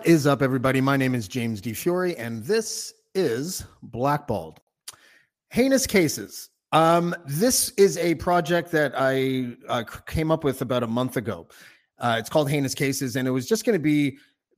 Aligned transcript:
What 0.00 0.08
is 0.08 0.26
up, 0.26 0.40
everybody? 0.40 0.80
My 0.80 0.96
name 0.96 1.14
is 1.14 1.28
James 1.28 1.60
Di 1.60 1.74
Fiore, 1.74 2.16
and 2.16 2.42
this 2.42 2.94
is 3.14 3.66
Blackballed. 3.82 4.58
Heinous 5.50 5.86
Cases. 5.86 6.48
Um, 6.72 7.14
this 7.26 7.68
is 7.76 7.98
a 7.98 8.14
project 8.14 8.70
that 8.70 8.94
I 8.96 9.58
uh, 9.68 9.84
came 10.06 10.30
up 10.30 10.42
with 10.42 10.62
about 10.62 10.82
a 10.82 10.86
month 10.86 11.18
ago. 11.18 11.48
Uh, 11.98 12.16
it's 12.18 12.30
called 12.30 12.48
Heinous 12.48 12.74
Cases, 12.74 13.16
and 13.16 13.28
it 13.28 13.30
was 13.30 13.46
just 13.46 13.66
going 13.66 13.74
to 13.74 13.82
be 13.82 14.16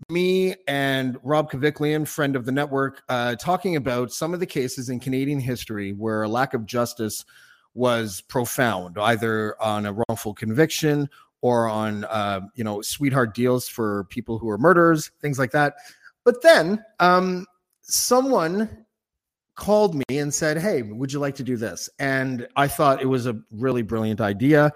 me 0.09 0.55
and 0.69 1.19
Rob 1.25 1.51
Kaviklian, 1.51 2.07
friend 2.07 2.37
of 2.37 2.45
the 2.45 2.53
network, 2.53 3.03
uh, 3.09 3.35
talking 3.35 3.75
about 3.75 4.13
some 4.13 4.33
of 4.33 4.39
the 4.39 4.47
cases 4.47 4.91
in 4.91 5.01
Canadian 5.01 5.41
history 5.41 5.93
where 5.93 6.23
a 6.23 6.29
lack 6.29 6.55
of 6.55 6.67
justice 6.67 7.25
was 7.75 8.21
profound, 8.21 8.97
either 8.97 9.61
on 9.61 9.87
a 9.87 9.93
wrongful 9.93 10.35
conviction 10.35 11.11
or 11.43 11.69
on 11.69 12.05
uh, 12.05 12.41
you 12.55 12.65
know 12.65 12.81
sweetheart 12.81 13.35
deals 13.35 13.69
for 13.69 14.05
people 14.05 14.39
who 14.39 14.49
are 14.49 14.59
murderers, 14.59 15.11
things 15.21 15.39
like 15.39 15.51
that. 15.51 15.75
But 16.25 16.41
then 16.43 16.83
um, 17.01 17.47
someone 17.83 18.87
called 19.57 19.95
me 19.95 20.19
and 20.19 20.33
said, 20.33 20.57
"Hey, 20.57 20.83
would 20.83 21.13
you 21.13 21.19
like 21.19 21.35
to 21.37 21.45
do 21.45 21.57
this?" 21.57 21.91
And 21.99 22.49
I 22.57 22.69
thought 22.69 23.03
it 23.03 23.07
was 23.07 23.27
a 23.27 23.39
really 23.51 23.83
brilliant 23.83 24.21
idea. 24.21 24.73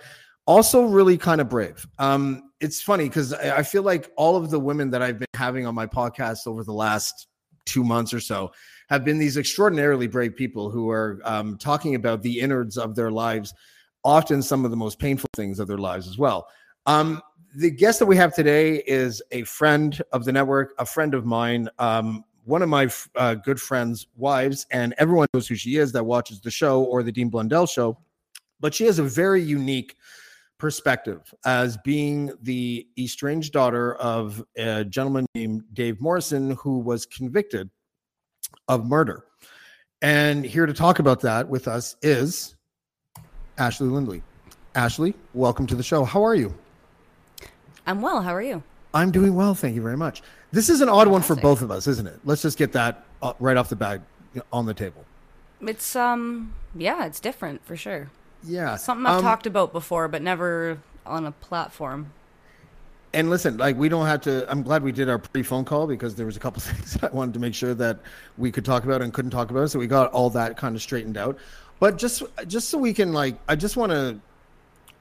Also, 0.46 0.84
really 0.84 1.16
kind 1.16 1.40
of 1.40 1.48
brave. 1.48 1.86
Um, 1.98 2.50
it's 2.60 2.80
funny 2.80 3.08
because 3.08 3.32
I 3.32 3.62
feel 3.62 3.82
like 3.82 4.10
all 4.16 4.36
of 4.36 4.50
the 4.50 4.60
women 4.60 4.90
that 4.90 5.02
I've 5.02 5.18
been 5.18 5.26
having 5.34 5.66
on 5.66 5.74
my 5.74 5.86
podcast 5.86 6.46
over 6.46 6.64
the 6.64 6.72
last 6.72 7.26
two 7.64 7.82
months 7.84 8.14
or 8.14 8.20
so 8.20 8.52
have 8.88 9.04
been 9.04 9.18
these 9.18 9.36
extraordinarily 9.36 10.06
brave 10.06 10.36
people 10.36 10.70
who 10.70 10.88
are 10.88 11.20
um, 11.24 11.58
talking 11.58 11.96
about 11.96 12.22
the 12.22 12.40
innards 12.40 12.78
of 12.78 12.94
their 12.94 13.10
lives 13.10 13.52
often 14.06 14.40
some 14.40 14.64
of 14.64 14.70
the 14.70 14.76
most 14.76 15.00
painful 15.00 15.28
things 15.34 15.58
of 15.58 15.66
their 15.66 15.78
lives 15.78 16.06
as 16.06 16.16
well. 16.16 16.46
Um, 16.86 17.20
the 17.56 17.70
guest 17.70 17.98
that 17.98 18.06
we 18.06 18.16
have 18.16 18.34
today 18.34 18.84
is 18.86 19.20
a 19.32 19.42
friend 19.42 20.00
of 20.12 20.24
the 20.24 20.32
network, 20.32 20.74
a 20.78 20.86
friend 20.86 21.12
of 21.12 21.26
mine, 21.26 21.68
um, 21.80 22.24
one 22.44 22.62
of 22.62 22.68
my 22.68 22.88
uh, 23.16 23.34
good 23.34 23.60
friends' 23.60 24.06
wives, 24.16 24.64
and 24.70 24.94
everyone 24.98 25.26
knows 25.34 25.48
who 25.48 25.56
she 25.56 25.76
is 25.76 25.90
that 25.92 26.04
watches 26.04 26.40
the 26.40 26.50
show 26.50 26.84
or 26.84 27.02
the 27.02 27.10
Dean 27.10 27.28
Blundell 27.28 27.66
show. 27.66 27.98
But 28.60 28.72
she 28.72 28.84
has 28.84 29.00
a 29.00 29.02
very 29.02 29.42
unique 29.42 29.96
perspective 30.58 31.34
as 31.44 31.76
being 31.78 32.30
the 32.42 32.86
estranged 32.96 33.52
daughter 33.52 33.96
of 33.96 34.44
a 34.56 34.84
gentleman 34.84 35.26
named 35.34 35.64
Dave 35.72 36.00
Morrison, 36.00 36.52
who 36.52 36.78
was 36.78 37.04
convicted 37.04 37.68
of 38.68 38.86
murder. 38.86 39.24
And 40.00 40.44
here 40.44 40.66
to 40.66 40.72
talk 40.72 41.00
about 41.00 41.20
that 41.22 41.48
with 41.48 41.66
us 41.66 41.96
is 42.02 42.55
Ashley 43.58 43.88
Lindley. 43.88 44.22
Ashley, 44.74 45.14
welcome 45.32 45.66
to 45.66 45.74
the 45.74 45.82
show. 45.82 46.04
How 46.04 46.24
are 46.24 46.34
you? 46.34 46.54
I'm 47.86 48.02
well. 48.02 48.20
How 48.20 48.34
are 48.34 48.42
you? 48.42 48.62
I'm 48.92 49.10
doing 49.10 49.34
well, 49.34 49.54
thank 49.54 49.74
you 49.74 49.82
very 49.82 49.96
much. 49.96 50.22
This 50.52 50.68
is 50.68 50.80
an 50.80 50.88
odd 50.88 51.08
one 51.08 51.22
for 51.22 51.36
both 51.36 51.62
of 51.62 51.70
us, 51.70 51.86
isn't 51.86 52.06
it? 52.06 52.18
Let's 52.24 52.42
just 52.42 52.56
get 52.58 52.72
that 52.72 53.04
uh, 53.22 53.34
right 53.38 53.56
off 53.56 53.68
the 53.68 53.76
bat 53.76 54.00
on 54.52 54.66
the 54.66 54.74
table. 54.74 55.04
It's 55.60 55.96
um 55.96 56.54
yeah, 56.74 57.06
it's 57.06 57.20
different 57.20 57.64
for 57.64 57.76
sure. 57.76 58.10
Yeah, 58.44 58.76
Something 58.76 59.06
I've 59.06 59.18
um, 59.18 59.22
talked 59.22 59.46
about 59.46 59.72
before, 59.72 60.08
but 60.08 60.22
never 60.22 60.78
on 61.04 61.26
a 61.26 61.32
platform. 61.32 62.12
And 63.12 63.30
listen, 63.30 63.56
like 63.56 63.76
we 63.76 63.88
don't 63.88 64.06
have 64.06 64.20
to. 64.22 64.50
I'm 64.50 64.62
glad 64.62 64.82
we 64.82 64.92
did 64.92 65.08
our 65.08 65.18
pre-phone 65.18 65.64
call 65.64 65.86
because 65.86 66.14
there 66.14 66.26
was 66.26 66.36
a 66.36 66.40
couple 66.40 66.60
things 66.62 66.94
that 66.94 67.12
I 67.12 67.14
wanted 67.14 67.34
to 67.34 67.40
make 67.40 67.54
sure 67.54 67.74
that 67.74 68.00
we 68.36 68.52
could 68.52 68.64
talk 68.64 68.84
about 68.84 69.00
and 69.02 69.12
couldn't 69.12 69.30
talk 69.30 69.50
about, 69.50 69.70
so 69.70 69.78
we 69.78 69.86
got 69.86 70.12
all 70.12 70.30
that 70.30 70.56
kind 70.56 70.76
of 70.76 70.82
straightened 70.82 71.16
out. 71.16 71.38
But 71.78 71.98
just 71.98 72.22
just 72.46 72.70
so 72.70 72.78
we 72.78 72.94
can 72.94 73.12
like, 73.12 73.36
I 73.48 73.56
just 73.56 73.76
want 73.76 73.92
to 73.92 74.18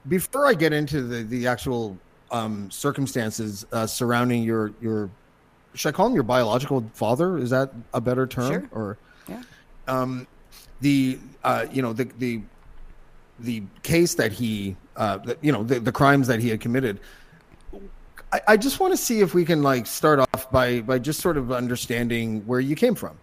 before 0.08 0.46
I 0.48 0.54
get 0.54 0.74
into 0.74 1.02
the 1.02 1.24
the 1.24 1.48
actual 1.48 1.98
um, 2.32 2.70
circumstances 2.70 3.66
uh, 3.72 3.88
surrounding 3.88 4.44
your 4.44 4.74
your 4.82 5.10
should 5.74 5.90
I 5.90 5.92
call 5.92 6.08
him 6.08 6.14
your 6.14 6.24
biological 6.24 6.90
father? 6.94 7.38
Is 7.38 7.50
that 7.50 7.72
a 7.94 8.02
better 8.02 8.28
term? 8.28 8.52
Sure. 8.52 8.70
Or 8.72 8.98
Yeah. 9.28 9.42
um, 9.88 10.28
the 10.82 11.18
uh, 11.44 11.66
you 11.72 11.82
know 11.82 11.94
the 11.94 12.06
the 12.20 12.42
the 13.40 13.64
case 13.84 14.16
that 14.16 14.32
he 14.32 14.76
uh, 14.96 15.18
the, 15.18 15.38
you 15.42 15.52
know 15.52 15.64
the, 15.64 15.80
the 15.80 15.92
crimes 15.92 16.28
that 16.28 16.40
he 16.40 16.50
had 16.50 16.60
committed. 16.60 17.00
I, 18.34 18.42
I 18.50 18.58
just 18.58 18.80
want 18.80 18.92
to 18.92 18.98
see 18.98 19.20
if 19.22 19.34
we 19.34 19.46
can 19.46 19.64
like 19.64 19.88
start 19.88 20.20
off 20.20 20.52
by 20.52 20.82
by 20.82 21.00
just 21.00 21.22
sort 21.22 21.38
of 21.38 21.52
understanding 21.52 22.46
where 22.46 22.60
you 22.60 22.76
came 22.76 22.96
from. 22.96 23.18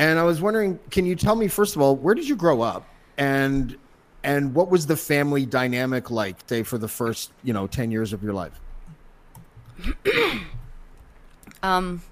And 0.00 0.18
I 0.18 0.22
was 0.22 0.40
wondering, 0.40 0.78
can 0.90 1.04
you 1.04 1.14
tell 1.14 1.36
me 1.36 1.46
first 1.46 1.76
of 1.76 1.82
all, 1.82 1.94
where 1.94 2.14
did 2.14 2.26
you 2.26 2.34
grow 2.34 2.62
up, 2.62 2.88
and 3.18 3.76
and 4.24 4.54
what 4.54 4.70
was 4.70 4.86
the 4.86 4.96
family 4.96 5.44
dynamic 5.44 6.10
like, 6.10 6.36
say, 6.46 6.62
for 6.62 6.78
the 6.78 6.88
first 6.88 7.32
you 7.42 7.52
know 7.52 7.66
ten 7.66 7.90
years 7.90 8.14
of 8.14 8.22
your 8.22 8.32
life? 8.32 8.58
Um 11.62 12.02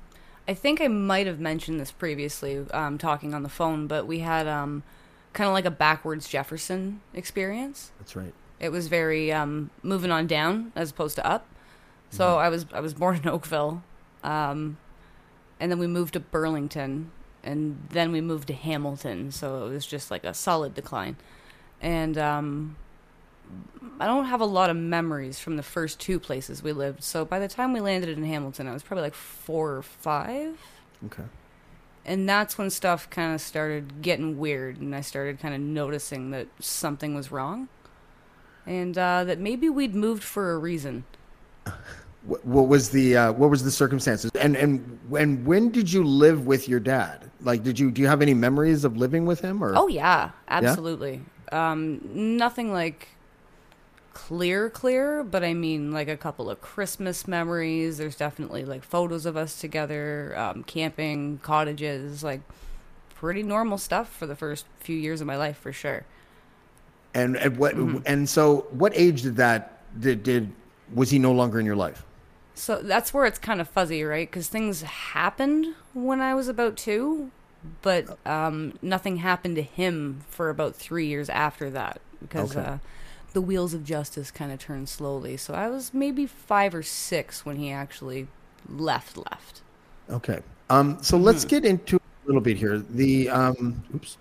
I 0.47 0.53
think 0.53 0.83
I 0.83 0.89
might 0.89 1.27
have 1.27 1.41
mentioned 1.41 1.81
this 1.81 1.91
previously, 1.91 2.59
um, 2.73 2.99
talking 2.99 3.33
on 3.33 3.43
the 3.43 3.49
phone, 3.49 3.87
but 3.87 4.07
we 4.07 4.19
had 4.19 4.47
um 4.47 4.83
kind 5.33 5.49
of 5.49 5.55
like 5.55 5.65
a 5.65 5.71
backwards 5.71 6.29
Jefferson 6.29 7.01
experience. 7.15 7.93
That's 7.99 8.15
right. 8.15 8.35
It 8.61 8.71
was 8.71 8.89
very 8.89 9.33
um 9.33 9.71
moving 9.83 10.11
on 10.11 10.27
down 10.27 10.73
as 10.77 10.91
opposed 10.91 11.17
to 11.17 11.27
up. 11.27 11.47
So 12.11 12.25
Mm-hmm. 12.27 12.39
I 12.41 12.49
was 12.51 12.67
I 12.75 12.81
was 12.81 12.93
born 12.93 13.17
in 13.17 13.29
Oakville. 13.29 13.83
Um 14.23 14.77
and 15.59 15.71
then 15.73 15.79
we 15.79 15.87
moved 15.87 16.13
to 16.13 16.21
Burlington 16.21 17.11
and 17.45 17.87
then 17.91 18.13
we 18.13 18.21
moved 18.21 18.49
to 18.49 18.55
Hamilton, 18.55 19.31
so 19.33 19.67
it 19.67 19.71
was 19.71 19.87
just 19.87 20.11
like 20.11 20.25
a 20.25 20.35
solid 20.35 20.75
decline. 20.75 21.17
And 21.81 22.17
um 22.19 22.77
I 23.99 24.07
don't 24.07 24.27
have 24.27 24.41
a 24.43 24.45
lot 24.47 24.69
of 24.71 24.77
memories 24.77 25.39
from 25.39 25.57
the 25.57 25.63
first 25.63 25.99
two 25.99 26.21
places 26.21 26.63
we 26.63 26.73
lived. 26.73 27.03
So 27.03 27.25
by 27.25 27.39
the 27.39 27.49
time 27.49 27.73
we 27.73 27.81
landed 27.81 28.11
in 28.17 28.25
Hamilton, 28.25 28.69
I 28.69 28.73
was 28.73 28.83
probably 28.83 29.03
like 29.05 29.15
4 29.15 29.77
or 29.77 29.83
5 29.83 30.59
Okay. 31.07 31.23
and 32.05 32.29
that's 32.29 32.59
when 32.59 32.69
stuff 32.71 33.09
kind 33.09 33.35
of 33.35 33.41
started 33.41 34.03
getting 34.03 34.37
weird 34.37 34.79
and 34.81 34.95
i 34.97 35.01
started 35.01 35.39
kind 35.39 35.55
of 35.55 35.61
noticing 35.61 36.31
that 36.33 36.49
something 36.61 37.15
was 37.15 37.31
wrong 37.31 37.69
and 38.67 38.99
uh, 38.99 39.23
that 39.25 39.39
maybe 39.39 39.69
we'd 39.71 39.95
moved 39.95 40.25
for 40.25 40.53
a 40.53 40.59
reason 40.59 41.05
What, 42.25 42.45
what 42.45 42.69
was 42.69 42.91
the 42.91 43.17
uh, 43.17 43.33
what 43.33 43.49
was 43.51 43.63
the 43.63 43.71
circumstances? 43.71 44.31
And 44.41 44.57
and 44.57 44.99
when 45.09 45.45
when 45.45 45.71
did 45.71 45.91
you 45.93 46.05
live 46.05 46.47
with 46.47 46.69
your 46.69 46.81
dad? 46.81 47.31
Like, 47.41 47.63
did 47.63 47.79
you 47.79 47.91
do 47.91 48.03
you 48.03 48.09
have 48.09 48.23
any 48.23 48.35
memories 48.35 48.85
of 48.85 48.97
living 48.97 49.25
with 49.25 49.41
him? 49.41 49.63
Or 49.63 49.75
oh 49.77 49.89
yeah 49.89 50.31
absolutely 50.49 51.23
um, 51.53 52.01
nothing 52.37 52.73
like 52.73 53.09
clear 54.13 54.69
clear 54.69 55.23
but 55.23 55.45
i 55.45 55.55
mean 55.55 55.93
like 55.93 56.09
a 56.09 56.17
couple 56.17 56.51
of 56.51 56.61
christmas 56.61 57.29
memories 57.29 57.99
there's 57.99 58.17
definitely 58.17 58.65
like 58.65 58.83
photos 58.83 59.25
of 59.25 59.37
us 59.37 59.61
together 59.61 60.35
um, 60.37 60.65
camping 60.65 61.39
cottages 61.39 62.25
like 62.25 62.41
pretty 63.15 63.45
normal 63.45 63.79
stuff 63.79 64.09
for 64.13 64.27
the 64.27 64.35
first 64.35 64.67
few 64.81 64.97
years 64.97 65.21
of 65.21 65.27
my 65.29 65.37
life 65.37 65.57
for 65.57 65.73
sure 65.73 66.05
and 67.15 67.37
and 67.37 67.57
what 67.57 67.77
Mm-hmm. 67.77 67.99
and 68.07 68.29
so 68.29 68.67
what 68.71 68.93
age 68.97 69.23
did 69.23 69.37
that 69.37 69.83
did 70.01 70.25
did 70.25 70.51
was 70.95 71.11
he 71.11 71.19
no 71.19 71.33
longer 71.33 71.61
in 71.61 71.67
your 71.67 71.77
life? 71.77 72.05
So 72.59 72.83
that's 72.83 73.15
where 73.15 73.25
it's 73.27 73.39
kind 73.39 73.61
of 73.61 73.69
fuzzy, 73.69 74.03
right? 74.05 74.29
Because 74.29 74.49
things 74.49 74.83
happened 74.83 75.75
when 75.95 76.21
I 76.21 76.35
was 76.35 76.49
about 76.49 76.77
two, 76.77 77.31
but 77.83 78.19
um, 78.27 78.75
nothing 78.83 79.19
happened 79.19 79.57
to 79.57 79.63
him 79.63 80.25
for 80.29 80.51
about 80.51 80.75
three 80.77 81.07
years 81.07 81.29
after 81.31 81.71
that 81.71 82.01
because 82.21 82.57
Okay. 82.57 82.57
uh, 82.57 82.79
the 83.33 83.41
wheels 83.41 83.75
of 83.75 83.85
justice 83.85 84.31
kind 84.33 84.53
of 84.53 84.59
turned 84.59 84.89
slowly. 84.89 85.37
So 85.37 85.55
I 85.55 85.69
was 85.69 85.95
maybe 85.95 86.27
five 86.27 86.75
or 86.75 86.83
six 86.83 87.47
when 87.47 87.57
he 87.57 87.71
actually 87.71 88.29
left. 88.69 89.17
Left. 89.17 89.63
Okay. 90.11 90.41
Um. 90.71 90.99
So 91.03 91.17
let's 91.17 91.45
Mm-hmm. 91.45 91.49
get 91.49 91.65
into 91.65 91.97
a 91.97 92.01
little 92.27 92.41
bit 92.41 92.57
here. 92.57 92.79
The 92.79 93.29
um. 93.31 93.85
Oops. 93.95 94.19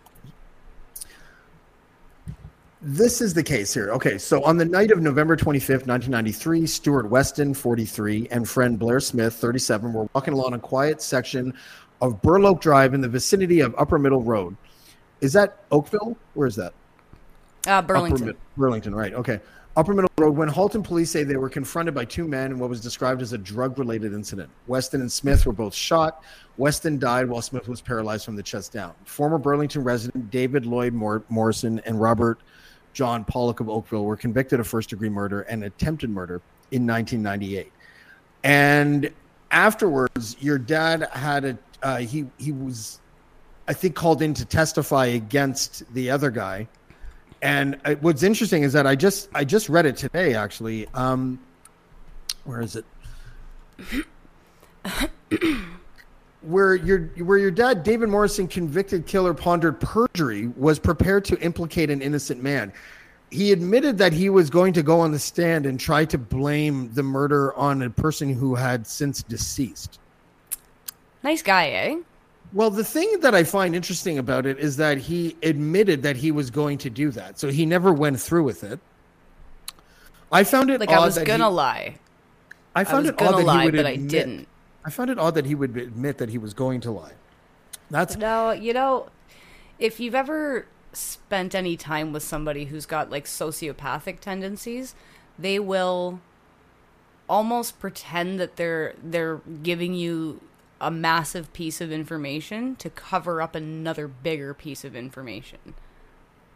This 2.89 3.19
is 3.19 3.33
the 3.33 3.43
case 3.43 3.73
here. 3.73 3.91
Okay, 3.91 4.17
so 4.17 4.41
on 4.45 4.55
the 4.55 4.63
night 4.63 4.91
of 4.91 5.01
November 5.01 5.35
25th, 5.35 5.87
1993, 5.87 6.65
Stuart 6.65 7.09
Weston, 7.09 7.53
43, 7.53 8.29
and 8.31 8.47
friend 8.47 8.79
Blair 8.79 9.01
Smith, 9.01 9.33
37, 9.33 9.91
were 9.91 10.07
walking 10.13 10.33
along 10.33 10.53
a 10.53 10.59
quiet 10.59 11.01
section 11.01 11.53
of 11.99 12.21
Burloak 12.21 12.61
Drive 12.61 12.93
in 12.93 13.01
the 13.01 13.09
vicinity 13.09 13.59
of 13.59 13.75
Upper 13.77 13.99
Middle 13.99 14.23
Road. 14.23 14.55
Is 15.19 15.33
that 15.33 15.63
Oakville? 15.69 16.15
Where 16.33 16.47
is 16.47 16.55
that? 16.55 16.71
Uh, 17.67 17.81
Burlington. 17.81 18.37
Burlington, 18.55 18.95
right. 18.95 19.13
Okay. 19.13 19.41
Upper 19.75 19.93
Middle 19.93 20.09
Road, 20.17 20.37
when 20.37 20.47
Halton 20.47 20.81
police 20.81 21.11
say 21.11 21.25
they 21.25 21.35
were 21.35 21.49
confronted 21.49 21.93
by 21.93 22.05
two 22.05 22.25
men 22.25 22.51
in 22.51 22.57
what 22.57 22.69
was 22.69 22.79
described 22.79 23.21
as 23.21 23.33
a 23.33 23.37
drug 23.37 23.77
related 23.77 24.13
incident. 24.13 24.49
Weston 24.67 25.01
and 25.01 25.11
Smith 25.11 25.45
were 25.45 25.51
both 25.51 25.75
shot. 25.75 26.23
Weston 26.55 26.99
died 26.99 27.27
while 27.27 27.41
Smith 27.41 27.67
was 27.67 27.81
paralyzed 27.81 28.23
from 28.23 28.37
the 28.37 28.43
chest 28.43 28.71
down. 28.71 28.93
Former 29.03 29.37
Burlington 29.37 29.83
resident 29.83 30.31
David 30.31 30.65
Lloyd 30.65 30.93
Mor- 30.93 31.25
Morrison 31.27 31.81
and 31.85 31.99
Robert 31.99 32.39
John 32.97 33.23
Pollock 33.23 33.59
of 33.59 33.69
Oakville 33.69 34.05
were 34.05 34.17
convicted 34.17 34.59
of 34.59 34.67
first 34.67 34.89
degree 34.89 35.07
murder 35.07 35.41
and 35.41 35.63
attempted 35.63 36.09
murder 36.09 36.41
in 36.71 36.88
1998. 36.88 37.71
And 38.44 39.11
afterwards, 39.51 40.35
your 40.39 40.57
dad 40.57 41.07
had 41.11 41.45
a, 41.45 41.57
uh, 41.83 41.97
he, 41.97 42.25
he 42.39 42.51
was, 42.51 42.99
I 43.67 43.73
think, 43.73 43.94
called 43.94 44.23
in 44.23 44.33
to 44.33 44.45
testify 44.45 45.05
against 45.05 45.83
the 45.94 46.09
other 46.09 46.31
guy 46.31 46.67
and 47.44 47.79
uh, 47.85 47.94
what's 48.01 48.23
interesting 48.23 48.63
is 48.63 48.73
that 48.73 48.88
I 48.88 48.95
just 48.95 49.29
I 49.35 49.44
just 49.44 49.69
read 49.69 49.85
it 49.85 49.95
today 49.95 50.33
actually. 50.33 50.88
Um, 50.95 51.39
where 52.45 52.61
is 52.61 52.75
it? 52.75 52.85
where 56.47 56.75
your 56.75 56.99
where 57.23 57.38
your 57.38 57.51
dad 57.51 57.83
David 57.83 58.09
Morrison 58.09 58.47
convicted 58.47 59.05
killer 59.05 59.33
pondered 59.33 59.79
perjury 59.79 60.47
was 60.55 60.79
prepared 60.79 61.25
to 61.25 61.39
implicate 61.39 61.89
an 61.89 62.01
innocent 62.01 62.41
man. 62.41 62.71
He 63.29 63.51
admitted 63.51 63.97
that 63.97 64.13
he 64.13 64.29
was 64.29 64.49
going 64.49 64.71
to 64.73 64.81
go 64.81 65.01
on 65.01 65.11
the 65.11 65.19
stand 65.19 65.65
and 65.65 65.77
try 65.77 66.05
to 66.05 66.17
blame 66.17 66.94
the 66.94 67.03
murder 67.03 67.53
on 67.55 67.81
a 67.81 67.89
person 67.89 68.31
who 68.33 68.55
had 68.55 68.88
since 68.88 69.21
deceased. 69.21 69.99
Nice 71.23 71.41
guy, 71.41 71.69
eh? 71.69 71.97
Well, 72.53 72.69
the 72.69 72.85
thing 72.85 73.19
that 73.19 73.35
I 73.35 73.44
find 73.44 73.75
interesting 73.75 74.17
about 74.17 74.45
it 74.45 74.57
is 74.59 74.77
that 74.77 74.97
he 74.97 75.35
admitted 75.44 76.01
that 76.03 76.15
he 76.15 76.31
was 76.31 76.49
going 76.49 76.77
to 76.77 76.89
do 76.89 77.11
that, 77.11 77.38
so 77.38 77.49
he 77.49 77.65
never 77.65 77.91
went 77.91 78.21
through 78.21 78.44
with 78.44 78.63
it. 78.63 78.79
I 80.31 80.45
found 80.45 80.69
it 80.69 80.79
Like 80.79 80.89
I 80.89 80.99
was 80.99 81.17
gonna 81.17 81.49
he, 81.49 81.53
lie. 81.53 81.95
I 82.73 82.81
I 82.81 82.83
found 82.85 83.03
was 83.03 83.09
it 83.09 83.21
odd 83.21 83.33
that 83.33 83.39
he 83.39 83.44
lie, 83.45 83.65
would 83.65 83.75
but 83.75 83.85
I 83.85 83.97
didn't. 83.97 84.47
I 84.87 84.89
found 84.89 85.09
it 85.09 85.19
odd 85.19 85.35
that 85.35 85.45
he 85.45 85.53
would 85.53 85.75
admit 85.75 86.17
that 86.17 86.29
he 86.29 86.37
was 86.37 86.53
going 86.53 86.79
to 86.79 86.91
lie. 86.91 87.11
That's 87.91 88.15
No, 88.15 88.51
you 88.51 88.71
know, 88.71 89.09
if 89.79 89.99
you've 89.99 90.15
ever 90.15 90.65
spent 90.93 91.53
any 91.53 91.75
time 91.75 92.13
with 92.13 92.23
somebody 92.23 92.65
who's 92.65 92.85
got 92.85 93.09
like 93.09 93.25
sociopathic 93.25 94.21
tendencies, 94.21 94.95
they 95.37 95.59
will 95.59 96.21
almost 97.27 97.81
pretend 97.81 98.39
that 98.39 98.55
they're 98.55 98.93
they're 99.03 99.41
giving 99.61 99.93
you 99.93 100.39
a 100.79 100.89
massive 100.89 101.51
piece 101.51 101.81
of 101.81 101.91
information 101.91 102.77
to 102.77 102.89
cover 102.89 103.41
up 103.41 103.55
another 103.55 104.07
bigger 104.07 104.53
piece 104.53 104.85
of 104.85 104.95
information. 104.95 105.73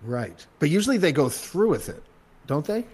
right, 0.02 0.46
but 0.58 0.70
usually 0.70 0.98
they 0.98 1.12
go 1.12 1.28
through 1.28 1.70
with 1.70 1.90
it, 1.90 2.02
don't 2.48 2.66
they? 2.66 2.86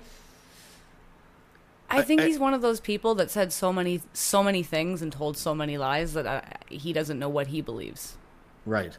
I 1.89 2.01
think 2.01 2.21
I- 2.21 2.27
he's 2.27 2.37
one 2.39 2.53
of 2.53 2.61
those 2.61 2.79
people 2.79 3.15
that 3.15 3.31
said 3.31 3.51
so 3.53 3.71
many 3.71 4.01
so 4.13 4.43
many 4.43 4.63
things 4.63 5.01
and 5.01 5.11
told 5.11 5.37
so 5.37 5.55
many 5.55 5.77
lies 5.77 6.13
that 6.13 6.25
uh, 6.25 6.41
he 6.69 6.91
doesn't 6.93 7.17
know 7.19 7.29
what 7.29 7.47
he 7.47 7.61
believes. 7.61 8.17
Right. 8.65 8.97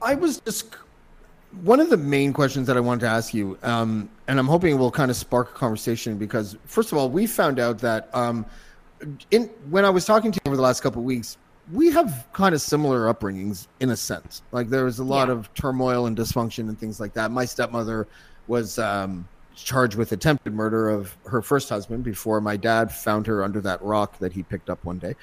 I 0.00 0.14
was 0.14 0.40
just 0.40 0.74
one 1.62 1.80
of 1.80 1.90
the 1.90 1.96
main 1.96 2.32
questions 2.32 2.66
that 2.66 2.76
I 2.76 2.80
wanted 2.80 3.00
to 3.00 3.08
ask 3.08 3.34
you, 3.34 3.58
um, 3.62 4.08
and 4.28 4.38
I'm 4.38 4.46
hoping 4.46 4.74
it 4.74 4.78
will 4.78 4.90
kind 4.90 5.10
of 5.10 5.16
spark 5.16 5.50
a 5.50 5.54
conversation 5.54 6.16
because, 6.18 6.56
first 6.66 6.92
of 6.92 6.98
all, 6.98 7.08
we 7.10 7.26
found 7.26 7.58
out 7.58 7.78
that 7.78 8.08
um, 8.14 8.46
in 9.30 9.44
when 9.70 9.84
I 9.84 9.90
was 9.90 10.04
talking 10.04 10.30
to 10.32 10.36
you 10.36 10.48
over 10.50 10.56
the 10.56 10.62
last 10.62 10.80
couple 10.82 11.00
of 11.00 11.06
weeks, 11.06 11.36
we 11.72 11.90
have 11.90 12.26
kind 12.32 12.54
of 12.54 12.60
similar 12.60 13.12
upbringings 13.12 13.66
in 13.80 13.90
a 13.90 13.96
sense. 13.96 14.42
Like 14.52 14.68
there 14.68 14.84
was 14.84 14.98
a 15.00 15.04
lot 15.04 15.28
Yeah. 15.28 15.34
of 15.34 15.52
turmoil 15.54 16.06
and 16.06 16.16
dysfunction 16.16 16.68
and 16.68 16.78
things 16.78 16.98
like 17.00 17.12
that. 17.14 17.30
My 17.30 17.44
stepmother 17.44 18.06
was 18.46 18.78
um, 18.78 19.26
charged 19.64 19.96
with 19.96 20.12
attempted 20.12 20.54
murder 20.54 20.88
of 20.88 21.16
her 21.26 21.42
first 21.42 21.68
husband 21.68 22.04
before 22.04 22.40
my 22.40 22.56
dad 22.56 22.92
found 22.92 23.26
her 23.26 23.42
under 23.42 23.60
that 23.60 23.82
rock 23.82 24.18
that 24.18 24.32
he 24.32 24.42
picked 24.42 24.70
up 24.70 24.84
one 24.84 24.98
day, 24.98 25.14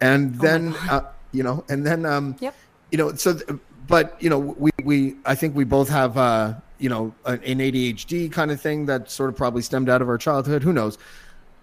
and 0.00 0.34
then 0.36 0.74
uh, 0.90 1.02
you 1.32 1.42
know, 1.42 1.64
and 1.68 1.86
then 1.86 2.06
um, 2.06 2.36
Yep. 2.40 2.54
you 2.92 2.98
know 2.98 3.14
so 3.14 3.38
but 3.88 4.16
you 4.22 4.30
know 4.30 4.38
we 4.38 4.70
we 4.84 5.16
i 5.24 5.34
think 5.34 5.56
we 5.56 5.64
both 5.64 5.88
have 5.88 6.16
uh 6.16 6.54
you 6.78 6.88
know 6.88 7.12
an, 7.26 7.42
an 7.42 7.58
adhd 7.58 8.30
kind 8.30 8.50
of 8.50 8.60
thing 8.60 8.86
that 8.86 9.10
sort 9.10 9.28
of 9.28 9.36
probably 9.36 9.62
stemmed 9.62 9.88
out 9.88 10.00
of 10.00 10.08
our 10.08 10.18
childhood. 10.18 10.62
Who 10.62 10.72
knows? 10.72 10.96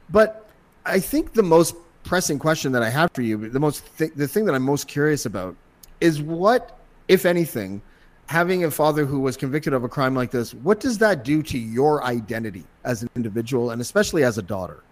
But 0.09 0.49
i 0.85 0.99
think 0.99 1.33
the 1.33 1.43
most 1.43 1.75
pressing 2.03 2.39
question 2.39 2.71
that 2.71 2.81
i 2.83 2.89
have 2.89 3.11
for 3.13 3.21
you 3.21 3.49
the 3.49 3.59
most 3.59 3.83
th- 3.97 4.13
the 4.15 4.27
thing 4.27 4.45
that 4.45 4.55
i'm 4.55 4.63
most 4.63 4.87
curious 4.87 5.25
about 5.25 5.55
is 5.99 6.21
what 6.21 6.79
if 7.09 7.25
anything 7.25 7.81
having 8.27 8.63
a 8.63 8.71
father 8.71 9.05
who 9.05 9.19
was 9.19 9.37
convicted 9.37 9.73
of 9.73 9.83
a 9.83 9.89
crime 9.89 10.13
like 10.13 10.31
this 10.31 10.53
what 10.53 10.79
does 10.79 10.97
that 10.97 11.23
do 11.23 11.41
to 11.41 11.57
your 11.57 12.03
identity 12.03 12.63
as 12.83 13.01
an 13.03 13.09
individual 13.15 13.71
and 13.71 13.81
especially 13.81 14.23
as 14.23 14.37
a 14.37 14.41
daughter 14.41 14.83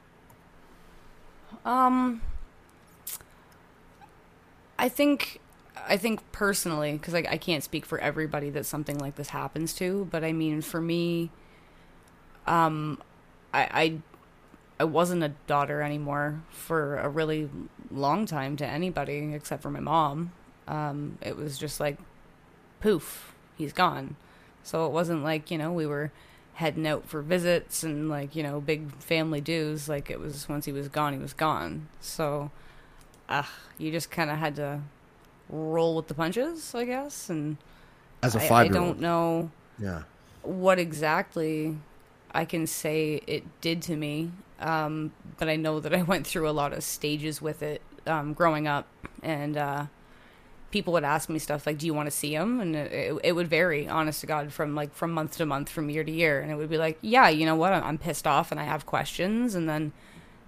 Um, 1.66 2.22
I 4.78 4.88
think, 4.88 5.42
I 5.88 5.98
think 5.98 6.22
personally, 6.32 6.94
because 6.94 7.16
I, 7.16 7.26
I 7.30 7.38
can't 7.38 7.64
speak 7.64 7.86
for 7.86 7.98
everybody 8.00 8.52
that 8.52 8.66
something 8.66 9.00
like 9.00 9.16
this 9.16 9.30
happens 9.30 9.74
to, 9.74 10.08
but 10.12 10.24
I 10.24 10.32
mean, 10.32 10.62
for 10.62 10.80
me, 10.80 11.32
um, 12.46 13.02
I, 13.52 13.68
I, 13.72 13.98
I 14.80 14.84
wasn't 14.84 15.24
a 15.24 15.30
daughter 15.48 15.82
anymore 15.82 16.42
for 16.52 16.98
a 16.98 17.10
really 17.10 17.50
long 17.90 18.28
time 18.28 18.56
to 18.58 18.66
anybody 18.66 19.34
except 19.34 19.64
for 19.64 19.72
my 19.72 19.80
mom. 19.80 20.32
Um, 20.68 21.18
it 21.22 21.36
was 21.36 21.58
just 21.58 21.80
like, 21.80 21.98
poof, 22.86 23.34
he's 23.58 23.74
gone. 23.74 24.16
So 24.64 24.86
it 24.86 24.92
wasn't 24.92 25.24
like 25.24 25.50
you 25.52 25.58
know 25.58 25.72
we 25.72 25.86
were 25.88 26.12
heading 26.54 26.88
out 26.88 27.06
for 27.08 27.22
visits 27.22 27.84
and 27.84 28.10
like 28.10 28.36
you 28.36 28.44
know 28.44 28.62
big 28.62 28.94
family 29.02 29.42
dues. 29.42 29.90
Like 29.90 30.10
it 30.12 30.20
was 30.20 30.48
once 30.48 30.66
he 30.66 30.72
was 30.72 30.88
gone, 30.88 31.14
he 31.14 31.20
was 31.20 31.34
gone. 31.34 31.88
So, 32.00 32.52
ah, 33.28 33.52
you 33.80 33.92
just 33.92 34.12
kind 34.12 34.30
of 34.30 34.38
had 34.38 34.56
to 34.58 34.82
roll 35.50 35.96
with 35.96 36.08
the 36.08 36.14
punches, 36.14 36.74
I 36.76 36.86
guess. 36.86 37.30
And 37.30 37.58
as 38.22 38.36
a 38.36 38.40
I- 38.42 38.46
I, 38.46 38.48
five 38.48 38.68
year 38.68 38.78
old 38.82 38.88
don't 38.88 39.00
know 39.02 39.52
yeah 39.80 40.04
what 40.44 40.78
exactly 40.80 41.76
I 42.32 42.46
can 42.46 42.68
say 42.68 43.22
it 43.28 43.44
did 43.62 43.82
to 43.84 43.96
me. 43.96 44.32
Um, 44.60 45.12
but 45.38 45.50
I 45.50 45.56
know 45.58 45.80
that 45.80 45.94
I 45.94 46.02
went 46.12 46.26
through 46.28 46.48
a 46.50 46.52
lot 46.62 46.72
of 46.72 46.84
stages 46.84 47.42
with 47.42 47.62
it 47.64 47.82
um, 48.08 48.34
growing 48.34 48.68
up, 48.68 48.88
and 49.24 49.58
uh, 49.58 49.86
people 50.76 50.92
would 50.92 51.06
ask 51.06 51.30
me 51.30 51.40
stuff 51.40 51.66
like, 51.66 51.78
"Do 51.78 51.86
you 51.86 51.94
want 51.94 52.08
to 52.08 52.12
see 52.12 52.36
him?" 52.36 52.60
And 52.60 52.76
it, 52.76 53.18
it, 53.24 53.32
would 53.32 53.48
vary, 53.48 53.88
honest 53.88 54.20
to 54.20 54.28
God, 54.28 54.52
from 54.52 54.76
like 54.76 54.94
from 54.94 55.12
month 55.14 55.38
to 55.38 55.46
month, 55.46 55.70
from 55.70 55.90
year 55.90 56.04
to 56.04 56.12
year, 56.12 56.42
and 56.42 56.52
it 56.52 56.56
would 56.56 56.70
be 56.70 56.78
like, 56.78 56.98
"Yeah, 57.00 57.30
you 57.30 57.46
know 57.46 57.56
what? 57.56 57.72
I'm, 57.72 57.82
I'm 57.82 57.98
pissed 57.98 58.28
off, 58.28 58.52
and 58.52 58.60
I 58.60 58.66
have 58.66 58.86
questions," 58.86 59.56
and 59.56 59.70
then 59.70 59.94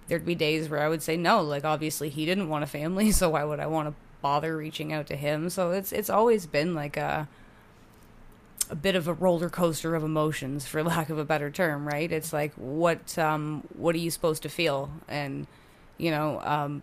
there'd 0.06 0.26
be 0.26 0.34
days 0.34 0.68
where 0.68 0.82
I 0.82 0.88
would 0.90 1.02
say, 1.02 1.16
"No, 1.16 1.40
like 1.40 1.64
obviously 1.64 2.10
he 2.10 2.26
didn't 2.26 2.50
want 2.50 2.62
a 2.62 2.66
family, 2.66 3.10
so 3.20 3.30
why 3.30 3.42
would 3.42 3.58
I 3.58 3.66
want 3.68 3.88
to 3.88 3.94
bother 4.20 4.54
reaching 4.54 4.92
out 4.92 5.06
to 5.06 5.16
him?" 5.16 5.48
So 5.48 5.70
it's 5.70 5.92
it's 5.92 6.10
always 6.10 6.44
been 6.44 6.74
like 6.74 6.98
a 6.98 7.26
a 8.70 8.76
bit 8.76 8.96
of 8.96 9.08
a 9.08 9.14
roller 9.14 9.48
coaster 9.48 9.94
of 9.94 10.04
emotions 10.04 10.66
for 10.66 10.82
lack 10.94 11.08
of 11.08 11.16
a 11.16 11.24
better 11.24 11.50
term 11.50 11.88
right 11.88 12.12
it's 12.12 12.34
like 12.34 12.52
what 12.56 13.16
um 13.16 13.66
what 13.74 13.94
are 13.94 13.98
you 13.98 14.10
supposed 14.10 14.42
to 14.42 14.50
feel 14.50 14.90
and 15.08 15.46
you 15.96 16.10
know 16.10 16.38
um 16.42 16.82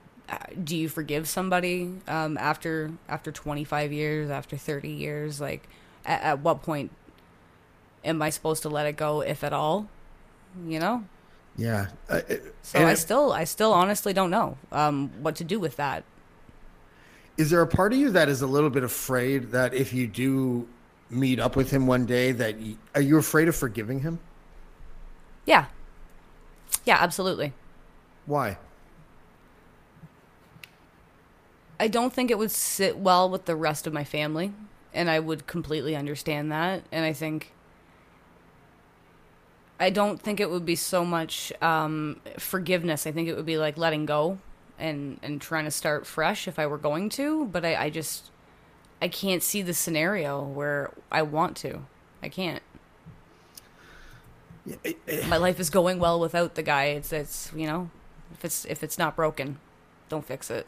do 0.64 0.76
you 0.76 0.90
forgive 0.90 1.28
somebody 1.28 1.92
um 2.08 2.38
after 2.38 2.92
after 3.08 3.32
25 3.32 3.92
years 3.92 4.30
after 4.30 4.58
30 4.58 4.90
years? 4.90 5.40
Like 5.42 5.68
at, 6.06 6.22
at 6.22 6.40
what 6.40 6.64
point 6.64 6.92
am 8.04 8.22
i 8.22 8.30
supposed 8.30 8.62
to 8.64 8.70
let 8.70 8.86
it 8.86 8.98
go 8.98 9.22
if 9.22 9.44
at 9.44 9.54
all? 9.54 9.88
You 10.66 10.80
know? 10.80 11.04
Yeah. 11.58 11.88
Uh, 12.10 12.22
it- 12.28 12.56
so 12.62 12.86
i 12.86 12.94
it- 12.94 12.96
still 12.96 13.32
i 13.32 13.44
still 13.44 13.74
honestly 13.74 14.14
don't 14.14 14.32
know 14.32 14.58
um 14.72 15.12
what 15.22 15.36
to 15.38 15.44
do 15.44 15.60
with 15.60 15.76
that. 15.78 16.04
Is 17.38 17.50
there 17.50 17.62
a 17.62 17.68
part 17.68 17.92
of 17.94 18.00
you 18.00 18.12
that 18.12 18.30
is 18.30 18.42
a 18.42 18.48
little 18.48 18.70
bit 18.70 18.84
afraid 18.84 19.52
that 19.52 19.74
if 19.74 19.94
you 19.94 20.08
do 20.08 20.68
meet 21.10 21.40
up 21.40 21.56
with 21.56 21.70
him 21.72 21.86
one 21.86 22.06
day, 22.06 22.32
that 22.32 22.60
you, 22.60 22.78
are 22.96 23.02
you 23.02 23.18
afraid 23.18 23.48
of 23.48 23.56
forgiving 23.56 24.00
him? 24.02 24.20
yeah. 25.46 25.66
Yeah 26.86 26.98
absolutely. 27.00 27.54
Why? 28.26 28.58
I 31.80 31.88
don't 31.88 32.14
think 32.14 32.32
it 32.32 32.38
would 32.38 32.52
sit 32.52 32.98
well 32.98 33.30
with 33.30 33.46
the 33.46 33.56
rest 33.56 33.86
of 33.86 33.94
my 33.94 34.04
family, 34.04 34.54
and 34.94 35.10
I 35.10 35.20
would 35.20 35.48
completely 35.48 35.96
understand 35.96 36.52
that. 36.52 36.84
And 36.92 37.04
I 37.04 37.14
think 37.14 37.52
I 39.80 39.90
don't 39.90 40.22
think 40.22 40.40
it 40.40 40.50
would 40.50 40.66
be 40.66 40.76
so 40.76 41.04
much 41.04 41.52
um, 41.62 42.22
forgiveness. 42.38 43.06
I 43.06 43.12
think 43.12 43.28
it 43.28 43.36
would 43.36 43.46
be 43.46 43.58
like 43.58 43.78
letting 43.78 44.06
go 44.06 44.38
and 44.80 45.20
and 45.22 45.42
trying 45.42 45.66
to 45.66 45.72
start 45.72 46.06
fresh 46.06 46.48
if 46.48 46.58
I 46.60 46.66
were 46.68 46.78
going 46.78 47.10
to. 47.10 47.46
But 47.48 47.66
I, 47.66 47.76
I 47.76 47.90
just 47.90 48.32
I 49.02 49.08
can't 49.10 49.44
see 49.44 49.62
the 49.62 49.74
scenario 49.74 50.42
where 50.42 50.92
I 51.12 51.24
want 51.24 51.58
to. 51.58 51.82
I 52.24 52.30
can't. 52.30 52.64
My 55.28 55.38
life 55.38 55.60
is 55.60 55.70
going 55.70 56.00
well 56.00 56.20
without 56.20 56.56
the 56.56 56.64
guy. 56.64 56.86
It's 56.86 57.12
it's 57.12 57.52
you 57.54 57.68
know 57.68 57.90
if 58.34 58.46
it's 58.46 58.66
if 58.66 58.82
it's 58.82 58.98
not 58.98 59.16
broken, 59.16 59.60
don't 60.08 60.26
fix 60.26 60.50
it. 60.50 60.68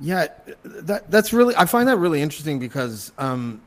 Yeah, 0.00 0.28
that 0.64 1.10
that's 1.10 1.32
really 1.32 1.54
I 1.56 1.66
find 1.66 1.88
that 1.88 1.98
really 1.98 2.22
interesting 2.22 2.58
because 2.58 3.12
um, 3.18 3.60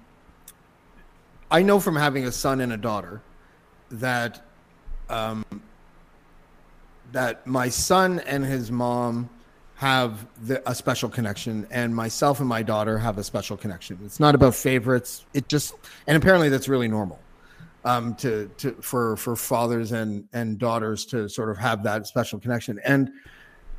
I 1.51 1.61
know 1.61 1.79
from 1.79 1.95
having 1.95 2.25
a 2.25 2.31
son 2.31 2.61
and 2.61 2.73
a 2.73 2.77
daughter 2.77 3.21
that 3.91 4.43
um, 5.09 5.45
that 7.11 7.45
my 7.45 7.69
son 7.69 8.19
and 8.21 8.43
his 8.43 8.71
mom 8.71 9.29
have 9.75 10.25
the, 10.47 10.67
a 10.69 10.73
special 10.73 11.09
connection, 11.09 11.67
and 11.69 11.95
myself 11.95 12.39
and 12.39 12.49
my 12.49 12.63
daughter 12.63 12.97
have 12.97 13.17
a 13.17 13.23
special 13.23 13.57
connection. 13.57 13.99
It's 14.05 14.19
not 14.19 14.33
about 14.33 14.55
favorites. 14.55 15.25
It 15.33 15.47
just, 15.47 15.75
and 16.07 16.15
apparently 16.15 16.49
that's 16.49 16.67
really 16.67 16.87
normal 16.87 17.19
um, 17.85 18.15
to 18.15 18.49
to 18.57 18.71
for 18.81 19.17
for 19.17 19.35
fathers 19.35 19.91
and 19.91 20.27
and 20.33 20.57
daughters 20.57 21.05
to 21.07 21.27
sort 21.29 21.49
of 21.49 21.57
have 21.57 21.83
that 21.83 22.07
special 22.07 22.39
connection. 22.39 22.79
And 22.85 23.11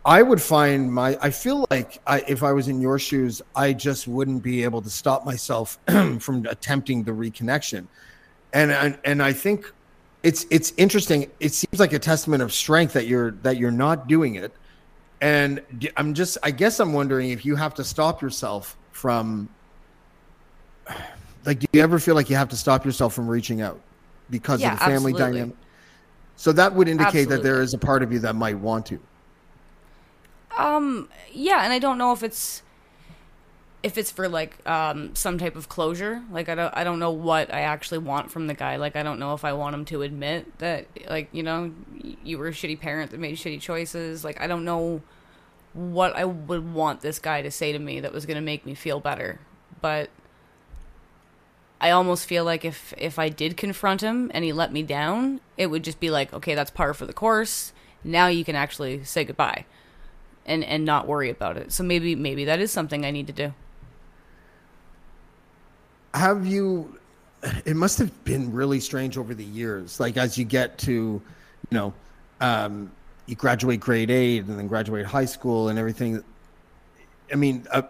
I 0.07 0.23
would 0.23 0.41
find 0.43 0.93
my, 0.93 1.17
I 1.23 1.31
feel 1.31 1.67
like 1.71 2.01
I, 2.07 2.23
if 2.29 2.43
I 2.43 2.53
was 2.53 2.69
in 2.69 2.81
your 2.81 2.99
shoes, 2.99 3.41
I 3.55 3.73
just 3.73 4.07
wouldn't 4.07 4.43
be 4.43 4.63
able 4.63 4.83
to 4.83 4.91
stop 4.91 5.25
myself 5.25 5.79
from 6.21 6.45
attempting 6.47 7.05
the 7.05 7.13
reconnection. 7.13 7.87
And, 8.53 8.71
and, 8.71 8.99
and 9.05 9.23
I 9.23 9.33
think 9.33 9.73
it's, 10.23 10.45
it's 10.51 10.75
interesting. 10.77 11.31
It 11.41 11.55
seems 11.55 11.81
like 11.81 11.95
a 11.95 11.99
testament 11.99 12.43
of 12.43 12.53
strength 12.53 12.93
that 12.93 13.07
you're, 13.07 13.31
that 13.43 13.57
you're 13.57 13.71
not 13.71 14.07
doing 14.07 14.35
it. 14.35 14.53
And 15.23 15.63
I'm 15.97 16.13
just, 16.13 16.37
I 16.43 16.51
guess 16.51 16.81
I'm 16.81 16.93
wondering 16.93 17.31
if 17.31 17.47
you 17.47 17.57
have 17.57 17.73
to 17.75 17.85
stop 17.85 18.21
yourself 18.21 18.77
from, 18.93 19.49
like, 21.47 21.61
do 21.61 21.67
you 21.73 21.81
ever 21.81 21.99
feel 21.99 22.15
like 22.15 22.29
you 22.29 22.37
have 22.37 22.51
to 22.51 22.57
stop 22.57 22.85
yourself 22.85 23.15
from 23.15 23.27
reaching 23.27 23.63
out 23.63 23.81
because 24.29 24.61
Yeah, 24.61 24.75
of 24.75 24.79
the 24.81 24.85
family 24.85 25.13
absolutely. 25.13 25.39
dynamic? 25.39 25.57
So 26.37 26.53
that 26.53 26.75
would 26.75 26.89
indicate 26.89 27.31
that 27.31 27.43
there 27.43 27.63
is 27.63 27.73
a 27.73 27.79
part 27.79 28.03
of 28.03 28.13
you 28.13 28.19
that 28.19 28.35
might 28.35 28.59
want 28.59 28.85
to. 28.87 29.01
Um, 30.57 31.09
yeah, 31.33 31.65
and 31.65 31.73
I 31.73 31.79
don't 31.79 31.99
know 31.99 32.13
if 32.13 32.23
it's 32.23 32.63
if 33.85 33.99
it's 33.99 34.11
for 34.11 34.31
like 34.31 34.67
um 34.67 35.15
some 35.15 35.39
type 35.39 35.57
of 35.57 35.69
closure. 35.69 36.23
Like 36.31 36.49
I 36.49 36.55
don't 36.55 36.75
I 36.75 36.85
don't 36.85 36.99
know 36.99 37.11
what 37.11 37.53
I 37.53 37.61
actually 37.61 37.99
want 37.99 38.31
from 38.31 38.47
the 38.47 38.55
guy. 38.55 38.77
Like 38.77 38.97
I 38.97 39.03
don't 39.03 39.19
know 39.19 39.35
if 39.35 39.45
I 39.45 39.53
want 39.53 39.75
him 39.75 39.85
to 39.87 40.03
admit 40.03 40.59
that 40.59 40.87
like, 41.09 41.29
you 41.33 41.43
know, 41.43 41.73
you 42.25 42.39
were 42.39 42.49
a 42.49 42.53
shitty 42.53 42.81
parent 42.81 43.11
that 43.11 43.21
made 43.21 43.37
shitty 43.37 43.61
choices. 43.61 44.25
Like 44.25 44.41
I 44.41 44.47
don't 44.47 44.65
know 44.65 45.03
what 45.75 46.17
I 46.17 46.25
would 46.25 46.73
want 46.73 47.03
this 47.03 47.19
guy 47.19 47.43
to 47.43 47.51
say 47.51 47.73
to 47.73 47.79
me 47.79 48.01
that 48.01 48.13
was 48.13 48.27
going 48.27 48.37
to 48.37 48.41
make 48.41 48.65
me 48.65 48.75
feel 48.75 49.01
better. 49.01 49.41
But 49.83 50.09
I 51.79 51.91
almost 51.91 52.27
feel 52.27 52.45
like 52.45 52.65
if 52.65 52.95
if 52.97 53.19
I 53.19 53.29
did 53.29 53.59
confront 53.59 54.01
him 54.01 54.31
and 54.33 54.45
he 54.45 54.53
let 54.55 54.73
me 54.73 54.83
down, 54.83 55.41
it 55.59 55.67
would 55.67 55.85
just 55.85 56.01
be 56.01 56.11
like, 56.11 56.33
okay, 56.33 56.55
that's 56.55 56.71
par 56.71 56.95
for 56.95 57.05
the 57.05 57.13
course. 57.13 57.75
Now 58.03 58.29
you 58.29 58.45
can 58.47 58.57
actually 58.57 59.05
say 59.05 59.25
goodbye 59.25 59.67
and 60.47 60.65
and 60.65 60.85
not 60.85 61.07
worry 61.07 61.31
about 61.31 61.57
it. 61.57 61.73
So 61.73 61.83
maybe 61.85 62.15
maybe 62.15 62.45
that 62.47 62.61
is 62.61 62.71
something 62.73 63.05
I 63.05 63.11
need 63.11 63.27
to 63.29 63.33
do. 63.33 63.53
have 66.15 66.47
you 66.47 66.97
it 67.67 67.77
must 67.77 67.99
have 67.99 68.25
been 68.25 68.53
really 68.53 68.81
strange 68.81 69.19
over 69.19 69.35
the 69.35 69.45
years 69.45 69.99
like 70.01 70.17
as 70.17 70.39
you 70.39 70.45
get 70.45 70.79
to 70.79 70.93
you 70.93 71.23
know 71.73 71.93
um 72.41 72.91
you 73.27 73.35
graduate 73.35 73.81
grade 73.81 74.11
8 74.11 74.45
and 74.45 74.59
then 74.59 74.67
graduate 74.69 75.05
high 75.05 75.25
school 75.25 75.69
and 75.69 75.79
everything 75.79 76.23
i 77.33 77.35
mean 77.35 77.67
uh, 77.73 77.83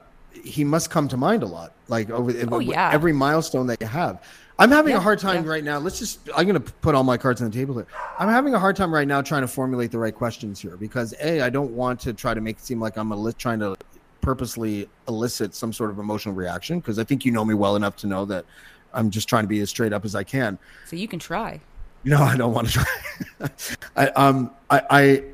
he 0.43 0.65
must 0.65 0.91
come 0.91 1.07
to 1.09 1.17
mind 1.17 1.43
a 1.43 1.47
lot 1.47 1.73
like 1.89 2.11
over 2.11 2.33
Oh, 2.51 2.59
yeah. 2.61 2.91
every 2.93 3.13
milestone 3.13 3.67
that 3.69 3.81
you 3.81 3.87
have 3.87 4.23
i'm 4.59 4.71
having 4.71 4.95
a 4.95 5.01
hard 5.01 5.19
time 5.19 5.45
yeah. 5.45 5.51
right 5.51 5.65
now 5.65 5.79
let's 5.79 5.99
just 5.99 6.21
i'm 6.37 6.47
going 6.47 6.61
to 6.61 6.73
put 6.75 6.95
all 6.95 7.05
my 7.05 7.17
cards 7.17 7.43
on 7.43 7.51
the 7.51 7.57
table 7.57 7.75
here 7.75 7.87
i'm 8.19 8.29
having 8.29 8.55
a 8.55 8.59
hard 8.59 8.77
time 8.77 8.93
right 8.93 9.09
now 9.09 9.21
trying 9.21 9.43
to 9.43 9.49
formulate 9.49 9.91
the 9.91 9.99
right 9.99 10.15
questions 10.15 10.61
here 10.61 10.77
because 10.77 11.15
a 11.23 11.43
i 11.43 11.51
don't 11.51 11.75
want 11.75 11.99
to 11.99 12.13
try 12.13 12.35
to 12.35 12.41
make 12.41 12.57
it 12.57 12.65
seem 12.65 12.81
like 12.81 12.97
i'm 12.97 13.33
trying 13.39 13.59
to 13.59 13.77
purposely 14.25 14.89
elicit 15.07 15.55
some 15.55 15.71
sort 15.71 15.91
of 15.91 15.99
emotional 15.99 16.35
reaction 16.35 16.81
because 16.81 16.99
I 16.99 17.05
think 17.05 17.27
you 17.27 17.31
know 17.31 17.45
me 17.45 17.53
well 17.53 17.77
enough 17.77 17.95
to 17.97 18.07
know 18.07 18.25
that 18.25 18.47
I'm 18.95 19.11
just 19.11 19.29
trying 19.29 19.45
to 19.45 19.49
be 19.49 19.61
as 19.61 19.69
straight 19.69 19.93
up 19.93 20.05
as 20.05 20.15
I 20.15 20.25
can. 20.25 20.59
So 20.87 20.97
you 20.97 21.07
can 21.07 21.19
try. 21.19 21.61
No, 22.05 22.23
I 22.23 22.37
don't 22.37 22.55
want 22.55 22.69
to 22.69 22.73
try. 22.73 23.51
I 23.97 24.09
um 24.09 24.51
I, 24.71 24.83
I 24.91 25.25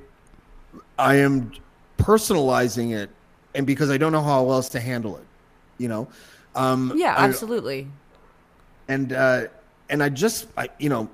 I 0.99 1.15
am 1.17 1.53
personalizing 1.99 2.93
it, 2.93 3.11
and 3.55 3.67
because 3.67 3.91
I 3.91 3.97
don't 3.97 4.13
know 4.13 4.23
how 4.23 4.51
else 4.51 4.69
to 4.71 4.81
handle 4.81 5.17
it, 5.17 5.27
you 5.79 5.89
know. 5.89 6.09
Um, 6.57 6.93
Yeah, 6.97 7.15
I- 7.15 7.25
absolutely. 7.27 7.87
And 8.91 9.13
uh, 9.13 9.47
and 9.89 10.03
I 10.03 10.09
just 10.09 10.49
I 10.57 10.69
you 10.79 10.89
know 10.89 11.09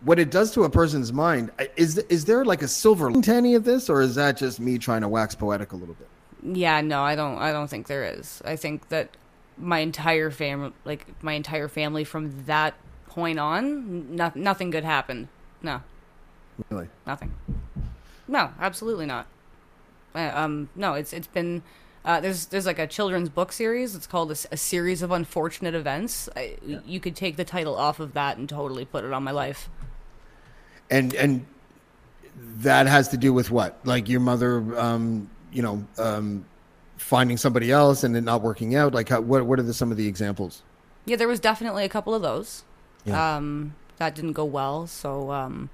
what 0.00 0.18
it 0.18 0.30
does 0.30 0.50
to 0.52 0.64
a 0.64 0.70
person's 0.70 1.12
mind 1.12 1.52
is 1.76 1.98
is 1.98 2.24
there 2.24 2.44
like 2.44 2.62
a 2.62 2.68
silver 2.68 3.06
lining 3.06 3.22
to 3.22 3.34
any 3.34 3.54
of 3.54 3.64
this, 3.64 3.88
or 3.88 4.00
is 4.00 4.14
that 4.16 4.38
just 4.38 4.58
me 4.58 4.78
trying 4.78 5.02
to 5.02 5.08
wax 5.08 5.34
poetic 5.34 5.72
a 5.72 5.76
little 5.76 5.94
bit? 5.94 6.08
Yeah, 6.56 6.80
no, 6.80 7.02
I 7.02 7.14
don't 7.14 7.38
I 7.38 7.52
don't 7.52 7.68
think 7.68 7.86
there 7.86 8.04
is. 8.04 8.42
I 8.44 8.56
think 8.56 8.88
that 8.88 9.10
my 9.58 9.80
entire 9.80 10.30
family 10.30 10.72
like 10.84 11.06
my 11.22 11.34
entire 11.34 11.68
family 11.68 12.04
from 12.04 12.44
that 12.46 12.74
point 13.06 13.38
on, 13.38 14.16
no, 14.16 14.32
nothing 14.34 14.70
good 14.70 14.84
happened. 14.84 15.28
No. 15.62 15.82
Really? 16.70 16.88
Nothing. 17.06 17.32
No, 18.26 18.50
absolutely 18.58 19.06
not. 19.06 19.26
Uh, 20.14 20.30
um, 20.34 20.70
no, 20.74 20.94
it's 20.94 21.12
it's 21.12 21.26
been 21.26 21.62
uh, 22.04 22.20
there's 22.20 22.46
there's 22.46 22.66
like 22.66 22.78
a 22.78 22.86
children's 22.86 23.28
book 23.28 23.52
series. 23.52 23.94
It's 23.94 24.06
called 24.06 24.30
a 24.30 24.56
series 24.56 25.02
of 25.02 25.10
unfortunate 25.10 25.74
events. 25.74 26.28
I, 26.36 26.56
You 26.64 27.00
could 27.00 27.14
take 27.16 27.36
the 27.36 27.44
title 27.44 27.76
off 27.76 28.00
of 28.00 28.14
that 28.14 28.36
and 28.38 28.48
totally 28.48 28.84
put 28.84 29.04
it 29.04 29.12
on 29.12 29.22
my 29.22 29.30
life. 29.30 29.68
and 30.90 31.14
and 31.14 31.46
that 32.58 32.86
has 32.86 33.08
to 33.08 33.16
do 33.16 33.32
with 33.32 33.50
what 33.50 33.78
like 33.84 34.08
your 34.08 34.20
mother 34.20 34.78
um 34.78 35.28
you 35.52 35.62
know 35.62 35.84
um 35.98 36.44
finding 36.96 37.36
somebody 37.36 37.70
else 37.70 38.04
and 38.04 38.16
it 38.16 38.22
not 38.22 38.40
working 38.42 38.74
out 38.74 38.94
like 38.94 39.08
how, 39.08 39.20
what 39.20 39.44
what 39.44 39.58
are 39.58 39.62
the, 39.62 39.74
some 39.74 39.90
of 39.90 39.96
the 39.96 40.06
examples 40.06 40.62
Yeah, 41.04 41.16
there 41.16 41.28
was 41.28 41.40
definitely 41.40 41.84
a 41.84 41.88
couple 41.88 42.14
of 42.14 42.22
those. 42.22 42.64
Yeah. 43.04 43.36
Um, 43.36 43.74
that 43.98 44.14
didn't 44.14 44.32
go 44.34 44.44
well, 44.44 44.86
so 44.86 45.30
um, 45.32 45.68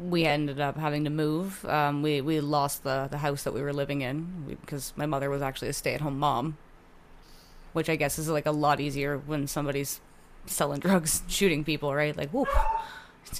we 0.00 0.24
ended 0.24 0.60
up 0.60 0.76
having 0.76 1.04
to 1.04 1.10
move. 1.10 1.64
Um, 1.66 2.02
we 2.02 2.20
we 2.20 2.40
lost 2.40 2.82
the 2.84 3.08
the 3.10 3.18
house 3.18 3.42
that 3.44 3.52
we 3.52 3.62
were 3.62 3.72
living 3.72 4.00
in 4.00 4.56
because 4.60 4.92
my 4.96 5.06
mother 5.06 5.30
was 5.30 5.42
actually 5.42 5.68
a 5.68 5.72
stay 5.72 5.94
at 5.94 6.00
home 6.00 6.18
mom, 6.18 6.56
which 7.72 7.88
I 7.88 7.96
guess 7.96 8.18
is 8.18 8.28
like 8.28 8.46
a 8.46 8.52
lot 8.52 8.80
easier 8.80 9.18
when 9.18 9.46
somebody's 9.46 10.00
selling 10.46 10.80
drugs, 10.80 11.22
shooting 11.28 11.64
people, 11.64 11.94
right? 11.94 12.16
Like, 12.16 12.30
whoop. 12.30 12.48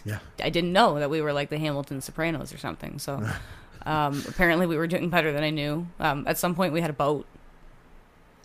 yeah 0.04 0.18
I 0.38 0.50
didn't 0.50 0.72
know 0.72 0.98
that 0.98 1.10
we 1.10 1.22
were 1.22 1.32
like 1.32 1.48
the 1.48 1.58
Hamilton 1.58 2.00
Sopranos 2.00 2.52
or 2.52 2.58
something. 2.58 2.98
So 2.98 3.26
um, 3.86 4.22
apparently 4.28 4.66
we 4.66 4.76
were 4.76 4.86
doing 4.86 5.08
better 5.08 5.32
than 5.32 5.42
I 5.42 5.50
knew. 5.50 5.86
Um, 5.98 6.24
at 6.26 6.38
some 6.38 6.54
point 6.54 6.72
we 6.72 6.80
had 6.80 6.90
a 6.90 6.94
boat. 6.94 7.26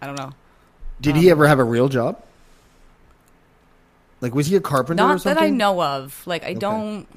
I 0.01 0.07
don't 0.07 0.17
know. 0.17 0.31
did 1.01 1.15
Um, 1.15 1.21
he 1.21 1.29
ever 1.29 1.47
have 1.47 1.59
a 1.59 1.63
real 1.63 1.89
job 1.89 2.21
like 4.21 4.33
was 4.33 4.47
he 4.47 4.55
a 4.55 4.61
carpenter 4.61 5.03
or 5.03 5.07
Not 5.07 5.21
something 5.21 5.35
that 5.35 5.45
I 5.45 5.49
know 5.49 5.81
of. 5.81 6.23
Like 6.25 6.43
I 6.43 6.53
don't. 6.53 7.07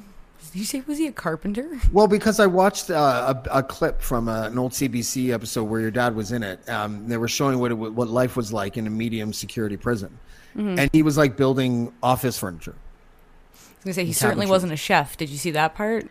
Did 0.53 0.59
you 0.59 0.65
say 0.65 0.83
was 0.87 0.99
he 0.99 1.07
a 1.07 1.13
carpenter? 1.13 1.79
well 1.93 2.07
because 2.09 2.41
i 2.41 2.47
watched 2.47 2.91
uh, 2.91 3.35
a, 3.51 3.59
a 3.59 3.63
clip 3.63 4.01
from 4.01 4.29
uh, 4.29 4.47
an 4.47 4.59
old 4.59 4.73
cbc 4.73 5.31
episode 5.33 5.65
where 5.65 5.81
your 5.81 5.91
dad 5.91 6.15
was 6.15 6.33
in 6.33 6.43
it 6.43 6.69
um, 6.69 7.07
they 7.09 7.17
were 7.17 7.29
showing 7.29 7.59
what 7.59 7.71
it, 7.71 7.75
what 7.75 8.09
life 8.09 8.37
was 8.37 8.53
like 8.53 8.77
in 8.77 8.87
a 8.87 8.91
medium 8.91 9.33
security 9.33 9.77
prison 9.77 10.19
Mm-hmm. 10.57 10.79
and 10.79 10.91
he 10.93 11.03
was 11.03 11.17
like 11.19 11.37
building 11.37 11.93
office 12.03 12.39
furniture 12.39 12.75
I 12.75 13.57
was 13.57 13.85
gonna 13.85 13.95
say 13.95 14.05
he 14.07 14.13
certainly 14.15 14.47
wasn't 14.47 14.73
a 14.73 14.77
chef. 14.77 15.17
Did 15.17 15.29
you 15.29 15.37
see 15.37 15.51
that 15.53 15.75
part? 15.75 16.09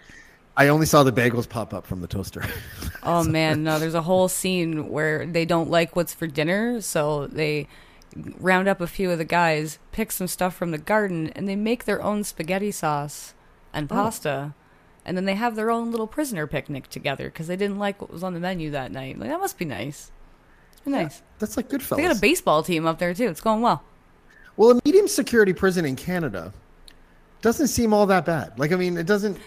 i 0.56 0.70
only 0.70 0.86
saw 0.86 1.04
the 1.04 1.12
bagels 1.12 1.50
pop 1.50 1.74
up 1.74 1.86
from 1.86 2.02
the 2.02 2.08
toaster 2.08 2.44
Oh 3.04 3.24
man, 3.24 3.64
no. 3.64 3.80
There's 3.80 3.94
a 3.96 4.02
whole 4.04 4.28
scene 4.28 4.90
where 4.90 5.26
they 5.26 5.44
don't 5.46 5.70
like 5.70 5.96
what's 5.96 6.14
for 6.14 6.28
dinner, 6.28 6.80
so 6.82 7.28
they 7.28 7.68
round 8.40 8.68
up 8.68 8.80
a 8.82 8.88
few 8.88 9.12
of 9.12 9.18
the 9.18 9.26
guys, 9.26 9.80
pick 9.92 10.12
some 10.12 10.28
stuff 10.28 10.56
from 10.56 10.72
the 10.72 10.78
garden, 10.78 11.30
and 11.36 11.48
they 11.50 11.56
make 11.56 11.86
their 11.86 12.02
own 12.02 12.24
spaghetti 12.24 12.72
sauce 12.72 13.34
and 13.78 13.92
oh. 13.92 13.96
pasta. 13.96 14.54
And 15.06 15.16
then 15.16 15.24
they 15.24 15.36
have 15.36 15.56
their 15.56 15.72
own 15.72 15.92
little 15.92 16.08
prisoner 16.08 16.48
picnic 16.48 16.90
together 16.90 17.30
because 17.30 17.48
they 17.48 17.56
didn't 17.56 17.80
like 17.80 18.02
what 18.02 18.12
was 18.12 18.24
on 18.24 18.34
the 18.34 18.42
menu 18.42 18.72
that 18.72 18.92
night. 18.92 19.18
Like 19.18 19.30
that 19.30 19.40
must 19.40 19.58
be 19.58 19.64
nice. 19.64 20.12
Nice. 20.86 21.22
that's 21.40 21.58
like 21.58 21.70
good 21.70 21.82
They 21.82 22.02
got 22.02 22.16
a 22.16 22.20
baseball 22.20 22.64
team 22.64 22.86
up 22.86 23.00
there 23.00 23.14
too. 23.14 23.28
It's 23.28 23.42
going 23.42 23.62
well. 23.62 23.84
Well, 24.56 24.72
a 24.72 24.82
medium 24.86 25.08
security 25.08 25.54
prison 25.54 25.86
in 25.86 25.96
Canada 25.96 26.54
doesn't 27.42 27.68
seem 27.68 27.94
all 27.94 28.06
that 28.08 28.26
bad. 28.26 28.58
Like, 28.58 28.72
I 28.72 28.76
mean, 28.76 28.98
it 28.98 29.06
doesn't. 29.06 29.38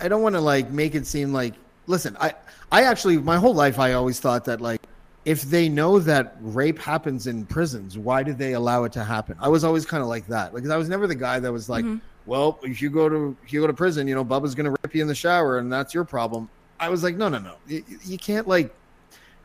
I 0.00 0.08
don't 0.08 0.22
want 0.22 0.34
to 0.34 0.40
like 0.40 0.70
make 0.70 0.94
it 0.94 1.06
seem 1.06 1.32
like. 1.32 1.54
Listen, 1.88 2.16
I, 2.20 2.34
I 2.72 2.84
actually, 2.84 3.18
my 3.18 3.36
whole 3.36 3.54
life, 3.54 3.78
I 3.78 3.92
always 3.92 4.18
thought 4.18 4.44
that 4.46 4.60
like, 4.60 4.80
if 5.24 5.42
they 5.42 5.68
know 5.68 5.98
that 6.00 6.36
rape 6.40 6.78
happens 6.78 7.26
in 7.26 7.46
prisons, 7.46 7.96
why 7.98 8.22
did 8.22 8.38
they 8.38 8.54
allow 8.54 8.84
it 8.84 8.92
to 8.92 9.04
happen? 9.04 9.36
I 9.40 9.48
was 9.48 9.62
always 9.62 9.86
kind 9.86 10.02
of 10.02 10.08
like 10.08 10.26
that. 10.28 10.52
Like, 10.54 10.66
I 10.66 10.76
was 10.76 10.88
never 10.88 11.06
the 11.06 11.14
guy 11.14 11.38
that 11.38 11.52
was 11.52 11.68
like, 11.68 11.84
mm-hmm. 11.84 11.98
Well, 12.26 12.58
if 12.62 12.82
you 12.82 12.90
go 12.90 13.08
to 13.08 13.36
if 13.44 13.52
you 13.52 13.60
go 13.60 13.66
to 13.66 13.72
prison, 13.72 14.06
you 14.08 14.14
know, 14.14 14.24
Bubba's 14.24 14.54
gonna 14.54 14.70
rip 14.70 14.94
you 14.94 15.02
in 15.02 15.08
the 15.08 15.14
shower, 15.14 15.58
and 15.58 15.72
that's 15.72 15.94
your 15.94 16.04
problem. 16.04 16.48
I 16.78 16.88
was 16.90 17.02
like, 17.02 17.16
no, 17.16 17.28
no, 17.28 17.38
no, 17.38 17.54
you, 17.66 17.82
you 18.04 18.18
can't 18.18 18.46
like 18.46 18.74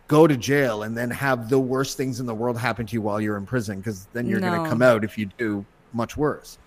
go 0.08 0.28
to 0.28 0.36
jail 0.36 0.84
and 0.84 0.98
then 0.98 1.10
have 1.10 1.50
the 1.50 1.58
worst 1.60 1.96
things 1.96 2.20
in 2.20 2.26
the 2.26 2.34
world 2.36 2.58
happen 2.58 2.86
to 2.86 2.94
you 2.94 3.02
while 3.02 3.22
you're 3.22 3.38
in 3.38 3.46
prison 3.46 3.78
because 3.78 4.08
then 4.12 4.28
you're 4.28 4.42
going 4.42 4.62
to 4.62 4.70
come 4.70 4.82
out 4.82 5.06
if 5.06 5.18
you 5.18 5.28
do 5.38 5.64
much 5.94 6.18
worse. 6.18 6.58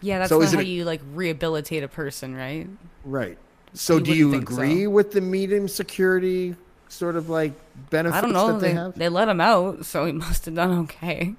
Yeah, 0.00 0.20
that's 0.20 0.28
So 0.28 0.38
not 0.38 0.52
it 0.52 0.54
how 0.54 0.60
a- 0.60 0.64
you 0.64 0.84
like 0.84 1.00
rehabilitate 1.12 1.82
a 1.82 1.88
person, 1.88 2.36
right? 2.36 2.68
Right. 3.04 3.36
So 3.74 3.96
You 3.96 4.02
do 4.04 4.14
you 4.14 4.30
think 4.30 4.48
so. 4.48 4.54
agree 4.54 4.86
with 4.86 5.10
the 5.10 5.20
medium 5.20 5.66
security 5.66 6.54
sort 6.88 7.16
of 7.16 7.28
like 7.28 7.54
benefits 7.90 8.16
I 8.18 8.20
don't 8.20 8.32
know. 8.32 8.52
that 8.52 8.60
they, 8.60 8.68
They, 8.68 8.74
have? 8.74 8.94
they 8.96 9.08
let 9.08 9.28
him 9.28 9.40
out, 9.40 9.84
so 9.84 10.04
he 10.06 10.12
must 10.26 10.44
have 10.44 10.54
done 10.54 10.78
okay. 10.82 11.34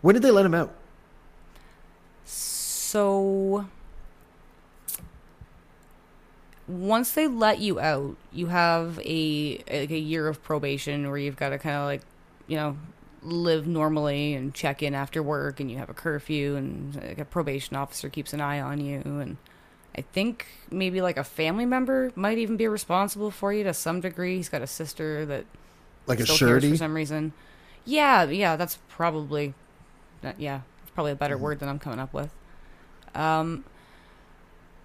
when 0.00 0.14
did 0.14 0.22
they 0.22 0.30
let 0.30 0.46
him 0.46 0.54
out? 0.54 0.72
So 2.94 3.66
once 6.68 7.10
they 7.10 7.26
let 7.26 7.58
you 7.58 7.80
out, 7.80 8.16
you 8.32 8.46
have 8.46 9.00
a 9.04 9.56
like 9.68 9.90
a 9.90 9.98
year 9.98 10.28
of 10.28 10.44
probation 10.44 11.08
where 11.08 11.18
you've 11.18 11.34
got 11.34 11.48
to 11.48 11.58
kind 11.58 11.74
of 11.74 11.86
like, 11.86 12.02
you 12.46 12.56
know, 12.56 12.76
live 13.20 13.66
normally 13.66 14.34
and 14.34 14.54
check 14.54 14.80
in 14.80 14.94
after 14.94 15.24
work, 15.24 15.58
and 15.58 15.68
you 15.72 15.78
have 15.78 15.90
a 15.90 15.92
curfew, 15.92 16.54
and 16.54 16.94
like 16.94 17.18
a 17.18 17.24
probation 17.24 17.74
officer 17.74 18.08
keeps 18.08 18.32
an 18.32 18.40
eye 18.40 18.60
on 18.60 18.78
you, 18.78 19.02
and 19.04 19.38
I 19.98 20.02
think 20.02 20.46
maybe 20.70 21.00
like 21.02 21.16
a 21.16 21.24
family 21.24 21.66
member 21.66 22.12
might 22.14 22.38
even 22.38 22.56
be 22.56 22.68
responsible 22.68 23.32
for 23.32 23.52
you 23.52 23.64
to 23.64 23.74
some 23.74 24.02
degree. 24.02 24.36
He's 24.36 24.48
got 24.48 24.62
a 24.62 24.68
sister 24.68 25.26
that 25.26 25.46
Like 26.06 26.20
a 26.20 26.26
surety. 26.26 26.70
for 26.70 26.76
some 26.76 26.94
reason. 26.94 27.32
Yeah, 27.84 28.22
yeah, 28.26 28.54
that's 28.54 28.78
probably, 28.88 29.52
yeah, 30.38 30.60
it's 30.82 30.92
probably 30.92 31.10
a 31.10 31.16
better 31.16 31.34
mm-hmm. 31.34 31.42
word 31.42 31.58
than 31.58 31.68
I'm 31.68 31.80
coming 31.80 31.98
up 31.98 32.14
with. 32.14 32.30
Um, 33.14 33.64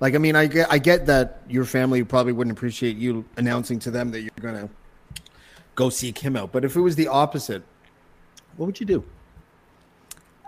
Like, 0.00 0.14
I 0.14 0.18
mean, 0.18 0.36
I 0.36 0.46
get, 0.46 0.70
I 0.70 0.78
get 0.78 1.06
that 1.06 1.42
your 1.48 1.64
family 1.64 2.04
probably 2.04 2.32
wouldn't 2.32 2.56
appreciate 2.56 2.96
you 2.96 3.24
announcing 3.36 3.80
to 3.80 3.90
them 3.90 4.12
that 4.12 4.20
you're 4.20 4.30
gonna 4.40 4.68
go 5.74 5.90
seek 5.90 6.18
him 6.18 6.36
out. 6.36 6.52
But 6.52 6.64
if 6.64 6.76
it 6.76 6.80
was 6.80 6.94
the 6.94 7.08
opposite, 7.08 7.62
what 8.56 8.66
would 8.66 8.80
you 8.80 8.86
do? 8.86 9.04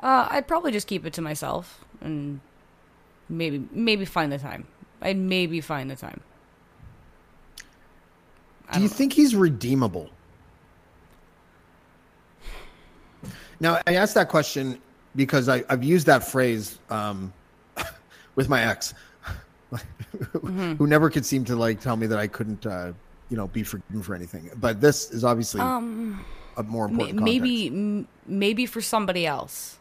Uh, 0.02 0.28
I'd 0.30 0.46
probably 0.46 0.72
just 0.72 0.86
keep 0.86 1.04
it 1.04 1.12
to 1.14 1.22
myself 1.22 1.84
and 2.00 2.40
maybe 3.28 3.66
maybe 3.72 4.04
find 4.04 4.30
the 4.30 4.38
time. 4.38 4.66
I'd 5.02 5.18
maybe 5.18 5.60
find 5.60 5.90
the 5.90 5.96
time. 5.96 6.20
Do 8.72 8.80
you 8.80 8.88
know. 8.88 8.92
think 8.92 9.12
he's 9.12 9.34
redeemable? 9.34 10.10
Now, 13.60 13.80
I 13.86 13.94
asked 13.94 14.14
that 14.14 14.28
question 14.28 14.80
because 15.16 15.48
I, 15.48 15.62
I've 15.68 15.84
used 15.84 16.06
that 16.06 16.24
phrase 16.24 16.78
um, 16.88 17.32
with 18.34 18.48
my 18.48 18.62
ex, 18.62 18.94
Mm-hmm. 19.72 20.74
who 20.74 20.88
never 20.88 21.08
could 21.08 21.24
seem 21.24 21.44
to 21.44 21.54
like 21.54 21.80
tell 21.80 21.94
me 21.96 22.08
that 22.08 22.18
I 22.18 22.26
couldn't, 22.26 22.66
uh, 22.66 22.92
you 23.28 23.36
know, 23.36 23.46
be 23.46 23.62
forgiven 23.62 24.02
for 24.02 24.16
anything. 24.16 24.50
But 24.56 24.80
this 24.80 25.08
is 25.12 25.22
obviously 25.22 25.60
Um, 25.60 26.24
a 26.56 26.64
more 26.64 26.86
important. 26.86 27.22
maybe 27.22 27.68
m- 27.68 28.08
maybe 28.26 28.66
for 28.66 28.80
somebody 28.80 29.24
else, 29.24 29.78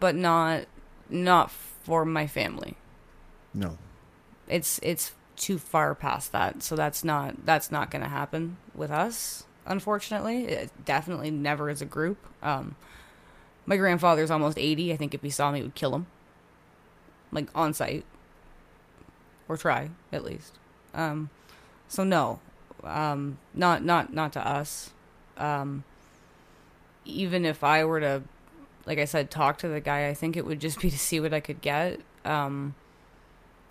but 0.00 0.14
not 0.14 0.64
not 1.10 1.50
for 1.50 2.06
my 2.06 2.26
family. 2.26 2.76
no. 3.52 3.76
it's 4.48 4.80
it's 4.82 5.12
too 5.36 5.58
far 5.58 5.94
past 5.94 6.32
that. 6.32 6.62
So 6.62 6.76
that's 6.76 7.04
not 7.04 7.44
that's 7.44 7.70
not 7.70 7.90
going 7.90 8.02
to 8.02 8.08
happen 8.08 8.56
with 8.74 8.90
us 8.90 9.44
unfortunately. 9.66 10.44
It 10.44 10.70
definitely 10.84 11.30
never 11.30 11.68
as 11.68 11.82
a 11.82 11.86
group. 11.86 12.18
Um 12.42 12.76
my 13.68 13.76
grandfather's 13.76 14.30
almost 14.30 14.58
80 14.58 14.92
i 14.92 14.96
think 14.96 15.12
if 15.12 15.22
he 15.22 15.30
saw 15.30 15.50
me 15.50 15.58
he 15.58 15.64
would 15.64 15.74
kill 15.74 15.94
him. 15.94 16.06
Like 17.32 17.48
on 17.54 17.74
site. 17.74 18.04
Or 19.48 19.56
try 19.56 19.90
at 20.12 20.24
least. 20.24 20.54
Um 20.94 21.30
so 21.88 22.04
no. 22.04 22.40
Um 22.84 23.38
not 23.54 23.84
not 23.84 24.12
not 24.12 24.32
to 24.34 24.46
us. 24.46 24.90
Um 25.36 25.84
even 27.04 27.44
if 27.44 27.62
i 27.62 27.84
were 27.84 28.00
to 28.00 28.22
like 28.84 28.98
i 28.98 29.04
said 29.04 29.30
talk 29.30 29.58
to 29.58 29.68
the 29.68 29.80
guy 29.80 30.08
i 30.08 30.14
think 30.14 30.36
it 30.36 30.44
would 30.44 30.60
just 30.60 30.80
be 30.80 30.90
to 30.90 30.98
see 30.98 31.20
what 31.20 31.34
i 31.34 31.40
could 31.40 31.60
get. 31.60 32.00
Um 32.24 32.74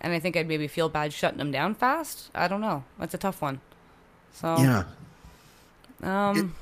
and 0.00 0.12
I 0.12 0.18
think 0.18 0.36
I'd 0.36 0.48
maybe 0.48 0.66
feel 0.68 0.88
bad 0.88 1.12
shutting 1.12 1.38
them 1.38 1.50
down 1.50 1.74
fast. 1.74 2.30
I 2.34 2.48
don't 2.48 2.60
know. 2.60 2.84
That's 2.98 3.14
a 3.14 3.18
tough 3.18 3.40
one. 3.42 3.60
So 4.32 4.46
Yeah. 4.46 4.84
um, 6.02 6.54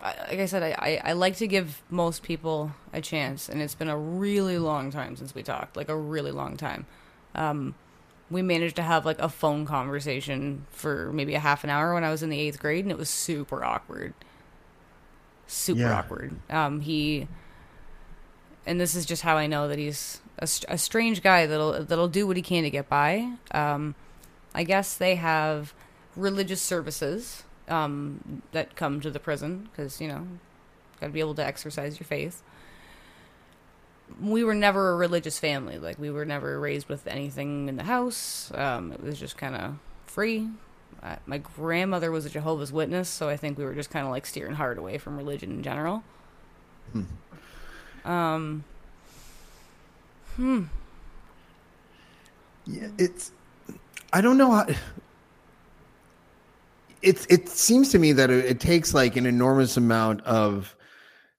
I, 0.00 0.14
like 0.30 0.38
I 0.40 0.46
said, 0.46 0.62
I, 0.62 0.70
I, 0.78 1.10
I 1.10 1.12
like 1.12 1.36
to 1.36 1.46
give 1.46 1.82
most 1.90 2.22
people 2.22 2.72
a 2.92 3.00
chance, 3.00 3.48
and 3.48 3.60
it's 3.60 3.74
been 3.74 3.88
a 3.88 3.98
really 3.98 4.58
long 4.58 4.90
time 4.90 5.14
since 5.16 5.34
we 5.34 5.42
talked, 5.42 5.76
like 5.76 5.88
a 5.88 5.96
really 5.96 6.30
long 6.30 6.56
time. 6.56 6.86
Um, 7.34 7.74
we 8.30 8.42
managed 8.42 8.76
to 8.76 8.82
have 8.82 9.04
like 9.04 9.18
a 9.18 9.28
phone 9.28 9.66
conversation 9.66 10.64
for 10.70 11.12
maybe 11.12 11.34
a 11.34 11.40
half 11.40 11.64
an 11.64 11.70
hour 11.70 11.92
when 11.94 12.04
I 12.04 12.10
was 12.10 12.22
in 12.22 12.30
the 12.30 12.38
eighth 12.38 12.58
grade, 12.60 12.84
and 12.84 12.92
it 12.92 12.98
was 12.98 13.10
super 13.10 13.62
awkward. 13.64 14.14
Super 15.46 15.80
Yeah. 15.80 15.98
awkward. 15.98 16.32
Um, 16.48 16.80
he, 16.80 17.26
and 18.64 18.80
this 18.80 18.94
is 18.94 19.04
just 19.04 19.22
how 19.22 19.36
I 19.36 19.46
know 19.48 19.68
that 19.68 19.78
he's 19.78 20.20
a, 20.40 20.48
a 20.68 20.78
strange 20.78 21.22
guy 21.22 21.46
that'll 21.46 21.84
that'll 21.84 22.08
do 22.08 22.26
what 22.26 22.36
he 22.36 22.42
can 22.42 22.64
to 22.64 22.70
get 22.70 22.88
by. 22.88 23.32
Um, 23.52 23.94
I 24.54 24.64
guess 24.64 24.96
they 24.96 25.14
have 25.14 25.74
religious 26.16 26.60
services 26.60 27.44
um, 27.68 28.42
that 28.52 28.74
come 28.74 29.00
to 29.00 29.10
the 29.10 29.20
prison 29.20 29.68
because 29.70 30.00
you 30.00 30.08
know, 30.08 30.26
got 31.00 31.08
to 31.08 31.12
be 31.12 31.20
able 31.20 31.34
to 31.36 31.44
exercise 31.44 32.00
your 32.00 32.06
faith. 32.06 32.42
We 34.20 34.42
were 34.42 34.54
never 34.54 34.92
a 34.92 34.96
religious 34.96 35.38
family. 35.38 35.78
Like 35.78 35.98
we 35.98 36.10
were 36.10 36.24
never 36.24 36.58
raised 36.58 36.88
with 36.88 37.06
anything 37.06 37.68
in 37.68 37.76
the 37.76 37.84
house. 37.84 38.50
Um, 38.54 38.92
it 38.92 39.02
was 39.02 39.20
just 39.20 39.36
kind 39.36 39.54
of 39.54 39.74
free. 40.06 40.48
Uh, 41.02 41.16
my 41.26 41.38
grandmother 41.38 42.10
was 42.10 42.26
a 42.26 42.30
Jehovah's 42.30 42.72
Witness, 42.72 43.08
so 43.08 43.28
I 43.28 43.36
think 43.36 43.56
we 43.56 43.64
were 43.64 43.74
just 43.74 43.90
kind 43.90 44.04
of 44.04 44.10
like 44.10 44.26
steering 44.26 44.54
hard 44.54 44.78
away 44.78 44.98
from 44.98 45.16
religion 45.16 45.50
in 45.50 45.62
general. 45.62 46.02
Um. 48.04 48.64
Hmm. 50.40 50.62
Yeah, 52.64 52.88
it's. 52.96 53.32
I 54.12 54.22
don't 54.22 54.38
know 54.38 54.50
how. 54.52 54.66
It's. 57.02 57.26
It 57.26 57.48
seems 57.50 57.90
to 57.90 57.98
me 57.98 58.12
that 58.12 58.30
it, 58.30 58.44
it 58.46 58.60
takes 58.60 58.94
like 58.94 59.16
an 59.16 59.26
enormous 59.26 59.76
amount 59.76 60.22
of 60.22 60.74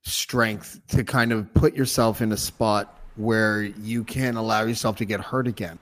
strength 0.03 0.79
to 0.89 1.03
kind 1.03 1.31
of 1.31 1.51
put 1.55 1.73
yourself 1.75 2.21
in 2.21 2.31
a 2.31 2.37
spot 2.37 2.99
where 3.15 3.63
you 3.63 4.03
can 4.03 4.35
allow 4.37 4.61
yourself 4.63 4.97
to 4.97 5.05
get 5.05 5.19
hurt 5.19 5.47
again. 5.47 5.79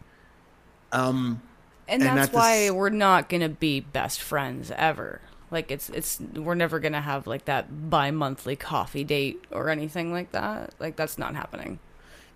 Um. 0.93 1.41
and 1.89 2.01
And 2.01 2.17
that's 2.17 2.29
at 2.29 2.33
why 2.35 2.55
s- 2.67 2.71
we're 2.71 2.89
not 2.89 3.27
gonna 3.27 3.49
be 3.49 3.81
best 3.81 4.21
friends 4.21 4.71
ever 4.77 5.19
like 5.51 5.71
it's 5.71 5.89
it's 5.89 6.21
we're 6.35 6.55
never 6.55 6.79
gonna 6.79 7.01
have 7.01 7.25
like 7.27 7.45
that 7.45 7.89
bi-monthly 7.89 8.55
coffee 8.55 9.03
date 9.03 9.43
or 9.51 9.69
anything 9.69 10.11
like 10.13 10.31
that 10.31 10.73
like 10.79 10.95
that's 10.95 11.17
not 11.17 11.35
happening 11.35 11.79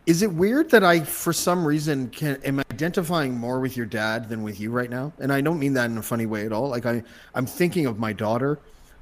Is 0.06 0.22
it 0.22 0.32
weird 0.34 0.70
that 0.72 0.84
I, 0.84 1.00
for 1.00 1.32
some 1.32 1.66
reason, 1.66 2.10
can 2.10 2.38
am 2.44 2.60
identifying 2.60 3.38
more 3.38 3.62
with 3.62 3.78
your 3.78 3.86
dad 3.86 4.28
than 4.28 4.44
with 4.44 4.60
you 4.60 4.70
right 4.70 4.90
now? 4.90 5.14
And 5.20 5.32
I 5.32 5.40
don't 5.40 5.60
mean 5.60 5.74
that 5.76 5.90
in 5.90 5.98
a 5.98 6.02
funny 6.02 6.26
way 6.26 6.46
at 6.46 6.52
all. 6.52 6.68
Like 6.68 6.86
I, 6.86 7.04
I'm 7.34 7.46
thinking 7.46 7.86
of 7.86 8.00
my 8.00 8.12
daughter, 8.12 8.60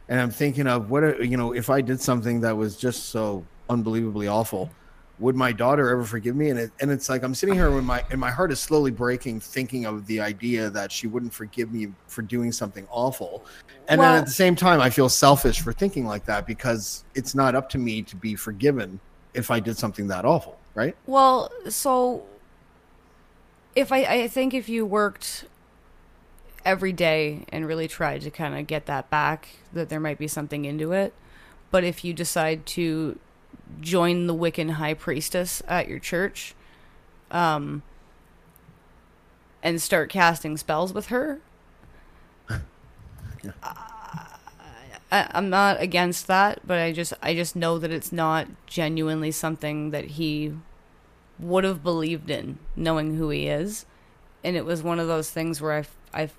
and 0.10 0.20
I'm 0.20 0.30
thinking 0.30 0.68
of 0.68 0.92
what 0.92 1.26
you 1.26 1.38
know 1.38 1.54
if 1.54 1.72
I 1.72 1.82
did 1.82 2.00
something 2.00 2.42
that 2.42 2.56
was 2.56 2.78
just 2.78 3.10
so 3.10 3.44
unbelievably 3.68 4.28
awful, 4.28 4.70
would 5.18 5.36
my 5.36 5.52
daughter 5.52 5.90
ever 5.90 6.04
forgive 6.04 6.36
me? 6.36 6.50
And 6.52 6.60
it, 6.60 6.72
and 6.80 6.92
it's 6.92 7.10
like 7.10 7.24
I'm 7.24 7.34
sitting 7.34 7.56
here 7.56 7.72
when 7.72 7.84
my 7.84 8.06
and 8.12 8.22
my 8.22 8.30
heart 8.30 8.52
is 8.52 8.60
slowly 8.60 8.92
breaking, 8.92 9.40
thinking 9.40 9.86
of 9.86 10.06
the 10.06 10.20
idea 10.20 10.70
that 10.70 10.92
she 10.92 11.08
wouldn't 11.08 11.34
forgive 11.34 11.74
me 11.74 11.88
for 12.06 12.22
doing 12.22 12.52
something 12.52 12.88
awful, 12.92 13.44
and 13.88 14.00
then 14.00 14.18
at 14.20 14.26
the 14.26 14.32
same 14.32 14.56
time, 14.56 14.80
I 14.80 14.92
feel 14.92 15.10
selfish 15.10 15.62
for 15.62 15.74
thinking 15.74 16.06
like 16.06 16.26
that 16.26 16.46
because 16.46 17.06
it's 17.16 17.34
not 17.34 17.56
up 17.56 17.70
to 17.70 17.80
me 17.80 18.04
to 18.04 18.16
be 18.16 18.36
forgiven 18.36 19.00
if 19.34 19.50
I 19.50 19.60
did 19.60 19.78
something 19.78 20.08
that 20.10 20.26
awful, 20.26 20.60
right? 20.76 20.96
well 21.06 21.52
so 21.70 22.24
if 23.76 23.92
i 23.92 24.00
i 24.04 24.28
think 24.28 24.54
if 24.54 24.68
you 24.70 24.86
worked 24.86 25.46
every 26.64 26.94
day 26.94 27.44
and 27.50 27.68
really 27.68 27.88
tried 27.88 28.22
to 28.22 28.30
kind 28.30 28.58
of 28.58 28.68
get 28.68 28.86
that 28.86 29.10
back 29.10 29.50
that 29.74 29.90
there 29.90 30.00
might 30.00 30.18
be 30.18 30.28
something 30.28 30.66
into 30.66 30.92
it 30.92 31.14
but 31.72 31.84
if 31.84 32.04
you 32.04 32.14
decide 32.14 32.66
to 32.66 33.18
join 33.80 34.28
the 34.28 34.36
wiccan 34.36 34.72
high 34.72 34.94
priestess 34.94 35.62
at 35.68 35.88
your 35.88 36.00
church 36.00 36.54
um 37.32 37.82
and 39.64 39.82
start 39.82 40.10
casting 40.10 40.58
spells 40.58 40.94
with 40.94 41.08
her 41.08 41.40
I, 45.12 45.30
I'm 45.32 45.50
not 45.50 45.82
against 45.82 46.28
that, 46.28 46.62
but 46.66 46.80
I 46.80 46.92
just 46.92 47.14
I 47.22 47.36
just 47.36 47.56
know 47.56 47.78
that 47.78 47.92
it's 47.92 48.12
not 48.12 48.48
genuinely 48.66 49.32
something 49.32 49.92
that 49.92 50.06
he 50.06 50.54
would 51.40 51.64
have 51.64 51.84
believed 51.84 52.30
in, 52.30 52.60
knowing 52.76 53.16
who 53.16 53.30
he 53.30 53.48
is, 53.48 53.86
and 54.44 54.56
it 54.56 54.66
was 54.66 54.84
one 54.84 55.00
of 55.00 55.08
those 55.08 55.30
things 55.32 55.62
where 55.62 55.74
I 56.14 56.24
I 56.24 56.30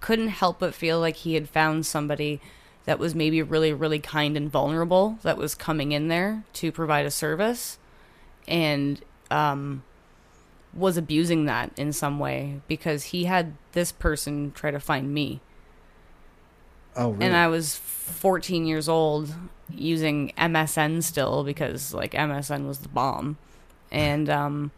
couldn't 0.00 0.28
help 0.28 0.58
but 0.58 0.74
feel 0.74 0.98
like 0.98 1.16
he 1.16 1.34
had 1.34 1.48
found 1.48 1.86
somebody 1.86 2.40
that 2.84 2.98
was 2.98 3.14
maybe 3.14 3.42
really, 3.42 3.72
really 3.72 3.98
kind 3.98 4.36
and 4.36 4.50
vulnerable 4.50 5.18
that 5.22 5.36
was 5.36 5.54
coming 5.54 5.92
in 5.92 6.08
there 6.08 6.42
to 6.54 6.72
provide 6.72 7.06
a 7.06 7.10
service 7.10 7.78
and 8.48 9.00
um, 9.30 9.82
was 10.74 10.96
abusing 10.96 11.44
that 11.44 11.70
in 11.78 11.92
some 11.92 12.18
way 12.18 12.60
because 12.66 13.04
he 13.04 13.24
had 13.24 13.54
this 13.72 13.92
person 13.92 14.52
try 14.52 14.70
to 14.70 14.80
find 14.80 15.12
me. 15.12 15.40
Oh, 17.00 17.10
really? 17.10 17.24
And 17.24 17.34
I 17.34 17.48
was 17.48 17.76
14 17.76 18.66
years 18.66 18.88
old 18.88 19.32
using 19.74 20.32
MSN 20.36 21.02
still 21.02 21.44
because 21.44 21.94
like 21.94 22.12
MSN 22.12 22.68
was 22.68 22.80
the 22.80 22.88
bomb. 22.88 23.38
And 23.90 24.28
um 24.28 24.70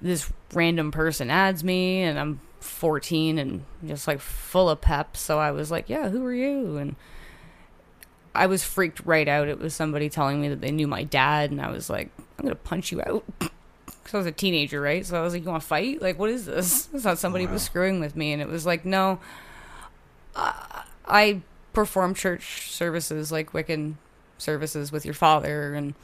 this 0.00 0.30
random 0.52 0.92
person 0.92 1.30
adds 1.30 1.64
me 1.64 2.02
and 2.02 2.18
I'm 2.18 2.40
14 2.60 3.38
and 3.38 3.64
just 3.86 4.06
like 4.06 4.20
full 4.20 4.70
of 4.70 4.80
pep, 4.80 5.16
so 5.16 5.38
I 5.38 5.50
was 5.50 5.70
like, 5.70 5.88
"Yeah, 5.88 6.10
who 6.10 6.24
are 6.24 6.34
you?" 6.34 6.76
and 6.76 6.94
I 8.34 8.46
was 8.46 8.62
freaked 8.62 9.00
right 9.04 9.26
out. 9.26 9.48
It 9.48 9.58
was 9.58 9.74
somebody 9.74 10.08
telling 10.08 10.40
me 10.40 10.48
that 10.50 10.60
they 10.60 10.70
knew 10.70 10.86
my 10.86 11.02
dad 11.04 11.50
and 11.50 11.60
I 11.60 11.70
was 11.70 11.90
like, 11.90 12.10
"I'm 12.38 12.44
going 12.44 12.50
to 12.50 12.54
punch 12.54 12.92
you 12.92 13.00
out." 13.02 13.24
Cuz 14.04 14.14
I 14.14 14.18
was 14.18 14.26
a 14.26 14.32
teenager, 14.32 14.80
right? 14.80 15.04
So 15.04 15.18
I 15.18 15.22
was 15.22 15.32
like, 15.32 15.42
"You 15.42 15.50
want 15.50 15.62
to 15.62 15.66
fight? 15.66 16.00
Like 16.00 16.18
what 16.18 16.30
is 16.30 16.46
this?" 16.46 16.88
I 16.94 16.98
thought 16.98 17.18
somebody 17.18 17.46
was 17.46 17.62
screwing 17.62 17.98
with 17.98 18.14
me 18.14 18.32
and 18.32 18.40
it 18.40 18.48
was 18.48 18.64
like, 18.64 18.84
"No, 18.84 19.18
I 21.06 21.42
perform 21.72 22.14
church 22.14 22.70
services 22.70 23.30
like 23.30 23.52
Wiccan 23.52 23.94
services 24.38 24.90
with 24.92 25.04
your 25.04 25.14
father 25.14 25.74
and 25.74 25.94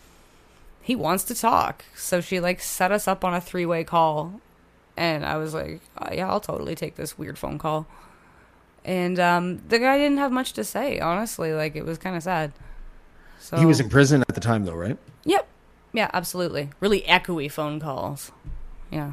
he 0.80 0.96
wants 0.96 1.24
to 1.24 1.34
talk. 1.34 1.84
So 1.94 2.20
she 2.20 2.40
like 2.40 2.60
set 2.60 2.92
us 2.92 3.06
up 3.08 3.24
on 3.24 3.34
a 3.34 3.40
three-way 3.40 3.84
call 3.84 4.40
and 4.96 5.24
I 5.24 5.36
was 5.36 5.54
like, 5.54 5.80
oh, 5.98 6.12
yeah, 6.12 6.28
I'll 6.28 6.40
totally 6.40 6.74
take 6.74 6.96
this 6.96 7.16
weird 7.18 7.38
phone 7.38 7.58
call. 7.58 7.86
And 8.84 9.18
um 9.20 9.62
the 9.68 9.78
guy 9.78 9.96
didn't 9.98 10.18
have 10.18 10.32
much 10.32 10.52
to 10.54 10.64
say, 10.64 10.98
honestly, 10.98 11.52
like 11.52 11.76
it 11.76 11.84
was 11.84 11.98
kind 11.98 12.16
of 12.16 12.22
sad. 12.22 12.52
So 13.38 13.56
he 13.56 13.66
was 13.66 13.80
in 13.80 13.88
prison 13.88 14.22
at 14.28 14.34
the 14.34 14.40
time, 14.40 14.64
though, 14.64 14.74
right? 14.74 14.96
Yep. 15.24 15.48
Yeah, 15.92 16.10
absolutely. 16.12 16.70
Really 16.80 17.02
echoey 17.02 17.50
phone 17.50 17.80
calls. 17.80 18.30
Yeah. 18.90 19.12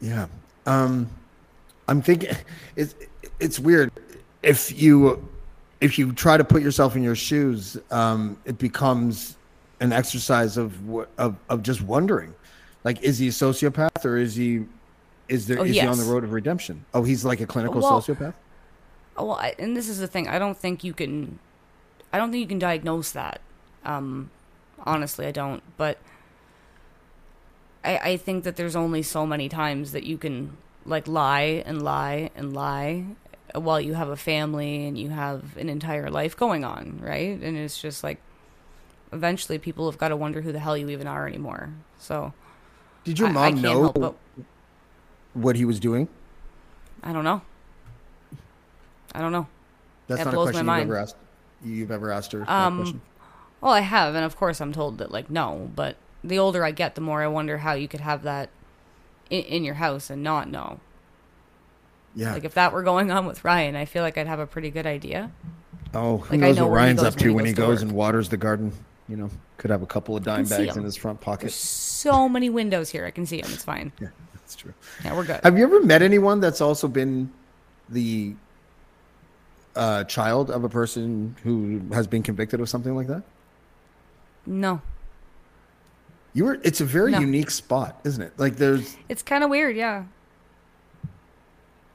Yeah. 0.00 0.26
Um, 0.66 1.08
I'm 1.88 2.02
thinking 2.02 2.36
it's 2.76 2.94
it's 3.40 3.58
weird 3.58 3.90
if 4.42 4.80
you 4.80 5.28
if 5.80 5.98
you 5.98 6.12
try 6.12 6.36
to 6.36 6.44
put 6.44 6.62
yourself 6.62 6.96
in 6.96 7.02
your 7.02 7.14
shoes, 7.14 7.76
um, 7.90 8.38
it 8.44 8.58
becomes 8.58 9.36
an 9.80 9.92
exercise 9.92 10.56
of 10.56 10.74
of 11.18 11.36
of 11.48 11.62
just 11.62 11.82
wondering, 11.82 12.34
like, 12.84 13.02
is 13.02 13.18
he 13.18 13.28
a 13.28 13.30
sociopath 13.30 14.04
or 14.04 14.16
is 14.16 14.34
he 14.34 14.64
is 15.28 15.46
there 15.46 15.60
Oh, 15.60 15.64
is 15.64 15.76
he 15.76 15.86
on 15.86 15.98
the 15.98 16.04
road 16.04 16.24
of 16.24 16.32
redemption? 16.32 16.84
Oh, 16.94 17.02
he's 17.02 17.24
like 17.24 17.40
a 17.40 17.46
clinical 17.46 17.80
Well, 17.80 18.00
sociopath. 18.00 18.34
Oh, 19.16 19.26
well, 19.26 19.36
I, 19.36 19.54
and 19.58 19.76
this 19.76 19.88
is 19.88 19.98
the 19.98 20.06
thing. 20.06 20.28
I 20.28 20.38
don't 20.38 20.56
think 20.56 20.84
you 20.84 20.94
can. 20.94 21.38
I 22.12 22.18
don't 22.18 22.30
think 22.30 22.40
you 22.40 22.46
can 22.46 22.58
diagnose 22.58 23.10
that. 23.12 23.40
Um, 23.84 24.30
honestly, 24.84 25.26
I 25.26 25.32
don't. 25.32 25.62
But 25.76 25.98
I, 27.84 27.98
I 27.98 28.16
think 28.16 28.44
that 28.44 28.56
there's 28.56 28.76
only 28.76 29.02
so 29.02 29.26
many 29.26 29.48
times 29.48 29.92
that 29.92 30.04
you 30.04 30.18
can 30.18 30.56
like 30.84 31.06
lie 31.06 31.62
and 31.66 31.82
lie 31.82 32.30
and 32.34 32.52
lie 32.52 33.04
while 33.54 33.80
you 33.80 33.94
have 33.94 34.08
a 34.08 34.16
family 34.16 34.86
and 34.86 34.98
you 34.98 35.10
have 35.10 35.56
an 35.56 35.68
entire 35.68 36.10
life 36.10 36.36
going 36.36 36.64
on, 36.64 36.98
right? 37.02 37.40
And 37.40 37.56
it's 37.56 37.80
just 37.80 38.02
like 38.04 38.20
eventually 39.12 39.58
people 39.58 39.90
have 39.90 39.98
got 39.98 40.08
to 40.08 40.16
wonder 40.16 40.40
who 40.42 40.52
the 40.52 40.58
hell 40.58 40.76
you 40.76 40.88
even 40.90 41.06
are 41.06 41.26
anymore. 41.26 41.70
So 41.98 42.32
Did 43.04 43.18
your 43.18 43.28
I- 43.28 43.32
mom 43.32 43.44
I 43.44 43.50
know 43.50 43.92
but- 43.92 44.14
what 45.34 45.56
he 45.56 45.64
was 45.64 45.78
doing? 45.80 46.08
I 47.02 47.12
don't 47.12 47.24
know. 47.24 47.42
I 49.14 49.20
don't 49.20 49.32
know. 49.32 49.46
That's 50.08 50.18
That 50.20 50.24
not 50.26 50.34
a 50.34 50.36
blows 50.36 50.46
question 50.50 50.66
my 50.66 50.78
you've 50.78 50.88
mind. 50.88 50.90
ever 50.90 50.98
asked. 51.00 51.16
You've 51.64 51.90
ever 51.90 52.10
asked 52.12 52.32
her 52.32 52.40
that 52.40 52.48
Um, 52.50 52.76
question? 52.78 53.00
Well, 53.60 53.72
I 53.72 53.80
have, 53.80 54.14
and 54.14 54.24
of 54.24 54.36
course 54.36 54.60
I'm 54.60 54.72
told 54.72 54.98
that 54.98 55.10
like 55.10 55.30
no, 55.30 55.70
but 55.74 55.96
the 56.24 56.38
older 56.38 56.64
I 56.64 56.70
get, 56.70 56.94
the 56.94 57.00
more 57.00 57.22
I 57.22 57.26
wonder 57.26 57.58
how 57.58 57.72
you 57.74 57.88
could 57.88 58.00
have 58.00 58.22
that 58.22 58.50
in, 59.30 59.42
in 59.44 59.64
your 59.64 59.74
house 59.74 60.10
and 60.10 60.22
not 60.22 60.48
know. 60.48 60.80
Yeah. 62.14 62.32
Like 62.32 62.44
if 62.44 62.54
that 62.54 62.72
were 62.72 62.82
going 62.82 63.10
on 63.10 63.26
with 63.26 63.44
Ryan, 63.44 63.76
I 63.76 63.84
feel 63.84 64.02
like 64.02 64.18
I'd 64.18 64.26
have 64.26 64.40
a 64.40 64.46
pretty 64.46 64.70
good 64.70 64.86
idea. 64.86 65.30
oh, 65.94 66.18
who 66.18 66.36
like, 66.36 66.42
I 66.42 66.48
knows 66.48 66.56
know 66.56 66.66
what 66.66 66.74
Ryan's 66.74 67.02
up 67.02 67.14
to 67.16 67.26
when 67.26 67.30
he 67.30 67.34
when 67.34 67.46
he 67.46 67.52
goes 67.52 67.66
goes 67.66 67.82
and 67.82 67.92
waters 67.92 68.28
the 68.28 68.36
garden? 68.36 68.72
You 69.08 69.16
know, 69.16 69.30
could 69.56 69.70
have 69.70 69.82
a 69.82 69.86
couple 69.86 70.16
of 70.16 70.22
dime 70.22 70.44
bags 70.44 70.76
in 70.76 70.84
his 70.84 70.96
front 70.96 71.20
pocket. 71.20 71.52
So 71.52 72.28
many 72.28 72.50
windows 72.50 72.90
here, 72.90 73.06
I 73.06 73.10
can 73.10 73.24
see 73.24 73.38
him. 73.38 73.50
It's 73.52 73.64
fine. 73.64 73.92
Yeah, 74.00 74.08
that's 74.34 74.56
true. 74.56 74.74
Yeah, 75.04 75.14
we're 75.14 75.24
good. 75.24 75.40
Have 75.42 75.58
you 75.58 75.64
ever 75.64 75.82
met 75.82 76.02
anyone 76.02 76.40
that's 76.40 76.60
also 76.60 76.88
been 76.88 77.30
the 77.88 78.34
uh, 79.76 80.04
child 80.04 80.50
of 80.50 80.64
a 80.64 80.68
person 80.68 81.36
who 81.44 81.80
has 81.92 82.06
been 82.06 82.22
convicted 82.22 82.60
of 82.60 82.68
something 82.68 82.94
like 82.94 83.06
that? 83.06 83.22
No, 84.46 84.80
You 86.34 86.44
were. 86.44 86.58
It's 86.62 86.80
a 86.80 86.84
very 86.84 87.12
No. 87.12 87.20
unique 87.20 87.50
spot, 87.50 88.00
isn't 88.04 88.22
it? 88.22 88.32
Like 88.36 88.56
there's. 88.56 88.96
it's 89.08 89.22
kind 89.22 89.42
of 89.42 89.50
weird, 89.50 89.76
yeah. 89.76 90.04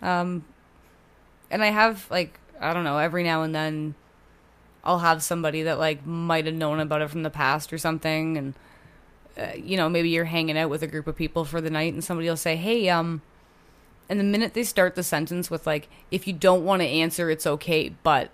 Um, 0.01 0.43
and 1.49 1.63
I 1.63 1.67
have 1.67 2.09
like 2.11 2.39
I 2.59 2.73
don't 2.73 2.83
know 2.83 2.97
every 2.97 3.23
now 3.23 3.43
and 3.43 3.53
then, 3.53 3.95
I'll 4.83 4.99
have 4.99 5.23
somebody 5.23 5.63
that 5.63 5.79
like 5.79 6.05
might 6.05 6.45
have 6.45 6.55
known 6.55 6.79
about 6.79 7.01
it 7.01 7.09
from 7.09 7.23
the 7.23 7.29
past 7.29 7.71
or 7.71 7.77
something, 7.77 8.37
and 8.37 8.53
uh, 9.37 9.53
you 9.55 9.77
know 9.77 9.87
maybe 9.89 10.09
you're 10.09 10.25
hanging 10.25 10.57
out 10.57 10.69
with 10.69 10.83
a 10.83 10.87
group 10.87 11.07
of 11.07 11.15
people 11.15 11.45
for 11.45 11.61
the 11.61 11.69
night, 11.69 11.93
and 11.93 12.03
somebody 12.03 12.27
will 12.27 12.35
say, 12.35 12.55
"Hey, 12.55 12.89
um," 12.89 13.21
and 14.09 14.19
the 14.19 14.23
minute 14.25 14.53
they 14.53 14.63
start 14.63 14.95
the 14.95 15.03
sentence 15.03 15.49
with 15.49 15.65
like, 15.67 15.87
"If 16.11 16.27
you 16.27 16.33
don't 16.33 16.65
want 16.65 16.81
to 16.81 16.87
answer, 16.87 17.29
it's 17.29 17.47
okay," 17.47 17.89
but. 18.03 18.29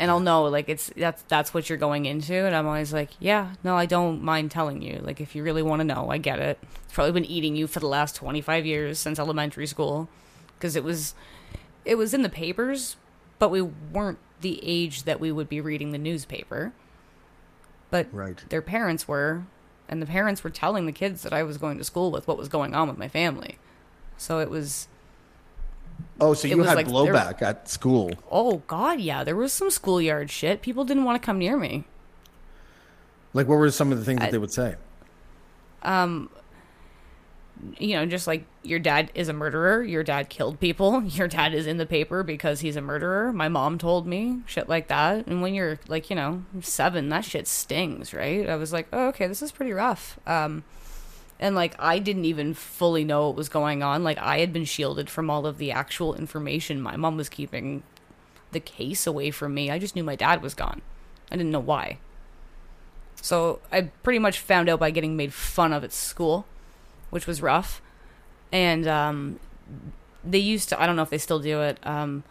And 0.00 0.10
I'll 0.10 0.18
know, 0.18 0.44
like 0.44 0.70
it's 0.70 0.90
that's 0.96 1.20
that's 1.28 1.52
what 1.52 1.68
you're 1.68 1.76
going 1.76 2.06
into, 2.06 2.34
and 2.34 2.56
I'm 2.56 2.66
always 2.66 2.90
like, 2.90 3.10
yeah, 3.20 3.52
no, 3.62 3.76
I 3.76 3.84
don't 3.84 4.22
mind 4.22 4.50
telling 4.50 4.80
you. 4.80 4.98
Like, 5.02 5.20
if 5.20 5.34
you 5.36 5.42
really 5.42 5.62
want 5.62 5.80
to 5.80 5.84
know, 5.84 6.10
I 6.10 6.16
get 6.16 6.38
it. 6.38 6.58
It's 6.84 6.94
probably 6.94 7.12
been 7.12 7.26
eating 7.30 7.54
you 7.54 7.66
for 7.66 7.80
the 7.80 7.86
last 7.86 8.16
25 8.16 8.64
years 8.64 8.98
since 8.98 9.18
elementary 9.18 9.66
school, 9.66 10.08
because 10.58 10.74
it 10.74 10.84
was, 10.84 11.14
it 11.84 11.96
was 11.96 12.14
in 12.14 12.22
the 12.22 12.30
papers, 12.30 12.96
but 13.38 13.50
we 13.50 13.60
weren't 13.60 14.18
the 14.40 14.58
age 14.64 15.02
that 15.02 15.20
we 15.20 15.30
would 15.30 15.50
be 15.50 15.60
reading 15.60 15.92
the 15.92 15.98
newspaper. 15.98 16.72
But 17.90 18.06
Right. 18.10 18.42
their 18.48 18.62
parents 18.62 19.06
were, 19.06 19.42
and 19.86 20.00
the 20.00 20.06
parents 20.06 20.42
were 20.42 20.48
telling 20.48 20.86
the 20.86 20.92
kids 20.92 21.22
that 21.24 21.34
I 21.34 21.42
was 21.42 21.58
going 21.58 21.76
to 21.76 21.84
school 21.84 22.10
with 22.10 22.26
what 22.26 22.38
was 22.38 22.48
going 22.48 22.74
on 22.74 22.88
with 22.88 22.96
my 22.96 23.08
family. 23.08 23.58
So 24.16 24.38
it 24.40 24.48
was, 24.48 24.88
Oh, 26.20 26.34
so 26.34 26.48
you 26.48 26.62
had 26.62 26.76
like 26.76 26.86
blowback 26.86 27.42
at 27.42 27.68
school. 27.68 28.10
oh 28.30 28.62
god, 28.66 29.00
yeah, 29.00 29.24
there 29.24 29.36
was 29.36 29.52
some 29.52 29.70
schoolyard 29.70 30.30
shit. 30.30 30.62
People 30.62 30.84
didn't 30.84 31.04
want 31.04 31.20
to 31.20 31.24
come 31.24 31.38
near 31.38 31.56
me. 31.56 31.84
Like, 33.32 33.46
what 33.46 33.56
were 33.56 33.70
some 33.70 33.92
of 33.92 33.98
the 33.98 34.04
things 34.04 34.20
that 34.20 34.32
they 34.32 34.38
would 34.38 34.52
say? 34.52 34.74
Um, 35.82 36.30
you 37.78 37.94
know, 37.94 38.06
just 38.06 38.26
like 38.26 38.44
your 38.62 38.78
dad 38.78 39.10
is 39.14 39.28
a 39.28 39.32
murderer, 39.32 39.82
your 39.82 40.02
dad 40.02 40.28
killed 40.28 40.60
people, 40.60 41.02
your 41.04 41.28
dad 41.28 41.54
is 41.54 41.66
in 41.66 41.76
the 41.76 41.86
paper 41.86 42.22
because 42.22 42.60
he's 42.60 42.76
a 42.76 42.80
murderer. 42.80 43.32
My 43.32 43.48
mom 43.48 43.78
told 43.78 44.06
me 44.06 44.40
shit 44.46 44.68
like 44.68 44.88
that. 44.88 45.26
And 45.26 45.42
when 45.42 45.54
you're 45.54 45.78
like, 45.88 46.10
you 46.10 46.16
know, 46.16 46.44
seven, 46.60 47.08
that 47.10 47.24
shit 47.24 47.46
stings, 47.46 48.12
right? 48.12 48.48
I 48.48 48.56
was 48.56 48.72
like, 48.72 48.88
oh, 48.92 49.08
okay, 49.08 49.26
this 49.26 49.42
is 49.42 49.52
pretty 49.52 49.72
rough. 49.72 50.18
Um, 50.26 50.64
and 51.40 51.56
like, 51.56 51.74
I 51.78 51.98
didn't 51.98 52.26
even 52.26 52.52
fully 52.52 53.02
know 53.02 53.26
what 53.26 53.36
was 53.36 53.48
going 53.48 53.82
on. 53.82 54.04
Like, 54.04 54.18
I 54.18 54.40
had 54.40 54.52
been 54.52 54.66
shielded 54.66 55.08
from 55.08 55.30
all 55.30 55.46
of 55.46 55.56
the 55.56 55.72
actual 55.72 56.14
information 56.14 56.82
my 56.82 56.96
mom 56.96 57.16
was 57.16 57.30
keeping 57.30 57.82
the 58.52 58.60
case 58.60 59.06
away 59.06 59.30
from 59.30 59.54
me. 59.54 59.70
I 59.70 59.78
just 59.78 59.96
knew 59.96 60.04
my 60.04 60.16
dad 60.16 60.42
was 60.42 60.54
gone. 60.54 60.82
I 61.32 61.36
didn't 61.36 61.50
know 61.50 61.58
why. 61.58 61.98
So 63.22 63.60
I 63.72 63.82
pretty 64.02 64.18
much 64.18 64.38
found 64.38 64.68
out 64.68 64.80
by 64.80 64.90
getting 64.90 65.16
made 65.16 65.32
fun 65.32 65.72
of 65.72 65.82
at 65.82 65.94
school, 65.94 66.44
which 67.08 67.26
was 67.26 67.40
rough. 67.40 67.80
And 68.52 68.86
um, 68.86 69.40
they 70.22 70.38
used 70.38 70.68
to, 70.68 70.80
I 70.80 70.84
don't 70.84 70.96
know 70.96 71.02
if 71.02 71.10
they 71.10 71.18
still 71.18 71.38
do 71.38 71.62
it, 71.62 71.78
um, 71.84 72.22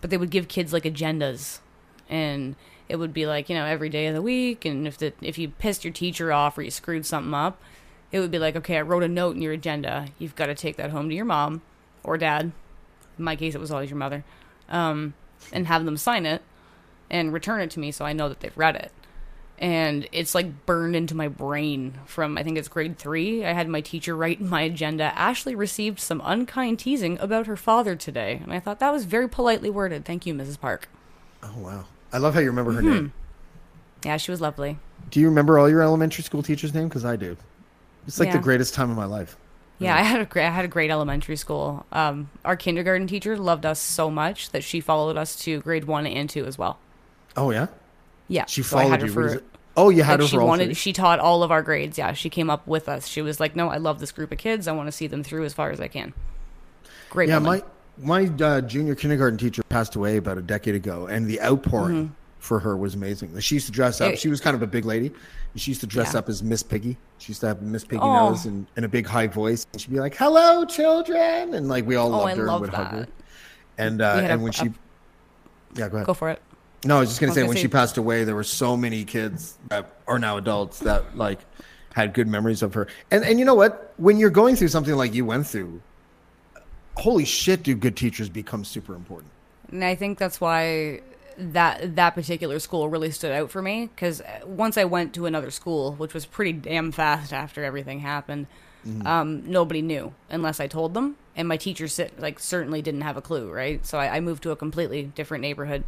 but 0.00 0.10
they 0.10 0.16
would 0.16 0.30
give 0.30 0.46
kids 0.46 0.72
like 0.72 0.84
agendas. 0.84 1.58
And 2.08 2.54
it 2.88 2.96
would 2.96 3.12
be 3.12 3.26
like, 3.26 3.48
you 3.48 3.56
know, 3.56 3.64
every 3.64 3.88
day 3.88 4.06
of 4.06 4.14
the 4.14 4.22
week. 4.22 4.64
And 4.64 4.86
if, 4.86 4.98
the, 4.98 5.14
if 5.20 5.36
you 5.36 5.48
pissed 5.48 5.84
your 5.84 5.92
teacher 5.92 6.32
off 6.32 6.56
or 6.56 6.62
you 6.62 6.70
screwed 6.70 7.06
something 7.06 7.34
up, 7.34 7.60
it 8.12 8.20
would 8.20 8.30
be 8.30 8.38
like, 8.38 8.56
okay, 8.56 8.76
I 8.76 8.82
wrote 8.82 9.02
a 9.02 9.08
note 9.08 9.34
in 9.34 9.42
your 9.42 9.52
agenda. 9.52 10.06
You've 10.18 10.36
got 10.36 10.46
to 10.46 10.54
take 10.54 10.76
that 10.76 10.90
home 10.90 11.08
to 11.08 11.14
your 11.14 11.24
mom 11.24 11.62
or 12.04 12.16
dad. 12.18 12.52
In 13.18 13.24
my 13.24 13.36
case, 13.36 13.54
it 13.54 13.60
was 13.60 13.70
always 13.70 13.90
your 13.90 13.98
mother. 13.98 14.24
Um, 14.68 15.14
and 15.52 15.66
have 15.66 15.84
them 15.84 15.96
sign 15.96 16.24
it 16.24 16.42
and 17.10 17.32
return 17.32 17.60
it 17.60 17.70
to 17.72 17.80
me 17.80 17.90
so 17.90 18.04
I 18.04 18.12
know 18.12 18.28
that 18.28 18.40
they've 18.40 18.56
read 18.56 18.76
it 18.76 18.92
and 19.62 20.08
it's 20.10 20.34
like 20.34 20.66
burned 20.66 20.96
into 20.96 21.14
my 21.14 21.28
brain 21.28 21.94
from 22.04 22.36
I 22.36 22.42
think 22.42 22.58
it's 22.58 22.66
grade 22.66 22.98
three. 22.98 23.44
I 23.44 23.52
had 23.52 23.68
my 23.68 23.80
teacher 23.80 24.16
write 24.16 24.40
in 24.40 24.48
my 24.48 24.62
agenda. 24.62 25.16
Ashley 25.16 25.54
received 25.54 26.00
some 26.00 26.20
unkind 26.24 26.80
teasing 26.80 27.16
about 27.20 27.46
her 27.46 27.56
father 27.56 27.94
today, 27.94 28.40
and 28.42 28.52
I 28.52 28.58
thought 28.58 28.80
that 28.80 28.90
was 28.90 29.04
very 29.04 29.28
politely 29.28 29.70
worded. 29.70 30.04
Thank 30.04 30.26
you, 30.26 30.34
Mrs. 30.34 30.60
Park. 30.60 30.88
Oh 31.44 31.54
wow, 31.56 31.84
I 32.12 32.18
love 32.18 32.34
how 32.34 32.40
you 32.40 32.48
remember 32.48 32.72
her 32.72 32.82
name. 32.82 33.12
Yeah, 34.04 34.16
she 34.16 34.32
was 34.32 34.40
lovely. 34.40 34.80
Do 35.10 35.20
you 35.20 35.28
remember 35.28 35.60
all 35.60 35.70
your 35.70 35.80
elementary 35.80 36.24
school 36.24 36.42
teachers' 36.42 36.74
name? 36.74 36.88
Because 36.88 37.04
I 37.04 37.14
do. 37.14 37.36
It's 38.06 38.18
like 38.20 38.32
the 38.32 38.38
greatest 38.38 38.74
time 38.74 38.90
of 38.90 38.96
my 38.96 39.04
life. 39.04 39.36
Yeah, 39.78 39.96
I 39.96 40.02
had 40.02 40.20
a 40.20 40.24
great 40.24 40.46
I 40.46 40.50
had 40.50 40.64
a 40.64 40.68
great 40.68 40.90
elementary 40.90 41.36
school. 41.36 41.84
Um, 41.90 42.30
our 42.44 42.56
kindergarten 42.56 43.06
teacher 43.08 43.36
loved 43.36 43.66
us 43.66 43.80
so 43.80 44.10
much 44.10 44.50
that 44.50 44.62
she 44.62 44.80
followed 44.80 45.16
us 45.16 45.34
to 45.44 45.60
grade 45.62 45.84
one 45.84 46.06
and 46.06 46.30
two 46.30 46.44
as 46.46 46.56
well. 46.56 46.78
Oh 47.36 47.50
yeah, 47.50 47.66
Yeah, 48.28 48.44
she 48.46 48.62
so 48.62 48.76
followed 48.78 49.02
you. 49.02 49.08
For- 49.08 49.42
Oh, 49.74 49.88
you 49.88 50.02
had 50.02 50.20
like 50.20 50.20
her 50.20 50.26
she 50.28 50.36
wanted 50.36 50.64
three? 50.66 50.74
she 50.74 50.92
taught 50.92 51.18
all 51.18 51.42
of 51.42 51.50
our 51.50 51.62
grades 51.62 51.96
yeah 51.96 52.12
she 52.12 52.28
came 52.28 52.50
up 52.50 52.66
with 52.66 52.90
us 52.90 53.06
she 53.06 53.22
was 53.22 53.40
like 53.40 53.56
no 53.56 53.70
i 53.70 53.78
love 53.78 54.00
this 54.00 54.12
group 54.12 54.30
of 54.30 54.36
kids 54.36 54.68
i 54.68 54.72
want 54.72 54.86
to 54.86 54.92
see 54.92 55.06
them 55.06 55.22
through 55.22 55.46
as 55.46 55.54
far 55.54 55.70
as 55.70 55.80
i 55.80 55.88
can 55.88 56.12
great 57.08 57.30
Yeah, 57.30 57.38
woman. 57.38 57.62
my 57.98 58.26
my 58.28 58.44
uh, 58.44 58.60
junior 58.60 58.94
kindergarten 58.94 59.38
teacher 59.38 59.62
passed 59.70 59.94
away 59.96 60.18
about 60.18 60.36
a 60.36 60.42
decade 60.42 60.74
ago, 60.74 61.06
and 61.06 61.26
the 61.26 61.40
outpouring 61.40 61.94
Mm-hmm. 62.08 62.12
For 62.42 62.58
her 62.58 62.76
was 62.76 62.94
amazing. 62.96 63.38
She 63.38 63.54
used 63.54 63.66
to 63.66 63.72
dress 63.72 64.00
up. 64.00 64.10
Yeah. 64.10 64.16
She 64.16 64.28
was 64.28 64.40
kind 64.40 64.56
of 64.56 64.62
a 64.62 64.66
big 64.66 64.84
lady. 64.84 65.12
She 65.54 65.70
used 65.70 65.80
to 65.82 65.86
dress 65.86 66.12
Yeah. 66.12 66.18
up 66.18 66.28
as 66.28 66.42
Miss 66.42 66.64
Piggy. 66.64 66.96
She 67.18 67.30
used 67.30 67.40
to 67.42 67.46
have 67.46 67.62
Miss 67.62 67.84
Piggy 67.84 68.02
Oh. 68.02 68.30
nose 68.30 68.46
and, 68.46 68.66
and 68.74 68.84
a 68.84 68.88
big 68.88 69.06
high 69.06 69.28
voice. 69.28 69.64
And 69.72 69.80
she'd 69.80 69.92
be 69.92 70.00
like, 70.00 70.16
"Hello, 70.16 70.64
children," 70.64 71.54
and 71.54 71.68
like 71.68 71.86
we 71.86 71.94
all 71.94 72.08
Oh, 72.12 72.18
loved 72.18 72.32
I 72.32 72.34
her 72.34 72.40
and 72.42 72.46
love 72.48 72.60
would 72.62 72.70
hug 72.70 72.86
her. 72.88 73.06
And 73.78 74.02
uh, 74.02 74.14
and 74.24 74.40
a- 74.40 74.42
when 74.42 74.50
a- 74.50 74.52
she, 74.52 74.64
yeah, 75.76 75.88
go 75.88 75.96
ahead. 75.98 76.06
go 76.06 76.14
for 76.14 76.30
it 76.30 76.42
No, 76.84 76.96
I 76.96 77.00
was 77.00 77.10
just 77.10 77.20
gonna 77.20 77.30
was 77.30 77.34
say 77.36 77.40
gonna 77.42 77.48
when 77.48 77.56
say- 77.58 77.62
she 77.62 77.68
passed 77.68 77.96
away, 77.96 78.24
there 78.24 78.34
were 78.34 78.42
so 78.42 78.76
many 78.76 79.04
kids 79.04 79.56
that 79.68 79.92
are 80.08 80.18
now 80.18 80.36
adults 80.36 80.80
that 80.80 81.16
like 81.16 81.38
had 81.94 82.12
good 82.12 82.26
memories 82.26 82.60
of 82.62 82.74
her. 82.74 82.88
And 83.12 83.24
and 83.24 83.38
you 83.38 83.44
know 83.44 83.54
what? 83.54 83.94
When 83.98 84.18
you're 84.18 84.30
going 84.30 84.56
through 84.56 84.68
something 84.68 84.96
like 84.96 85.14
you 85.14 85.24
went 85.24 85.46
through, 85.46 85.80
holy 86.96 87.24
shit, 87.24 87.62
do 87.62 87.76
good 87.76 87.96
teachers 87.96 88.28
become 88.28 88.64
super 88.64 88.96
important? 88.96 89.30
and 89.70 89.84
i 89.84 89.94
think 89.94 90.18
that's 90.18 90.38
why 90.40 91.00
that 91.36 91.96
that 91.96 92.14
particular 92.14 92.58
school 92.58 92.88
really 92.88 93.10
stood 93.10 93.32
out 93.32 93.50
for 93.50 93.62
me 93.62 93.86
because 93.94 94.22
once 94.44 94.76
i 94.76 94.84
went 94.84 95.14
to 95.14 95.26
another 95.26 95.50
school 95.50 95.92
which 95.92 96.14
was 96.14 96.26
pretty 96.26 96.52
damn 96.52 96.92
fast 96.92 97.32
after 97.32 97.64
everything 97.64 98.00
happened 98.00 98.46
um, 99.04 99.48
nobody 99.48 99.80
knew 99.80 100.12
unless 100.28 100.58
i 100.58 100.66
told 100.66 100.92
them 100.94 101.16
and 101.36 101.48
my 101.48 101.56
teacher 101.56 101.88
like 102.18 102.38
certainly 102.38 102.82
didn't 102.82 103.02
have 103.02 103.16
a 103.16 103.22
clue 103.22 103.50
right? 103.50 103.84
So 103.86 103.98
I, 103.98 104.16
I 104.16 104.20
moved 104.20 104.42
to 104.44 104.50
a 104.50 104.56
completely 104.56 105.04
different 105.04 105.42
neighborhood. 105.42 105.84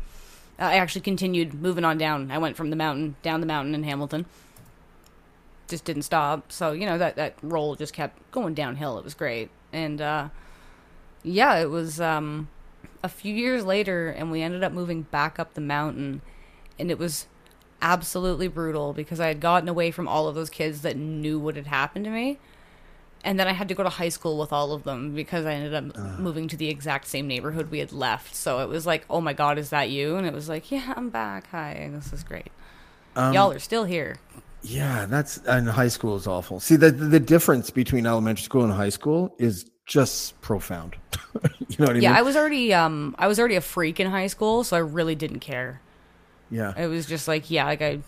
Uh, 0.58 0.64
i 0.64 0.76
actually 0.76 1.00
continued 1.02 1.54
moving 1.54 1.84
on 1.84 1.98
down. 1.98 2.30
I 2.30 2.38
went 2.38 2.56
from 2.56 2.70
the 2.70 2.76
mountain 2.76 3.16
down 3.22 3.40
the 3.40 3.46
mountain 3.46 3.74
in 3.74 3.82
hamilton. 3.82 4.26
Just 5.68 5.84
didn't 5.84 6.02
stop. 6.02 6.52
So 6.52 6.72
you 6.72 6.86
know 6.86 6.98
that 6.98 7.16
that 7.16 7.34
role 7.42 7.74
just 7.74 7.92
kept 7.92 8.30
going 8.30 8.54
downhill. 8.54 8.98
It 8.98 9.04
was 9.04 9.14
great, 9.14 9.50
and 9.72 10.00
uh, 10.00 10.28
yeah, 11.22 11.58
it 11.58 11.70
was 11.70 12.00
um, 12.00 12.48
a 13.04 13.08
few 13.08 13.34
years 13.34 13.64
later, 13.64 14.08
and 14.08 14.32
we 14.32 14.40
ended 14.40 14.64
up 14.64 14.72
moving 14.72 15.02
back 15.02 15.38
up 15.38 15.52
the 15.52 15.60
mountain, 15.60 16.22
and 16.78 16.90
it 16.90 16.98
was 16.98 17.26
absolutely 17.82 18.48
brutal 18.48 18.94
because 18.94 19.20
I 19.20 19.28
had 19.28 19.40
gotten 19.40 19.68
away 19.68 19.90
from 19.90 20.08
all 20.08 20.26
of 20.26 20.34
those 20.34 20.48
kids 20.48 20.80
that 20.82 20.96
knew 20.96 21.38
what 21.38 21.54
had 21.54 21.66
happened 21.66 22.06
to 22.06 22.10
me. 22.10 22.38
And 23.22 23.38
then 23.38 23.46
I 23.46 23.52
had 23.52 23.68
to 23.68 23.74
go 23.74 23.82
to 23.82 23.90
high 23.90 24.08
school 24.08 24.38
with 24.38 24.52
all 24.52 24.72
of 24.72 24.84
them 24.84 25.14
because 25.14 25.44
I 25.44 25.52
ended 25.52 25.74
up 25.74 26.18
moving 26.18 26.48
to 26.48 26.56
the 26.56 26.68
exact 26.68 27.06
same 27.06 27.26
neighborhood 27.26 27.70
we 27.70 27.78
had 27.78 27.92
left. 27.92 28.34
So 28.34 28.60
it 28.60 28.68
was 28.68 28.86
like, 28.86 29.04
oh 29.08 29.20
my 29.20 29.34
God, 29.34 29.58
is 29.58 29.70
that 29.70 29.90
you? 29.90 30.16
And 30.16 30.26
it 30.26 30.32
was 30.32 30.48
like, 30.48 30.70
yeah, 30.70 30.94
I'm 30.96 31.10
back. 31.10 31.48
Hi, 31.50 31.90
this 31.92 32.12
is 32.12 32.24
great. 32.24 32.50
Um, 33.16 33.34
Y'all 33.34 33.52
are 33.52 33.58
still 33.58 33.84
here. 33.84 34.16
Yeah, 34.62 35.04
that's 35.06 35.38
and 35.46 35.68
high 35.68 35.88
school 35.88 36.16
is 36.16 36.26
awful. 36.26 36.58
See, 36.58 36.76
the 36.76 36.90
the 36.90 37.20
difference 37.20 37.68
between 37.70 38.06
elementary 38.06 38.44
school 38.44 38.64
and 38.64 38.72
high 38.72 38.88
school 38.88 39.34
is 39.38 39.70
just 39.86 40.40
profound. 40.40 40.96
you 41.68 41.76
know 41.78 41.86
what 41.86 41.96
I 41.96 41.98
Yeah, 41.98 42.12
mean? 42.12 42.18
I 42.18 42.22
was 42.22 42.36
already 42.36 42.72
um 42.74 43.14
I 43.18 43.28
was 43.28 43.38
already 43.38 43.56
a 43.56 43.60
freak 43.60 44.00
in 44.00 44.10
high 44.10 44.26
school, 44.28 44.64
so 44.64 44.76
I 44.76 44.80
really 44.80 45.14
didn't 45.14 45.40
care. 45.40 45.82
yeah. 46.50 46.72
It 46.76 46.86
was 46.88 47.06
just 47.06 47.28
like, 47.28 47.50
yeah, 47.50 47.66
like 47.66 47.82
I 47.82 48.00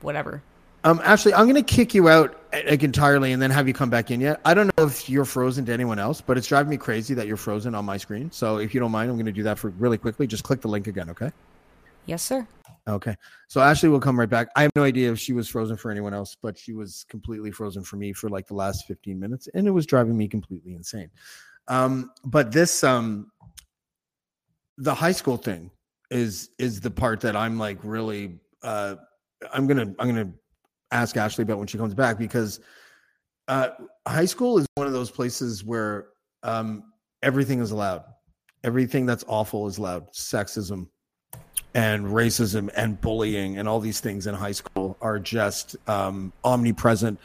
whatever. 0.00 0.42
Um, 0.84 1.00
actually, 1.02 1.34
I'm 1.34 1.44
going 1.46 1.56
to 1.56 1.62
kick 1.62 1.92
you 1.92 2.08
out 2.08 2.36
like 2.52 2.82
entirely 2.84 3.32
and 3.32 3.42
then 3.42 3.50
have 3.50 3.66
you 3.66 3.74
come 3.74 3.90
back 3.90 4.10
in 4.10 4.20
yet. 4.20 4.40
I 4.44 4.54
don't 4.54 4.70
know 4.78 4.84
if 4.86 5.08
you're 5.08 5.24
frozen 5.24 5.64
to 5.66 5.72
anyone 5.72 5.98
else, 5.98 6.20
but 6.20 6.38
it's 6.38 6.46
driving 6.46 6.70
me 6.70 6.76
crazy 6.78 7.14
that 7.14 7.26
you're 7.26 7.36
frozen 7.36 7.74
on 7.74 7.84
my 7.84 7.96
screen. 7.96 8.30
So 8.30 8.58
if 8.58 8.72
you 8.74 8.80
don't 8.80 8.92
mind, 8.92 9.10
I'm 9.10 9.16
going 9.16 9.26
to 9.26 9.32
do 9.32 9.42
that 9.42 9.58
for 9.58 9.70
really 9.70 9.98
quickly. 9.98 10.26
Just 10.28 10.44
click 10.44 10.60
the 10.60 10.68
link 10.68 10.86
again, 10.86 11.10
okay? 11.10 11.32
Yes, 12.06 12.22
sir. 12.22 12.48
Okay. 12.88 13.14
So 13.48 13.60
Ashley 13.60 13.90
will 13.90 14.00
come 14.00 14.18
right 14.18 14.28
back. 14.28 14.48
I 14.56 14.62
have 14.62 14.70
no 14.74 14.82
idea 14.82 15.12
if 15.12 15.18
she 15.18 15.34
was 15.34 15.48
frozen 15.48 15.76
for 15.76 15.90
anyone 15.90 16.14
else, 16.14 16.36
but 16.40 16.56
she 16.56 16.72
was 16.72 17.04
completely 17.08 17.50
frozen 17.50 17.82
for 17.82 17.96
me 17.96 18.12
for 18.12 18.30
like 18.30 18.46
the 18.46 18.54
last 18.54 18.86
15 18.86 19.18
minutes, 19.20 19.48
and 19.54 19.66
it 19.66 19.70
was 19.70 19.84
driving 19.84 20.16
me 20.16 20.26
completely 20.26 20.74
insane. 20.74 21.10
Um, 21.68 22.12
but 22.24 22.50
this 22.50 22.82
um 22.82 23.30
the 24.78 24.94
high 24.94 25.12
school 25.12 25.36
thing 25.36 25.70
is 26.10 26.50
is 26.58 26.80
the 26.80 26.90
part 26.90 27.20
that 27.20 27.36
I'm 27.36 27.58
like 27.58 27.78
really 27.82 28.40
uh 28.62 28.96
I'm 29.52 29.66
gonna 29.66 29.94
I'm 29.98 30.08
gonna 30.08 30.32
ask 30.90 31.16
Ashley 31.16 31.42
about 31.42 31.58
when 31.58 31.66
she 31.66 31.76
comes 31.76 31.94
back 31.94 32.18
because 32.18 32.60
uh 33.48 33.70
high 34.06 34.24
school 34.24 34.58
is 34.58 34.66
one 34.76 34.86
of 34.86 34.94
those 34.94 35.10
places 35.10 35.62
where 35.62 36.08
um 36.42 36.84
everything 37.22 37.60
is 37.60 37.70
allowed. 37.70 38.04
Everything 38.64 39.04
that's 39.04 39.24
awful 39.28 39.66
is 39.66 39.78
allowed. 39.78 40.10
Sexism, 40.12 40.88
and 41.74 42.06
racism 42.06 42.70
and 42.76 43.00
bullying 43.00 43.58
and 43.58 43.68
all 43.68 43.80
these 43.80 44.00
things 44.00 44.26
in 44.26 44.34
high 44.34 44.52
school 44.52 44.96
are 45.00 45.18
just 45.18 45.76
um, 45.86 46.32
omnipresent 46.44 47.18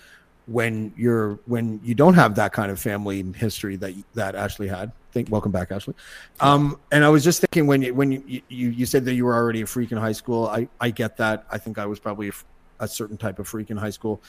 when 0.48 0.94
you're 0.98 1.40
when 1.46 1.80
you 1.84 1.96
don't 1.96 2.16
have 2.16 2.36
that 2.36 2.52
kind 2.52 2.70
of 2.72 2.80
family 2.80 3.24
history 3.36 3.76
that 3.78 3.94
that 4.14 4.36
Ashley 4.36 4.68
had. 4.68 4.92
Think 5.12 5.30
welcome 5.30 5.52
back, 5.52 5.72
Ashley. 5.72 5.94
Um, 6.40 6.80
and 6.92 7.06
I 7.06 7.10
was 7.10 7.24
just 7.24 7.40
thinking 7.40 7.68
when 7.68 7.82
you 7.82 7.94
when 7.94 8.12
you, 8.12 8.42
you 8.50 8.70
you 8.70 8.86
said 8.86 9.06
that 9.06 9.14
you 9.14 9.26
were 9.26 9.36
already 9.36 9.62
a 9.62 9.66
freak 9.66 9.92
in 9.92 9.98
high 9.98 10.12
school. 10.12 10.48
I 10.48 10.68
I 10.82 10.90
get 10.90 11.18
that. 11.18 11.46
I 11.52 11.58
think 11.58 11.78
I 11.78 11.86
was 11.86 12.00
probably 12.00 12.32
a 12.80 12.88
certain 12.88 13.16
type 13.16 13.40
of 13.40 13.48
freak 13.48 13.70
in 13.70 13.78
high 13.78 13.92
school. 13.92 14.22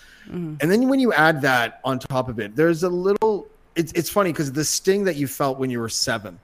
And 0.61 0.71
then 0.71 0.89
when 0.89 1.01
you 1.01 1.13
add 1.13 1.43
that 1.43 1.81
on 1.85 1.99
top 1.99 2.29
of 2.29 2.39
it, 2.39 2.55
there's 2.55 2.83
a 2.85 2.89
little. 2.89 3.49
It's 3.75 3.93
it's 3.93 4.11
funny 4.11 4.31
because 4.31 4.53
the 4.53 4.65
sting 4.65 5.05
that 5.05 5.17
you 5.17 5.27
felt 5.27 5.59
when 5.59 5.71
you 5.71 5.81
were 5.81 5.89
seven, 5.89 6.39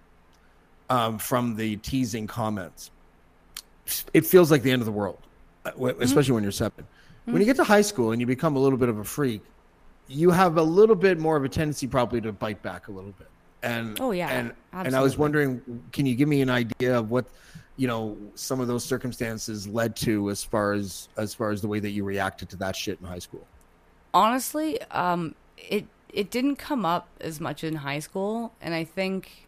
um, 0.88 1.18
from 1.18 1.54
the 1.54 1.76
teasing 1.76 2.26
comments 2.26 2.90
it 4.14 4.26
feels 4.26 4.50
like 4.50 4.62
the 4.62 4.70
end 4.70 4.82
of 4.82 4.86
the 4.86 4.92
world, 4.92 5.18
uh, 5.64 5.70
Mm-hmm. 5.72 6.02
especially 6.02 6.32
when 6.34 6.42
you're 6.42 6.52
7 6.52 6.86
When 7.26 7.36
you 7.40 7.44
get 7.44 7.56
to 7.56 7.64
high 7.64 7.82
school 7.82 8.12
and 8.12 8.20
you 8.20 8.26
become 8.26 8.56
a 8.56 8.58
little 8.58 8.78
bit 8.78 8.88
of 8.88 8.98
a 8.98 9.04
freak, 9.04 9.42
you 10.08 10.30
have 10.30 10.56
a 10.56 10.62
little 10.62 10.96
bit 10.96 11.18
more 11.18 11.36
of 11.36 11.44
a 11.44 11.48
tendency 11.48 11.86
probably 11.86 12.20
to 12.22 12.32
bite 12.32 12.62
back 12.62 12.88
a 12.88 12.92
little 12.92 13.12
bit. 13.12 13.28
And 13.62 14.00
Oh, 14.00 14.10
yeah, 14.10 14.28
and 14.30 14.52
and 14.72 14.96
I 14.96 15.00
was 15.00 15.18
wondering, 15.18 15.60
can 15.92 16.06
you 16.06 16.14
give 16.14 16.28
me 16.28 16.40
an 16.40 16.48
idea 16.50 16.98
of 16.98 17.10
what 17.10 17.26
you 17.76 17.86
know 17.86 18.16
some 18.34 18.58
of 18.60 18.68
those 18.68 18.84
circumstances 18.84 19.66
led 19.68 19.94
to 19.96 20.30
as 20.30 20.42
far 20.42 20.72
as 20.72 21.08
as 21.16 21.34
far 21.34 21.50
as 21.50 21.60
the 21.60 21.68
way 21.68 21.78
that 21.78 21.90
you 21.90 22.02
reacted 22.04 22.48
to 22.50 22.56
that 22.56 22.74
shit 22.74 22.98
in 23.00 23.06
high 23.06 23.18
school? 23.18 23.46
Honestly, 24.14 24.80
um 24.90 25.34
it 25.58 25.86
it 26.12 26.30
didn't 26.30 26.56
come 26.56 26.84
up 26.86 27.06
as 27.20 27.38
much 27.38 27.62
in 27.62 27.76
high 27.76 27.98
school 28.00 28.52
and 28.62 28.74
I 28.74 28.84
think 28.84 29.46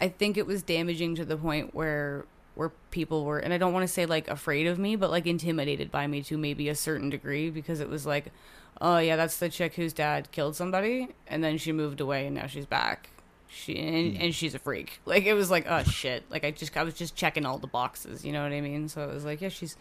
I 0.00 0.08
think 0.08 0.36
it 0.36 0.46
was 0.46 0.62
damaging 0.62 1.14
to 1.16 1.24
the 1.24 1.36
point 1.36 1.74
where 1.74 2.24
where 2.58 2.72
people 2.90 3.24
were 3.24 3.38
and 3.38 3.54
I 3.54 3.58
don't 3.58 3.72
want 3.72 3.86
to 3.86 3.92
say 3.92 4.04
like 4.04 4.26
afraid 4.26 4.66
of 4.66 4.80
me, 4.80 4.96
but 4.96 5.10
like 5.10 5.26
intimidated 5.26 5.92
by 5.92 6.08
me 6.08 6.22
to 6.24 6.36
maybe 6.36 6.68
a 6.68 6.74
certain 6.74 7.08
degree 7.08 7.50
because 7.50 7.78
it 7.78 7.88
was 7.88 8.04
like, 8.04 8.32
oh 8.80 8.98
yeah, 8.98 9.14
that's 9.14 9.36
the 9.36 9.48
chick 9.48 9.74
whose 9.74 9.92
dad 9.92 10.32
killed 10.32 10.56
somebody 10.56 11.08
and 11.28 11.44
then 11.44 11.56
she 11.56 11.70
moved 11.70 12.00
away 12.00 12.26
and 12.26 12.34
now 12.34 12.48
she's 12.48 12.66
back. 12.66 13.10
She 13.46 13.78
and, 13.78 14.16
hmm. 14.16 14.22
and 14.24 14.34
she's 14.34 14.56
a 14.56 14.58
freak. 14.58 15.00
Like 15.04 15.24
it 15.24 15.34
was 15.34 15.52
like, 15.52 15.66
oh 15.68 15.84
shit. 15.84 16.24
Like 16.30 16.42
I 16.42 16.50
just 16.50 16.76
I 16.76 16.82
was 16.82 16.94
just 16.94 17.14
checking 17.14 17.46
all 17.46 17.58
the 17.58 17.68
boxes, 17.68 18.24
you 18.24 18.32
know 18.32 18.42
what 18.42 18.52
I 18.52 18.60
mean? 18.60 18.88
So 18.88 19.08
it 19.08 19.14
was 19.14 19.24
like, 19.24 19.40
yeah, 19.40 19.50
she's 19.50 19.76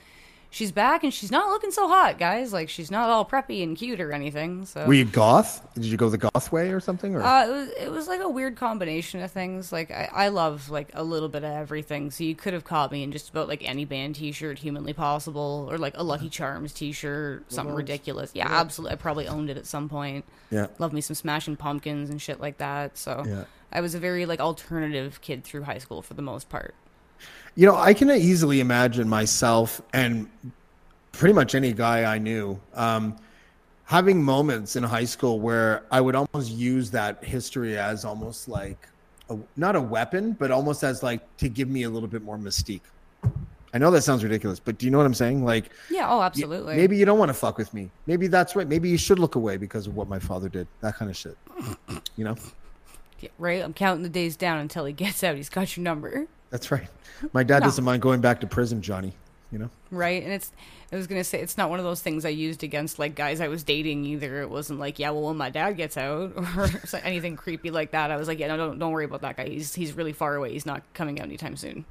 she's 0.58 0.72
back 0.72 1.04
and 1.04 1.14
she's 1.14 1.32
not 1.32 1.50
looking 1.50 1.70
so 1.70 1.88
hot, 1.88 2.18
guys. 2.18 2.52
Like 2.52 2.68
she's 2.68 2.90
not 2.90 3.10
all 3.10 3.24
preppy 3.24 3.62
and 3.62 3.78
cute 3.78 4.02
or 4.02 4.12
anything. 4.12 4.66
So 4.66 4.86
Were 4.86 4.94
you 4.96 5.06
goth? 5.06 5.66
Did 5.76 5.86
you 5.86 5.98
go 5.98 6.10
the 6.10 6.18
goth 6.18 6.52
way 6.52 6.72
or 6.72 6.80
something? 6.80 7.16
Or 7.16 7.22
uh, 7.22 7.46
it 7.46 7.50
was 7.52 7.70
it 7.70 7.92
was 7.92 8.08
like 8.08 8.22
a 8.22 8.28
weird 8.30 8.56
combination 8.56 9.22
of 9.22 9.32
things. 9.32 9.72
Like 9.72 9.92
I, 9.92 10.10
I 10.12 10.28
love 10.30 10.70
like 10.70 10.90
a 10.94 11.04
little 11.04 11.30
bit 11.30 11.44
of 11.44 11.52
everything. 11.52 12.10
So 12.10 12.24
you 12.24 12.34
could 12.36 12.54
have 12.54 12.64
caught 12.66 12.92
me 12.92 13.04
in 13.04 13.12
just 13.12 13.30
about 13.30 13.48
like 13.48 13.68
any 13.68 13.86
band 13.86 14.16
T-shirt 14.16 14.58
humanly 14.60 14.94
possible, 14.94 15.68
or 15.70 15.78
like 15.78 15.96
a 15.96 16.04
Lucky 16.04 16.30
Charms 16.30 16.74
T-shirt, 16.74 17.52
something 17.52 17.76
ridiculous. 17.76 18.32
Yeah, 18.34 18.48
absolutely. 18.50 18.94
I 18.94 18.96
probably 18.98 19.28
owned 19.28 19.50
it 19.50 19.58
at 19.58 19.68
some 19.68 19.88
point. 19.88 20.26
yeah, 20.50 20.68
Love 20.80 20.92
me 20.92 21.02
some 21.02 21.16
Smashing 21.16 21.56
Pumpkins 21.58 22.10
and 22.10 22.22
shit 22.22 22.42
like 22.42 22.58
that. 22.58 22.98
So 22.98 23.24
Yeah. 23.26 23.44
I 23.72 23.82
was 23.82 23.94
a 23.94 24.00
very 24.00 24.26
like 24.26 24.40
alternative 24.40 25.22
kid 25.22 25.44
through 25.44 25.64
high 25.64 25.78
school 25.78 26.02
for 26.02 26.14
the 26.16 26.22
most 26.22 26.50
part. 26.50 26.74
You 27.58 27.66
know, 27.66 27.76
I 27.76 27.96
can 27.96 28.12
easily 28.12 28.60
imagine 28.60 29.10
myself 29.10 29.82
and 29.92 30.30
pretty 31.12 31.34
much 31.34 31.56
any 31.56 31.74
guy 31.74 32.04
I 32.04 32.20
knew 32.20 32.60
um, 32.76 33.16
having 33.86 34.22
moments 34.22 34.76
in 34.76 34.84
high 34.84 35.06
school 35.06 35.40
where 35.40 35.84
I 35.90 36.00
would 36.00 36.14
almost 36.14 36.52
use 36.52 36.92
that 36.92 37.24
history 37.24 37.76
as 37.76 38.06
almost 38.06 38.48
like 38.48 38.88
a, 39.32 39.38
not 39.56 39.76
a 39.76 39.82
weapon, 39.82 40.34
but 40.34 40.52
almost 40.52 40.84
as 40.84 41.02
like 41.02 41.36
to 41.38 41.50
give 41.50 41.68
me 41.68 41.82
a 41.82 41.90
little 41.90 42.08
bit 42.08 42.22
more 42.22 42.38
mystique. 42.38 42.82
I 43.74 43.80
know 43.80 43.90
that 43.90 44.04
sounds 44.04 44.24
ridiculous, 44.24 44.60
but 44.60 44.78
do 44.78 44.86
you 44.86 44.92
know 44.92 45.00
what 45.00 45.08
I'm 45.08 45.16
saying? 45.16 45.44
Like, 45.44 45.72
Yeah. 45.90 46.08
Oh, 46.12 46.20
y- 46.20 46.26
absolutely. 46.28 46.76
maybe 46.76 46.96
you 46.96 47.06
don't 47.06 47.18
want 47.18 47.30
to 47.30 47.34
fuck 47.34 47.58
with 47.58 47.74
me. 47.74 47.90
Maybe 48.06 48.28
that's 48.28 48.56
right. 48.56 48.68
Maybe 48.68 48.88
you 48.88 49.00
should 49.00 49.18
look 49.18 49.34
away 49.34 49.58
because 49.58 49.88
of 49.88 49.96
what 49.96 50.08
my 50.08 50.20
father 50.20 50.48
did. 50.48 50.68
That 50.82 50.96
kind 50.96 51.10
of 51.10 51.18
shit. 51.18 51.36
You 52.16 52.24
know, 52.26 52.36
Yeah, 53.20 53.30
right. 53.40 53.64
I'm 53.64 53.74
counting 53.74 54.04
the 54.04 54.10
days 54.10 54.36
down 54.38 54.60
until 54.60 54.86
he 54.86 54.94
gets 54.94 55.24
out. 55.24 55.36
He's 55.36 55.50
got 55.50 55.76
your 55.76 55.84
number. 55.84 56.28
That's 56.50 56.72
right. 56.72 56.88
My 57.34 57.44
dad 57.44 57.60
No. 57.60 57.66
doesn't 57.66 57.84
mind 57.84 58.02
going 58.02 58.22
back 58.22 58.42
to 58.42 58.48
prison, 58.48 58.82
Johnny. 58.82 59.14
You 59.52 59.60
know. 59.60 59.70
Right. 59.92 60.22
And 60.24 60.34
it's, 60.34 60.52
I 60.92 60.98
was 60.98 61.08
going 61.08 61.20
to 61.22 61.24
say, 61.24 61.40
it's 61.40 61.58
not 61.58 61.70
one 61.70 61.80
of 61.80 61.86
those 61.86 62.02
things 62.02 62.26
I 62.26 62.30
used 62.30 62.64
against 62.64 63.00
like 63.00 63.16
guys 63.16 63.40
I 63.40 63.48
was 63.48 63.64
dating 63.64 64.04
either. 64.06 64.42
It 64.42 64.50
wasn't 64.50 64.80
like, 64.80 65.00
yeah, 65.00 65.10
well, 65.12 65.24
when 65.24 65.38
my 65.38 65.50
dad 65.50 65.78
gets 65.78 65.96
out 65.96 66.34
or 66.58 66.70
anything 67.04 67.38
creepy 67.38 67.72
like 67.72 67.92
that, 67.92 68.12
I 68.12 68.18
was 68.18 68.28
like, 68.28 68.40
yeah, 68.40 68.48
no, 68.48 68.58
don't, 68.58 68.78
don't 68.80 68.92
worry 68.92 69.06
about 69.06 69.22
that 69.22 69.38
guy. 69.38 69.48
He's, 69.48 69.74
he's 69.74 69.94
really 69.94 70.12
far 70.12 70.36
away. 70.36 70.52
He's 70.52 70.66
not 70.66 70.84
coming 70.94 71.20
out 71.22 71.28
anytime 71.28 71.56
soon. 71.56 71.86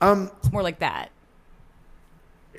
Um, 0.00 0.30
It's 0.38 0.50
more 0.50 0.62
like 0.62 0.78
that. 0.78 1.10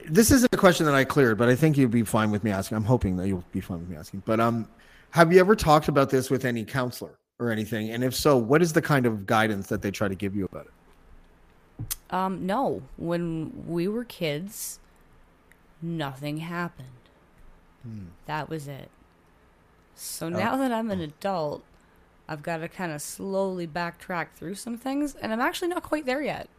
this 0.08 0.30
isn't 0.32 0.54
a 0.54 0.58
question 0.58 0.86
that 0.86 0.96
I 0.96 1.04
cleared, 1.04 1.38
but 1.38 1.50
I 1.50 1.56
think 1.56 1.76
you'd 1.78 1.90
be 1.92 2.04
fine 2.04 2.30
with 2.32 2.44
me 2.44 2.52
asking. 2.52 2.78
I'm 2.78 2.84
hoping 2.86 3.18
that 3.18 3.28
you'll 3.28 3.44
be 3.52 3.62
fine 3.62 3.80
with 3.80 3.90
me 3.90 3.98
asking. 3.98 4.22
But 4.26 4.40
um, 4.40 4.68
have 5.12 5.34
you 5.34 5.40
ever 5.40 5.56
talked 5.56 5.88
about 5.88 6.10
this 6.12 6.30
with 6.30 6.46
any 6.46 6.64
counselor 6.66 7.16
or 7.40 7.52
anything? 7.52 7.90
And 7.92 8.04
if 8.04 8.16
so, 8.16 8.38
what 8.38 8.62
is 8.62 8.74
the 8.74 8.82
kind 8.82 9.06
of 9.06 9.26
guidance 9.26 9.68
that 9.68 9.82
they 9.82 9.92
try 9.92 10.08
to 10.08 10.16
give 10.16 10.36
you 10.36 10.46
about 10.46 10.68
it? 10.68 11.96
Um, 12.10 12.46
no. 12.46 12.82
When 12.98 13.66
we 13.68 13.88
were 13.88 14.06
kids, 14.06 14.80
nothing 15.82 16.38
happened. 16.38 16.90
That 18.26 18.50
was 18.50 18.68
it. 18.68 18.90
So 19.94 20.28
now 20.28 20.58
that 20.58 20.72
I'm 20.72 20.90
an 20.90 21.02
adult, 21.02 21.64
I've 22.28 22.42
got 22.42 22.58
to 22.58 22.68
kind 22.68 22.92
of 22.92 23.00
slowly 23.00 23.68
backtrack 23.68 24.32
through 24.34 24.56
some 24.56 24.76
things, 24.76 25.14
and 25.14 25.32
I'm 25.32 25.40
actually 25.40 25.68
not 25.68 25.84
quite 25.84 26.08
there 26.08 26.24
yet. 26.24 26.50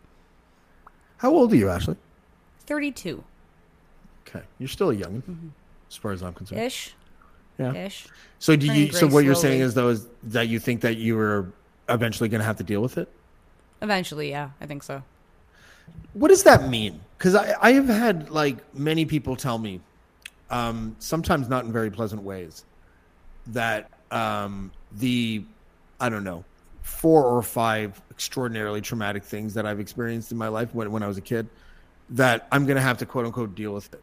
How 1.17 1.33
old 1.33 1.53
are 1.53 1.57
you, 1.57 1.69
Ashley? 1.69 1.97
32 2.61 3.25
Okay, 4.29 4.45
you're 4.59 4.69
still 4.69 4.91
a 4.91 4.95
youngin, 4.95 5.51
as 5.91 5.97
far 5.97 6.13
as 6.13 6.23
I'm 6.23 6.33
concerned. 6.35 6.61
ish. 6.63 6.95
Yeah. 7.59 7.73
Ish. 7.75 8.07
So 8.39 8.57
do 8.57 8.67
you? 8.67 8.93
So 8.93 9.07
what 9.07 9.25
you're 9.25 9.35
saying 9.35 9.61
is 9.61 9.75
though 9.75 9.89
is 9.89 10.07
that 10.25 10.49
you 10.49 10.59
think 10.59 10.83
that 10.83 10.97
you 10.97 11.17
were 11.17 11.53
eventually 11.89 12.29
going 12.29 12.41
to 12.41 12.45
have 12.45 12.57
to 12.59 12.65
deal 12.65 12.83
with 12.83 12.99
it. 12.99 13.09
Eventually, 13.83 14.31
yeah, 14.31 14.51
I 14.61 14.67
think 14.67 14.83
so. 14.83 15.03
What 16.15 16.29
does 16.29 16.43
that 16.45 16.69
mean? 16.69 17.01
Because 17.17 17.35
I, 17.35 17.55
I 17.61 17.73
have 17.73 17.89
had 17.89 18.31
like 18.31 18.75
many 18.75 19.05
people 19.05 19.37
tell 19.37 19.59
me, 19.59 19.81
um, 20.51 20.97
sometimes 20.99 21.49
not 21.49 21.65
in 21.65 21.73
very 21.73 21.91
pleasant 21.91 22.23
ways, 22.23 22.65
that 23.49 23.91
um, 24.11 24.71
the 24.93 25.45
I 26.01 26.09
don't 26.09 26.25
know 26.25 26.45
four 26.83 27.25
or 27.25 27.43
five 27.43 28.01
extraordinarily 28.11 28.81
traumatic 28.81 29.25
things 29.25 29.55
that 29.55 29.67
I've 29.67 29.81
experienced 29.81 30.31
in 30.31 30.39
my 30.39 30.49
life 30.49 30.75
when 30.75 30.91
when 30.93 31.03
I 31.03 31.09
was 31.09 31.19
a 31.19 31.23
kid, 31.23 31.49
that 32.11 32.47
I'm 32.53 32.65
going 32.67 32.77
to 32.77 32.83
have 32.83 32.99
to 32.99 33.07
quote 33.07 33.27
unquote 33.27 33.55
deal 33.55 33.73
with 33.73 33.93
it. 33.93 34.03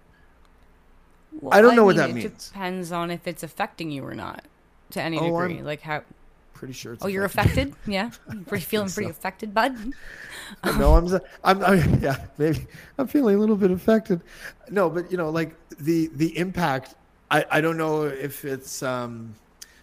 Well, 1.41 1.53
I 1.53 1.61
don't 1.61 1.75
know 1.75 1.83
what 1.85 1.95
mean, 1.97 2.07
that 2.07 2.13
means. 2.13 2.25
it. 2.25 2.49
Depends 2.53 2.91
on 2.91 3.11
if 3.11 3.27
it's 3.27 3.43
affecting 3.43 3.91
you 3.91 4.05
or 4.05 4.15
not, 4.15 4.45
to 4.91 5.01
any 5.01 5.17
Oh, 5.19 5.25
degree. 5.41 5.57
I'm- 5.57 5.65
Like 5.65 5.81
how. 5.81 6.03
Pretty 6.53 6.73
sure. 6.73 6.93
It's 6.93 7.03
Oh, 7.03 7.07
you're 7.07 7.25
affected. 7.25 7.73
Yeah, 7.85 8.11
pretty 8.47 8.63
feeling 8.63 8.87
pretty 8.89 9.09
affected, 9.09 9.53
bud. 9.53 9.75
no, 10.77 10.95
I'm, 10.95 11.07
I'm, 11.43 11.63
I'm, 11.63 11.99
yeah, 12.01 12.25
maybe 12.37 12.67
I'm 12.97 13.07
feeling 13.07 13.35
a 13.35 13.39
little 13.39 13.57
bit 13.57 13.69
affected. 13.71 14.21
No, 14.69 14.89
but 14.89 15.11
you 15.11 15.17
know, 15.17 15.29
like 15.29 15.55
the 15.79 16.09
the 16.13 16.37
impact. 16.37 16.95
I 17.29 17.43
I 17.51 17.59
don't 17.61 17.75
know 17.75 18.03
if 18.03 18.45
it's 18.45 18.81
um, 18.81 19.33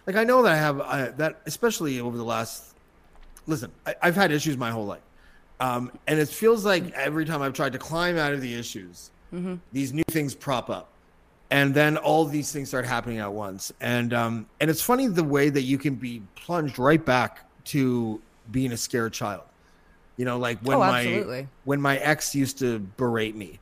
like 0.07 0.15
I 0.15 0.23
know 0.23 0.41
that 0.41 0.53
I 0.53 0.57
have 0.57 0.81
I, 0.81 1.07
that, 1.17 1.41
especially 1.45 1.99
over 1.99 2.17
the 2.17 2.23
last. 2.25 2.73
Listen, 3.45 3.71
I, 3.85 3.93
I've 4.01 4.15
had 4.15 4.31
issues 4.31 4.57
my 4.57 4.71
whole 4.71 4.85
life, 4.85 5.01
um, 5.59 5.91
and 6.07 6.19
it 6.19 6.29
feels 6.29 6.65
like 6.65 6.91
every 6.93 7.25
time 7.25 7.43
I've 7.43 7.53
tried 7.53 7.73
to 7.73 7.79
climb 7.79 8.17
out 8.17 8.33
of 8.33 8.41
the 8.41 8.55
issues, 8.55 9.11
these 9.71 9.93
new 9.93 10.03
things 10.09 10.33
prop 10.33 10.69
up, 10.71 10.89
and 11.51 11.73
then 11.75 11.97
all 11.97 12.25
these 12.25 12.51
things 12.51 12.69
start 12.69 12.85
happening 12.85 13.19
at 13.19 13.31
once, 13.31 13.71
and 13.79 14.13
um, 14.13 14.47
and 14.59 14.69
it's 14.71 14.81
funny 14.81 15.05
the 15.07 15.23
way 15.23 15.49
that 15.49 15.61
you 15.63 15.77
can 15.77 15.95
be 15.95 16.21
plunged 16.35 16.79
right 16.79 17.03
back 17.03 17.45
to 17.65 18.19
being 18.51 18.71
a 18.71 18.77
scared 18.77 19.13
child. 19.13 19.43
You 20.17 20.25
know, 20.25 20.37
like 20.39 20.59
when 20.61 20.77
Oh, 20.77 20.79
my 20.79 21.45
when 21.65 21.79
my 21.81 21.97
ex 21.97 22.33
used 22.33 22.57
to 22.59 22.79
berate 22.79 23.35
me, 23.35 23.59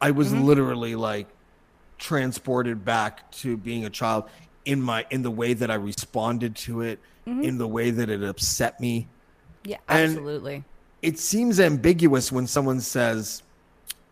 I 0.00 0.10
was 0.12 0.28
Mm-hmm. 0.32 0.44
literally 0.44 0.94
like 0.94 1.28
transported 1.98 2.84
back 2.84 3.30
to 3.32 3.56
being 3.56 3.84
a 3.84 3.90
child 3.90 4.24
in 4.64 4.80
my 4.80 5.04
in 5.10 5.22
the 5.22 5.30
way 5.30 5.54
that 5.54 5.70
I 5.70 5.74
responded 5.74 6.56
to 6.56 6.80
it, 6.82 6.98
Mm-hmm. 7.26 7.42
in 7.42 7.58
the 7.58 7.68
way 7.68 7.90
that 7.92 8.10
it 8.10 8.22
upset 8.24 8.80
me. 8.80 9.06
Yeah, 9.64 9.76
And- 9.88 10.10
absolutely. 10.10 10.64
It 11.02 11.18
seems 11.18 11.58
ambiguous 11.60 12.30
when 12.32 12.46
someone 12.46 12.80
says, 12.80 13.42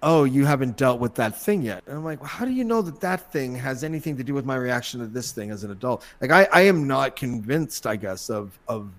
"Oh, 0.03 0.25
you 0.25 0.45
haven't 0.47 0.77
dealt 0.77 1.01
with 1.01 1.15
that 1.17 1.39
thing 1.41 1.63
yet," 1.63 1.83
and 1.87 1.97
I'm 1.97 2.05
like, 2.05 2.21
well, 2.21 2.29
"How 2.29 2.45
do 2.45 2.53
you 2.53 2.65
know 2.65 2.83
that 2.83 3.01
that 3.01 3.33
thing 3.33 3.55
has 3.57 3.85
anything 3.85 4.17
to 4.17 4.25
do 4.25 4.35
with 4.35 4.45
my 4.45 4.57
reaction 4.57 5.01
to 5.01 5.07
this 5.07 5.33
thing 5.33 5.51
as 5.51 5.65
an 5.65 5.71
adult?" 5.71 6.05
Like, 6.21 6.31
I, 6.31 6.49
I 6.53 6.61
am 6.63 6.87
not 6.87 7.17
convinced, 7.17 7.87
I 7.87 7.97
guess, 7.97 8.31
of 8.31 8.59
of 8.69 8.91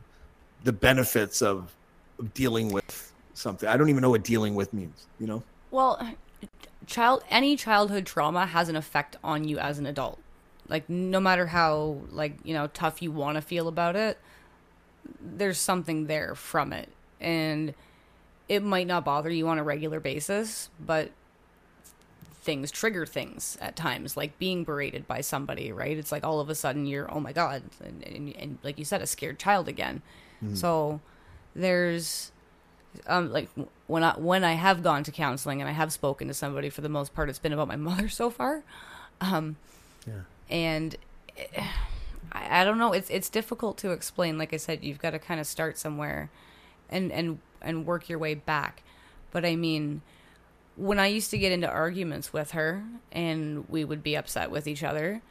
the 0.64 0.74
benefits 0.74 1.42
of, 1.42 1.74
of 2.20 2.34
dealing 2.34 2.72
with 2.72 3.14
something. 3.34 3.68
I 3.68 3.78
don't 3.78 3.90
even 3.90 4.02
know 4.02 4.10
what 4.10 4.24
dealing 4.24 4.56
with 4.56 4.74
means. 4.74 5.08
You 5.20 5.28
know. 5.28 5.44
Well, 5.72 6.16
child 6.86 7.24
any 7.30 7.56
childhood 7.56 8.06
trauma 8.06 8.46
has 8.46 8.70
an 8.70 8.76
effect 8.76 9.16
on 9.24 9.48
you 9.48 9.58
as 9.58 9.80
an 9.80 9.86
adult. 9.86 10.20
Like 10.68 10.90
no 10.90 11.20
matter 11.20 11.48
how 11.48 11.98
like, 12.12 12.38
you 12.44 12.54
know, 12.54 12.68
tough 12.68 13.02
you 13.02 13.12
want 13.12 13.36
to 13.36 13.42
feel 13.42 13.68
about 13.68 13.96
it, 13.96 14.18
there's 15.20 15.58
something 15.58 16.08
there 16.08 16.36
from 16.36 16.74
it. 16.74 16.90
And 17.20 17.74
it 18.52 18.62
might 18.62 18.86
not 18.86 19.06
bother 19.06 19.30
you 19.30 19.48
on 19.48 19.58
a 19.58 19.64
regular 19.64 20.02
basis, 20.02 20.70
but 20.78 21.10
things 22.42 22.70
trigger 22.70 23.06
things 23.06 23.58
at 23.62 23.78
times, 23.78 24.18
like 24.18 24.38
being 24.40 24.66
berated 24.66 25.08
by 25.08 25.22
somebody, 25.22 25.72
right? 25.72 25.98
It's 25.98 26.12
like 26.12 26.26
all 26.26 26.42
of 26.42 26.50
a 26.50 26.56
sudden 26.56 26.86
you're, 26.86 27.10
oh 27.10 27.22
my 27.22 27.32
God. 27.32 27.64
And, 27.82 28.04
and, 28.04 28.36
and 28.36 28.58
like 28.62 28.78
you 28.78 28.84
said, 28.84 29.02
a 29.02 29.08
scared 29.08 29.40
child 29.40 29.70
again. 29.70 30.02
So 30.58 31.00
there's 31.56 32.34
um 33.08 33.32
like 33.32 33.48
when 33.88 34.04
I 34.04 34.18
when 34.18 34.44
I 34.44 34.54
have 34.54 34.84
gone 34.84 35.04
to 35.04 35.12
counseling 35.12 35.62
and 35.62 35.70
I 35.70 35.74
have 35.74 35.94
spoken 35.94 36.28
to 36.28 36.34
somebody 36.34 36.70
for 36.70 36.82
the 36.82 36.90
most 36.90 37.14
part 37.14 37.30
it's 37.30 37.40
been 37.40 37.54
about 37.54 37.70
my 37.70 37.76
mother 37.90 38.10
so 38.10 38.30
far 38.30 38.64
um 39.22 39.56
and 40.50 40.98
eh, 41.38 41.64
I, 42.34 42.62
I 42.62 42.64
don't 42.66 42.78
know 42.80 42.92
it's 42.92 43.10
it's 43.10 43.30
difficult 43.30 43.78
to 43.78 43.92
explain 43.92 44.38
like 44.38 44.54
I 44.54 44.58
said 44.58 44.84
you've 44.84 45.00
got 45.00 45.12
to 45.12 45.20
kind 45.20 45.40
of 45.40 45.48
start 45.48 45.78
somewhere 45.78 46.30
and 46.90 47.14
and 47.14 47.40
and 47.62 47.86
work 47.86 48.10
your 48.10 48.19
way 48.19 48.34
back. 48.34 48.84
But 49.32 49.45
I 49.45 49.56
mean 49.56 50.02
when 50.78 51.00
I 51.00 51.08
used 51.08 51.32
to 51.32 51.38
get 51.38 51.52
into 51.52 51.69
arguments 51.69 52.32
with 52.32 52.52
her 52.52 52.84
and 53.12 53.67
we 53.69 53.84
would 53.84 54.02
be 54.02 54.15
upset 54.15 54.50
with 54.50 54.67
each 54.67 54.84
other 54.84 55.21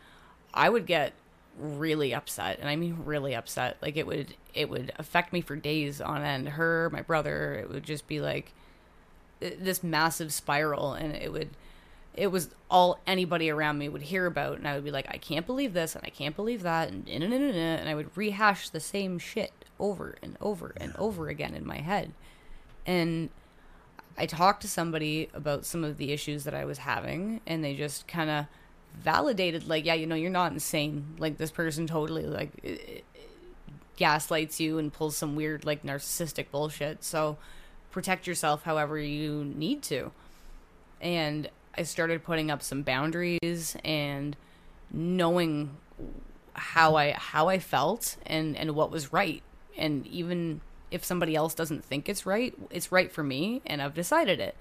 I 0.53 0.69
would 0.69 0.87
get 0.87 1.13
really 1.59 2.15
upset 2.15 2.59
and 2.61 2.69
I 2.69 2.77
mean 2.77 2.99
really 3.05 3.35
upset. 3.35 3.77
Like 3.83 3.97
it 3.97 4.07
would 4.07 4.35
it 4.55 4.69
would 4.69 4.93
affect 4.99 5.33
me 5.33 5.41
for 5.41 5.57
days 5.57 6.01
on 6.01 6.23
end. 6.23 6.51
Her 6.51 6.91
my 6.93 7.03
brother 7.03 7.55
it 7.55 7.71
would 7.71 7.85
just 7.85 8.07
be 8.07 8.21
like 8.21 8.53
this 9.41 9.83
massive 9.83 10.33
spiral 10.33 10.93
and 10.93 11.15
it 11.15 11.33
would 11.33 11.51
it 12.15 12.27
was 12.29 12.51
all 12.71 12.99
anybody 13.07 13.51
around 13.51 13.79
me 13.79 13.89
would 13.89 14.03
hear 14.03 14.27
about 14.27 14.59
and 14.59 14.67
I 14.67 14.75
would 14.75 14.85
be 14.85 14.91
like 14.91 15.07
I 15.09 15.17
can't 15.17 15.47
believe 15.47 15.73
this 15.73 15.95
and 15.95 16.05
I 16.05 16.11
can't 16.11 16.37
believe 16.37 16.63
that 16.63 16.89
and 16.91 17.09
and, 17.09 17.23
and, 17.23 17.33
and, 17.35 17.55
and 17.57 17.89
I 17.89 17.95
would 17.95 18.17
rehash 18.17 18.69
the 18.71 18.81
same 18.81 19.19
shit 19.19 19.53
over 19.79 20.17
and 20.23 20.37
over 20.41 20.73
and 20.77 20.95
over 20.97 21.29
again 21.29 21.55
in 21.55 21.67
my 21.67 21.79
head 21.79 22.13
and 22.87 23.31
I 24.19 24.27
talked 24.27 24.63
to 24.63 24.69
somebody 24.69 25.31
about 25.33 25.65
some 25.65 25.83
of 25.85 25.97
the 25.97 26.13
issues 26.13 26.45
that 26.45 26.53
I 26.53 26.67
was 26.67 26.79
having, 26.79 27.41
and 27.47 27.65
they 27.65 27.75
just 27.75 28.07
kind 28.07 28.29
of 28.29 28.47
validated, 28.99 29.67
like, 29.67 29.87
yeah, 29.87 29.95
you 29.95 30.07
know, 30.07 30.15
you're 30.15 30.31
not 30.31 30.53
insane. 30.53 31.15
Like, 31.19 31.39
this 31.39 31.51
person 31.51 31.87
totally, 31.87 32.27
like, 32.27 32.51
i- 32.63 32.69
i- 32.69 33.03
gaslights 33.97 34.61
you 34.61 34.79
and 34.79 34.93
pulls 34.93 35.17
some 35.17 35.37
weird, 35.37 35.65
like, 35.65 35.85
narcissistic 35.85 36.51
bullshit. 36.51 37.03
So 37.03 37.39
protect 37.91 38.27
yourself 38.27 38.65
however 38.65 38.99
you 38.99 39.45
need 39.45 39.83
to. 39.85 40.13
And 41.01 41.49
I 41.77 41.83
started 41.85 42.25
putting 42.25 42.51
up 42.51 42.63
some 42.63 42.83
boundaries 42.83 43.77
and 43.85 44.37
knowing 44.93 45.77
how 46.55 46.97
I 46.97 47.13
how 47.13 47.49
I 47.49 47.59
felt 47.59 48.17
and 48.27 48.57
and 48.57 48.75
what 48.75 48.91
was 48.91 49.13
right. 49.13 49.43
And 49.77 50.07
even 50.07 50.61
if 50.91 51.05
somebody 51.05 51.37
else 51.37 51.55
doesn't 51.55 51.85
think 51.85 52.09
it's 52.09 52.27
right, 52.27 52.53
it's 52.71 52.91
right 52.91 53.11
for 53.11 53.23
me 53.23 53.63
and 53.65 53.81
I've 53.81 53.95
decided 53.95 54.41
it. 54.41 54.57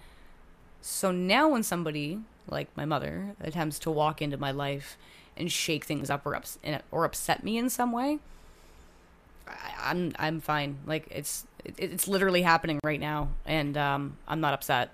So 0.82 1.12
now 1.12 1.50
when 1.50 1.64
somebody 1.64 2.20
like 2.48 2.70
my 2.78 2.86
mother 2.86 3.36
attempts 3.42 3.80
to 3.80 3.92
walk 3.92 4.22
into 4.22 4.38
my 4.38 4.52
life 4.52 4.98
and 5.36 5.52
shake 5.52 5.86
things 5.86 6.10
up 6.10 6.26
or 6.26 6.36
ups- 6.36 6.60
or 6.92 7.06
upset 7.06 7.44
me 7.44 7.58
in 7.58 7.70
some 7.70 7.92
way, 7.92 8.20
I, 9.48 9.74
I'm 9.92 10.14
I'm 10.20 10.40
fine. 10.42 10.78
Like 10.86 11.08
it's 11.10 11.46
it, 11.66 11.76
it's 11.78 12.08
literally 12.08 12.44
happening 12.44 12.80
right 12.84 13.00
now, 13.00 13.30
and 13.46 13.76
um, 13.76 14.18
I'm 14.28 14.40
not 14.40 14.54
upset. 14.54 14.92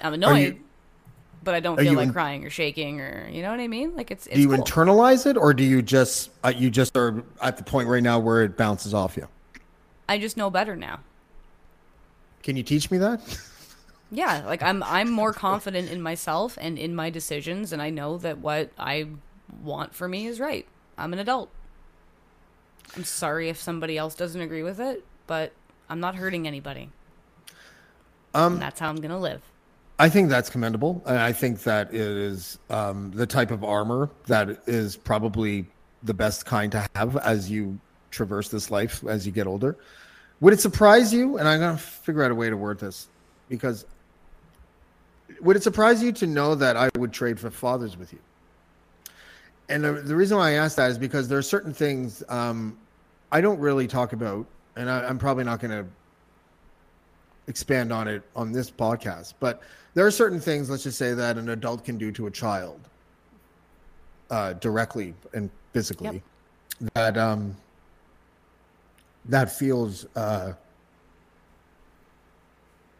I'm 0.00 0.14
annoyed, 0.14 0.30
you- 0.54 0.60
but 1.48 1.54
I 1.54 1.60
don't 1.60 1.80
are 1.80 1.82
feel 1.82 1.94
like 1.94 2.08
in- 2.08 2.12
crying 2.12 2.44
or 2.44 2.50
shaking 2.50 3.00
or 3.00 3.26
you 3.30 3.40
know 3.40 3.50
what 3.50 3.58
I 3.58 3.68
mean. 3.68 3.96
Like 3.96 4.10
it's, 4.10 4.26
it's 4.26 4.36
do 4.36 4.42
you 4.42 4.48
cool. 4.50 4.58
internalize 4.58 5.24
it 5.24 5.38
or 5.38 5.54
do 5.54 5.64
you 5.64 5.80
just 5.80 6.28
uh, 6.44 6.52
you 6.54 6.68
just 6.70 6.94
are 6.94 7.24
at 7.40 7.56
the 7.56 7.64
point 7.64 7.88
right 7.88 8.02
now 8.02 8.18
where 8.18 8.42
it 8.42 8.54
bounces 8.58 8.92
off 8.92 9.16
you 9.16 9.26
I 10.06 10.18
just 10.18 10.36
know 10.36 10.50
better 10.50 10.76
now. 10.76 11.00
can 12.42 12.54
you 12.56 12.62
teach 12.62 12.90
me 12.90 12.98
that 12.98 13.20
Yeah, 14.10 14.44
like 14.46 14.62
I'm 14.62 14.82
I'm 14.82 15.10
more 15.10 15.32
confident 15.48 15.90
in 15.90 16.02
myself 16.02 16.58
and 16.60 16.78
in 16.78 16.94
my 16.94 17.08
decisions, 17.10 17.72
and 17.72 17.80
I 17.80 17.90
know 17.90 18.18
that 18.18 18.38
what 18.38 18.70
I 18.78 19.06
want 19.62 19.94
for 19.94 20.06
me 20.08 20.26
is 20.26 20.38
right. 20.40 20.66
I'm 20.98 21.12
an 21.14 21.18
adult. 21.18 21.50
I'm 22.96 23.04
sorry 23.04 23.48
if 23.48 23.58
somebody 23.60 23.96
else 23.98 24.14
doesn't 24.14 24.40
agree 24.40 24.62
with 24.62 24.80
it, 24.80 25.04
but 25.26 25.52
I'm 25.88 26.00
not 26.00 26.16
hurting 26.16 26.46
anybody. 26.46 26.90
Um, 28.34 28.54
and 28.54 28.62
that's 28.62 28.80
how 28.80 28.88
I'm 28.88 28.96
gonna 29.00 29.18
live. 29.18 29.42
I 29.98 30.08
think 30.08 30.28
that's 30.28 30.48
commendable. 30.48 31.02
And 31.06 31.18
I 31.18 31.32
think 31.32 31.62
that 31.64 31.92
it 31.92 32.00
is 32.00 32.58
um, 32.70 33.10
the 33.12 33.26
type 33.26 33.50
of 33.50 33.64
armor 33.64 34.10
that 34.26 34.62
is 34.66 34.96
probably 34.96 35.66
the 36.02 36.14
best 36.14 36.46
kind 36.46 36.70
to 36.72 36.86
have 36.94 37.16
as 37.16 37.50
you 37.50 37.78
traverse 38.10 38.48
this 38.48 38.70
life 38.70 39.04
as 39.06 39.26
you 39.26 39.32
get 39.32 39.46
older. 39.46 39.76
Would 40.40 40.52
it 40.52 40.60
surprise 40.60 41.12
you? 41.12 41.38
And 41.38 41.48
I'm 41.48 41.58
going 41.58 41.76
to 41.76 41.82
figure 41.82 42.22
out 42.22 42.30
a 42.30 42.34
way 42.34 42.48
to 42.48 42.56
word 42.56 42.78
this 42.78 43.08
because 43.48 43.84
would 45.40 45.56
it 45.56 45.62
surprise 45.62 46.02
you 46.02 46.12
to 46.12 46.26
know 46.26 46.54
that 46.54 46.76
I 46.76 46.90
would 46.96 47.12
trade 47.12 47.38
for 47.38 47.50
fathers 47.50 47.96
with 47.96 48.12
you? 48.12 48.20
And 49.68 49.84
the, 49.84 49.92
the 49.92 50.16
reason 50.16 50.38
why 50.38 50.50
I 50.50 50.52
ask 50.52 50.76
that 50.76 50.90
is 50.90 50.98
because 50.98 51.28
there 51.28 51.38
are 51.38 51.42
certain 51.42 51.74
things 51.74 52.22
um, 52.28 52.78
I 53.30 53.40
don't 53.40 53.58
really 53.58 53.86
talk 53.86 54.12
about, 54.12 54.46
and 54.76 54.88
I, 54.88 55.06
I'm 55.06 55.18
probably 55.18 55.44
not 55.44 55.60
going 55.60 55.72
to 55.72 55.86
expand 57.48 57.92
on 57.92 58.06
it 58.06 58.22
on 58.36 58.52
this 58.52 58.70
podcast, 58.70 59.34
but 59.40 59.62
there 59.94 60.06
are 60.06 60.10
certain 60.10 60.38
things, 60.38 60.70
let's 60.70 60.84
just 60.84 60.98
say, 60.98 61.14
that 61.14 61.38
an 61.38 61.48
adult 61.48 61.84
can 61.84 61.98
do 61.98 62.12
to 62.12 62.26
a 62.26 62.30
child 62.30 62.80
uh, 64.30 64.52
directly 64.54 65.14
and 65.32 65.50
physically 65.72 66.22
that 66.94 67.16
um, 67.16 67.56
that 69.24 69.50
feels 69.50 70.06
uh, 70.14 70.52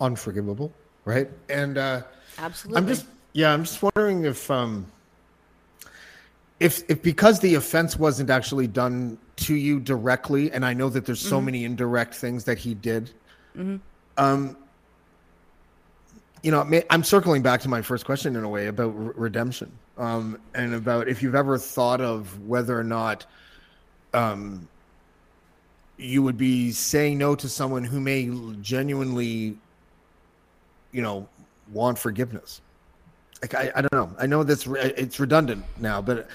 unforgivable, 0.00 0.72
right? 1.04 1.28
And 1.48 1.78
uh, 1.78 2.02
Absolutely. 2.38 2.78
I'm 2.78 2.88
just 2.88 3.06
yeah, 3.32 3.52
I'm 3.52 3.64
just 3.64 3.82
wondering 3.82 4.24
if 4.24 4.50
um 4.50 4.86
if 6.60 6.82
if 6.88 7.02
because 7.02 7.40
the 7.40 7.54
offense 7.54 7.98
wasn't 7.98 8.30
actually 8.30 8.66
done 8.66 9.18
to 9.36 9.54
you 9.54 9.78
directly, 9.80 10.50
and 10.50 10.64
I 10.64 10.74
know 10.74 10.88
that 10.88 11.06
there's 11.06 11.20
so 11.20 11.40
many 11.40 11.64
indirect 11.64 12.14
things 12.14 12.44
that 12.44 12.58
he 12.58 12.74
did. 12.74 13.10
Um, 14.18 14.56
you 16.42 16.50
know, 16.50 16.68
I'm 16.90 17.02
circling 17.02 17.42
back 17.42 17.60
to 17.62 17.68
my 17.68 17.82
first 17.82 18.04
question 18.04 18.36
in 18.36 18.44
a 18.44 18.48
way 18.48 18.66
about 18.66 18.90
re- 18.90 19.12
redemption, 19.16 19.72
um, 19.96 20.40
and 20.54 20.74
about 20.74 21.08
if 21.08 21.22
you've 21.22 21.34
ever 21.34 21.58
thought 21.58 22.00
of 22.00 22.46
whether 22.46 22.78
or 22.78 22.84
not, 22.84 23.26
um, 24.14 24.68
you 25.96 26.22
would 26.22 26.36
be 26.36 26.70
saying 26.70 27.18
no 27.18 27.34
to 27.34 27.48
someone 27.48 27.84
who 27.84 28.00
may 28.00 28.30
genuinely, 28.60 29.56
you 30.92 31.02
know, 31.02 31.28
want 31.72 31.98
forgiveness. 31.98 32.60
Like 33.42 33.54
I, 33.54 33.72
I 33.74 33.80
don't 33.80 33.92
know. 33.92 34.10
I 34.18 34.26
know 34.26 34.42
that's 34.42 34.66
re- 34.66 34.92
it's 34.96 35.18
redundant 35.18 35.64
now, 35.78 36.00
but 36.02 36.28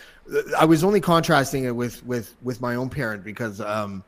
I 0.58 0.66
was 0.66 0.84
only 0.84 1.02
contrasting 1.02 1.66
it 1.66 1.76
with 1.76 2.06
with 2.06 2.36
with 2.42 2.62
my 2.62 2.76
own 2.76 2.90
parent 2.90 3.24
because 3.24 3.60
um 3.62 4.04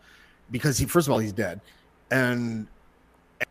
because 0.52 0.78
he 0.78 0.86
first 0.86 1.08
of 1.08 1.12
all 1.12 1.20
he's 1.20 1.34
dead, 1.34 1.62
and 2.12 2.68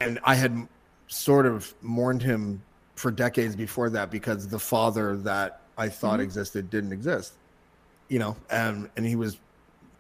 and 0.01 0.19
I 0.25 0.35
had 0.35 0.69
sort 1.09 1.47
of 1.47 1.73
mourned 1.83 2.23
him 2.23 2.63
for 2.97 3.11
decades 3.11 3.57
before 3.57 3.91
that 3.91 4.11
because 4.11 4.49
the 4.49 4.59
father 4.59 5.17
that 5.19 5.61
I 5.77 5.89
thought 5.89 6.21
existed 6.21 6.71
didn't 6.71 6.93
exist, 6.93 7.35
you 8.09 8.19
know, 8.19 8.37
and 8.51 8.89
and 8.97 9.05
he 9.05 9.17
was 9.17 9.39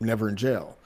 never 0.01 0.29
in 0.29 0.37
jail. 0.37 0.77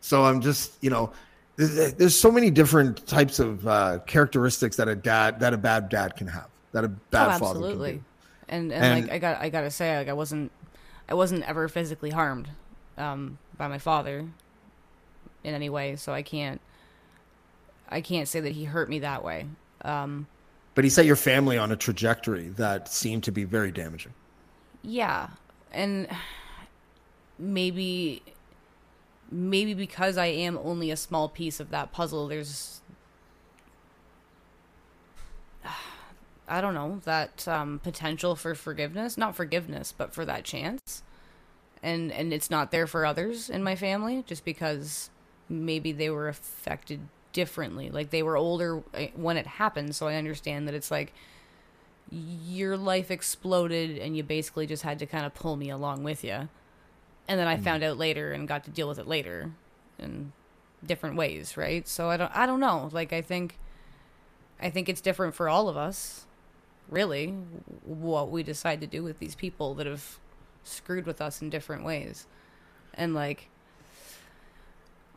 So 0.00 0.24
I'm 0.24 0.40
just, 0.40 0.82
you 0.82 0.90
know, 0.90 1.12
there's, 1.56 1.94
there's 1.94 2.18
so 2.18 2.30
many 2.30 2.50
different 2.50 3.06
types 3.06 3.38
of 3.38 3.66
uh, 3.66 3.98
characteristics 4.06 4.76
that 4.76 4.88
a 4.88 4.96
dad 4.96 5.40
that 5.40 5.54
a 5.54 5.58
bad 5.58 5.88
dad 5.88 6.16
can 6.16 6.26
have, 6.26 6.48
that 6.72 6.84
a 6.84 6.88
bad 6.88 7.36
oh, 7.36 7.38
father 7.38 7.60
absolutely. 7.60 7.90
can 7.90 7.98
do. 7.98 8.04
And, 8.48 8.72
and 8.72 8.84
And- 8.84 9.02
like 9.06 9.12
I 9.12 9.18
got 9.18 9.40
I 9.40 9.48
gotta 9.48 9.70
say 9.70 9.96
like 9.96 10.08
I 10.08 10.12
wasn't 10.12 10.50
I 11.08 11.14
wasn't 11.14 11.48
ever 11.48 11.68
physically 11.68 12.10
harmed 12.10 12.48
um, 12.98 13.38
by 13.56 13.68
my 13.68 13.78
father 13.78 14.26
in 15.44 15.54
any 15.54 15.70
way, 15.70 15.96
so 15.96 16.12
I 16.12 16.22
can't 16.22 16.60
I 17.92 18.00
can't 18.00 18.28
say 18.28 18.40
that 18.40 18.52
he 18.52 18.64
hurt 18.64 18.88
me 18.88 19.00
that 19.00 19.24
way. 19.24 19.46
Um, 19.82 20.26
But 20.74 20.84
he 20.84 20.90
set 20.90 21.06
your 21.06 21.16
family 21.16 21.58
on 21.58 21.70
a 21.72 21.76
trajectory 21.76 22.48
that 22.50 22.88
seemed 22.88 23.24
to 23.24 23.32
be 23.32 23.44
very 23.44 23.70
damaging. 23.72 24.14
yeah, 24.82 25.30
and 25.70 26.08
maybe 27.38 28.22
maybe 29.30 29.74
because 29.74 30.18
I 30.18 30.26
am 30.26 30.58
only 30.58 30.90
a 30.90 30.96
small 30.96 31.28
piece 31.28 31.60
of 31.60 31.70
that 31.70 31.92
puzzle, 31.92 32.28
there's 32.28 32.80
I 36.48 36.60
don't 36.60 36.74
know 36.74 37.00
that 37.04 37.46
um, 37.48 37.78
potential 37.82 38.36
for 38.36 38.54
forgiveness, 38.54 39.16
not 39.16 39.36
forgiveness, 39.36 39.92
but 39.96 40.12
for 40.12 40.24
that 40.26 40.44
chance, 40.44 41.02
and 41.82 42.12
and 42.12 42.32
it's 42.32 42.50
not 42.50 42.70
there 42.70 42.86
for 42.86 43.06
others 43.06 43.48
in 43.48 43.62
my 43.62 43.76
family 43.76 44.22
just 44.26 44.44
because 44.44 45.10
maybe 45.48 45.92
they 45.92 46.10
were 46.10 46.28
affected 46.28 47.08
differently, 47.32 47.90
like 47.90 48.10
they 48.10 48.22
were 48.22 48.36
older 48.36 48.82
eh, 48.94 49.08
when 49.14 49.36
it 49.36 49.46
happened. 49.46 49.94
So 49.94 50.06
I 50.08 50.14
understand 50.14 50.68
that 50.68 50.74
it's 50.74 50.90
like 50.90 51.12
your 52.10 52.76
life 52.76 53.10
exploded 53.10 53.98
and 53.98 54.16
you 54.16 54.22
basically 54.22 54.66
just 54.66 54.82
had 54.82 54.98
to 54.98 55.06
kind 55.06 55.24
of 55.24 55.34
pull 55.34 55.56
me 55.56 55.70
along 55.70 56.02
with 56.02 56.22
you. 56.22 56.48
And 57.28 57.40
then 57.40 57.46
I 57.46 57.56
found 57.56 57.82
out 57.82 57.96
later 57.96 58.32
and 58.32 58.46
got 58.46 58.64
to 58.64 58.70
deal 58.70 58.88
with 58.88 58.98
it 58.98 59.06
later 59.06 59.52
in 59.98 60.32
different 60.84 61.16
ways, 61.16 61.56
right? 61.56 61.86
So 61.88 62.10
I 62.10 62.16
don't 62.16 62.34
I 62.36 62.46
don't 62.46 62.60
know. 62.60 62.90
Like 62.92 63.12
I 63.12 63.22
think 63.22 63.58
I 64.60 64.70
think 64.70 64.88
it's 64.88 65.00
different 65.00 65.34
for 65.34 65.48
all 65.48 65.68
of 65.68 65.76
us, 65.76 66.26
really, 66.88 67.28
what 67.84 68.30
we 68.30 68.42
decide 68.42 68.80
to 68.80 68.86
do 68.86 69.02
with 69.02 69.18
these 69.18 69.34
people 69.34 69.74
that 69.74 69.86
have 69.86 70.18
screwed 70.64 71.06
with 71.06 71.20
us 71.20 71.40
in 71.40 71.50
different 71.50 71.84
ways. 71.84 72.26
And 72.94 73.14
like 73.14 73.48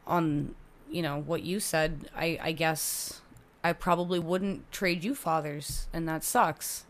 on 0.08 0.56
you 0.96 1.02
know 1.02 1.20
what 1.20 1.44
you 1.44 1.60
said, 1.60 2.10
I 2.16 2.40
I 2.42 2.52
guess 2.54 3.22
I 3.64 3.74
probably 3.74 4.18
wouldn't 4.18 4.72
trade 4.72 5.04
you 5.04 5.14
fathers, 5.14 5.88
and 5.92 6.08
that 6.08 6.24
sucks. 6.24 6.86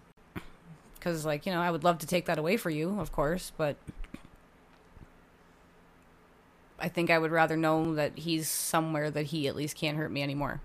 Because 0.94 1.26
like 1.26 1.48
you 1.48 1.52
know, 1.52 1.60
I 1.60 1.72
would 1.72 1.84
love 1.84 1.98
to 2.00 2.08
take 2.08 2.26
that 2.26 2.38
away 2.38 2.56
for 2.56 2.70
you, 2.70 3.00
of 3.00 3.12
course, 3.12 3.52
but 3.58 3.78
I 6.80 6.88
think 6.88 7.10
I 7.10 7.18
would 7.18 7.32
rather 7.32 7.58
know 7.58 7.96
that 7.96 8.20
he's 8.20 8.48
somewhere 8.48 9.10
that 9.10 9.28
he 9.28 9.48
at 9.48 9.56
least 9.56 9.76
can't 9.76 9.98
hurt 9.98 10.12
me 10.12 10.22
anymore. 10.22 10.62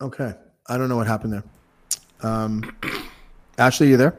Okay. 0.00 0.34
I 0.68 0.76
don't 0.78 0.88
know 0.88 0.96
what 0.96 1.06
happened 1.06 1.32
there. 1.32 1.44
Um, 2.22 2.76
Ashley, 3.58 3.88
you 3.88 3.96
there? 3.96 4.18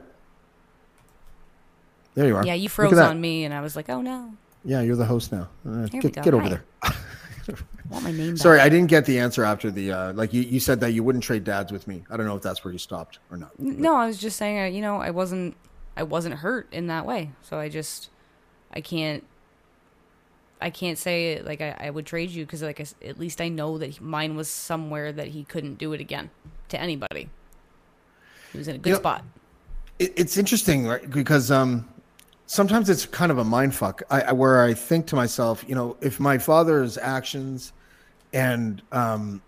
There 2.15 2.28
you 2.28 2.36
are. 2.36 2.45
Yeah, 2.45 2.55
you 2.55 2.69
froze 2.69 2.97
on 2.97 3.21
me, 3.21 3.43
and 3.43 3.53
I 3.53 3.61
was 3.61 3.75
like, 3.75 3.89
"Oh 3.89 4.01
no, 4.01 4.34
Yeah, 4.65 4.82
you're 4.82 4.95
the 4.95 5.05
host 5.05 5.32
now. 5.32 5.49
Uh, 5.67 5.86
get 5.86 6.13
get 6.13 6.34
over 6.34 6.43
Hi. 6.43 6.49
there. 6.49 6.63
I 6.82 6.95
want 7.89 8.03
my 8.05 8.11
name." 8.11 8.36
Sorry. 8.38 8.59
I 8.59 8.69
didn't 8.69 8.88
get 8.88 9.05
the 9.05 9.19
answer 9.19 9.43
after 9.43 9.69
the 9.69 9.91
uh, 9.91 10.13
like 10.13 10.34
you, 10.34 10.41
you 10.41 10.59
said 10.59 10.80
that 10.80 10.93
you 10.93 11.03
wouldn't 11.03 11.23
trade 11.23 11.43
dads 11.43 11.71
with 11.71 11.88
me. 11.88 12.03
I 12.09 12.17
don't 12.17 12.25
know 12.25 12.36
if 12.36 12.41
that's 12.41 12.63
where 12.63 12.71
you 12.71 12.80
stopped 12.80 13.19
or 13.30 13.38
not. 13.38 13.59
No, 13.59 13.95
I 13.95 14.07
was 14.07 14.17
just 14.17 14.38
saying, 14.38 14.59
uh, 14.59 14.65
you 14.65 14.82
know, 14.82 14.97
I 14.97 15.11
wasn't, 15.11 15.55
I 15.95 16.03
wasn't 16.03 16.36
hurt 16.36 16.67
in 16.73 16.88
that 16.88 17.05
way. 17.05 17.32
So 17.43 17.59
I 17.59 17.69
just, 17.69 18.09
I 18.73 18.82
can't, 18.82 19.23
I 20.60 20.70
can't 20.72 20.97
say 20.97 21.41
like 21.41 21.62
I, 21.62 21.76
I 21.80 21.89
would 21.89 22.05
trade 22.05 22.30
you 22.32 22.45
because 22.45 22.62
like 22.64 22.80
I 22.82 22.86
at 23.05 23.20
least 23.20 23.41
I 23.41 23.47
know 23.49 23.78
that 23.78 23.88
he- 23.91 24.03
mine 24.03 24.36
was 24.36 24.47
somewhere 24.49 25.12
that 25.12 25.28
he 25.28 25.43
couldn't 25.43 25.76
do 25.78 25.93
it 25.93 26.01
again 26.01 26.30
to 26.70 26.80
anybody. 26.80 27.30
He 28.51 28.58
was 28.58 28.68
in 28.68 28.76
a 28.76 28.78
good 28.80 28.89
You 28.89 28.93
know- 28.95 28.99
spot. 28.99 29.24
it, 29.99 30.14
it's 30.16 30.38
interesting 30.38 30.88
right 30.88 31.10
because 31.10 31.51
um 31.51 31.88
sometimes 32.47 32.89
it's 32.89 33.05
kind 33.05 33.32
of 33.32 33.38
a 33.38 33.43
mind 33.43 33.76
fuck. 33.76 34.01
I, 34.10 34.22
I 34.22 34.32
where 34.32 34.64
i 34.64 34.74
think 34.74 35.05
to 35.08 35.16
myself 35.16 35.64
you 35.68 35.76
know 35.76 35.95
if 36.01 36.20
my 36.20 36.38
father's 36.38 36.97
actions 36.97 37.72
and 38.34 38.82
um 38.91 39.41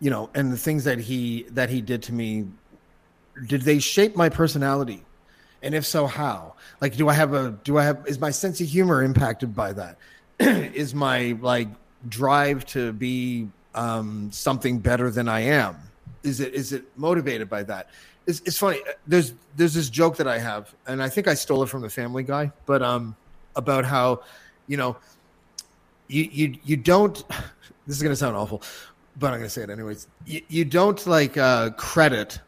you 0.00 0.10
know 0.10 0.28
and 0.34 0.52
the 0.52 0.56
things 0.58 0.84
that 0.84 0.98
he 0.98 1.44
that 1.50 1.70
he 1.70 1.80
did 1.80 2.02
to 2.04 2.12
me 2.12 2.46
did 3.46 3.62
they 3.62 3.78
shape 3.78 4.14
my 4.14 4.28
personality? 4.28 5.02
And 5.62 5.74
if 5.74 5.86
so 5.86 6.06
how? 6.06 6.54
Like 6.82 6.96
do 6.96 7.08
i 7.08 7.14
have 7.14 7.32
a 7.32 7.52
do 7.64 7.78
i 7.78 7.84
have 7.84 8.04
is 8.06 8.20
my 8.20 8.30
sense 8.30 8.60
of 8.60 8.66
humor 8.68 9.02
impacted 9.02 9.54
by 9.54 9.72
that 9.72 9.96
is 10.74 10.94
my 10.94 11.36
like 11.40 11.68
drive 12.08 12.66
to 12.66 12.92
be 12.92 13.48
um 13.74 14.30
something 14.32 14.78
better 14.78 15.10
than 15.10 15.28
i 15.28 15.40
am. 15.40 15.76
Is 16.22 16.40
it 16.40 16.54
is 16.54 16.72
it 16.72 16.84
motivated 16.96 17.48
by 17.48 17.62
that? 17.64 17.90
It's, 18.26 18.40
it's 18.40 18.58
funny 18.58 18.80
there's 19.06 19.34
there's 19.56 19.74
this 19.74 19.90
joke 19.90 20.16
that 20.18 20.28
i 20.28 20.38
have 20.38 20.72
and 20.86 21.02
i 21.02 21.08
think 21.08 21.26
i 21.26 21.34
stole 21.34 21.64
it 21.64 21.68
from 21.68 21.82
the 21.82 21.90
family 21.90 22.22
guy 22.22 22.52
but 22.66 22.80
um 22.80 23.16
about 23.56 23.84
how 23.84 24.22
you 24.68 24.76
know 24.76 24.96
you 26.06 26.28
you 26.30 26.54
you 26.62 26.76
don't 26.76 27.24
this 27.86 27.96
is 27.96 28.02
going 28.02 28.12
to 28.12 28.16
sound 28.16 28.36
awful 28.36 28.62
but 29.18 29.32
i'm 29.32 29.40
going 29.40 29.42
to 29.42 29.50
say 29.50 29.62
it 29.62 29.70
anyways. 29.70 30.06
You, 30.24 30.40
you 30.48 30.64
don't 30.64 31.04
like 31.04 31.36
uh 31.36 31.70
credit 31.70 32.38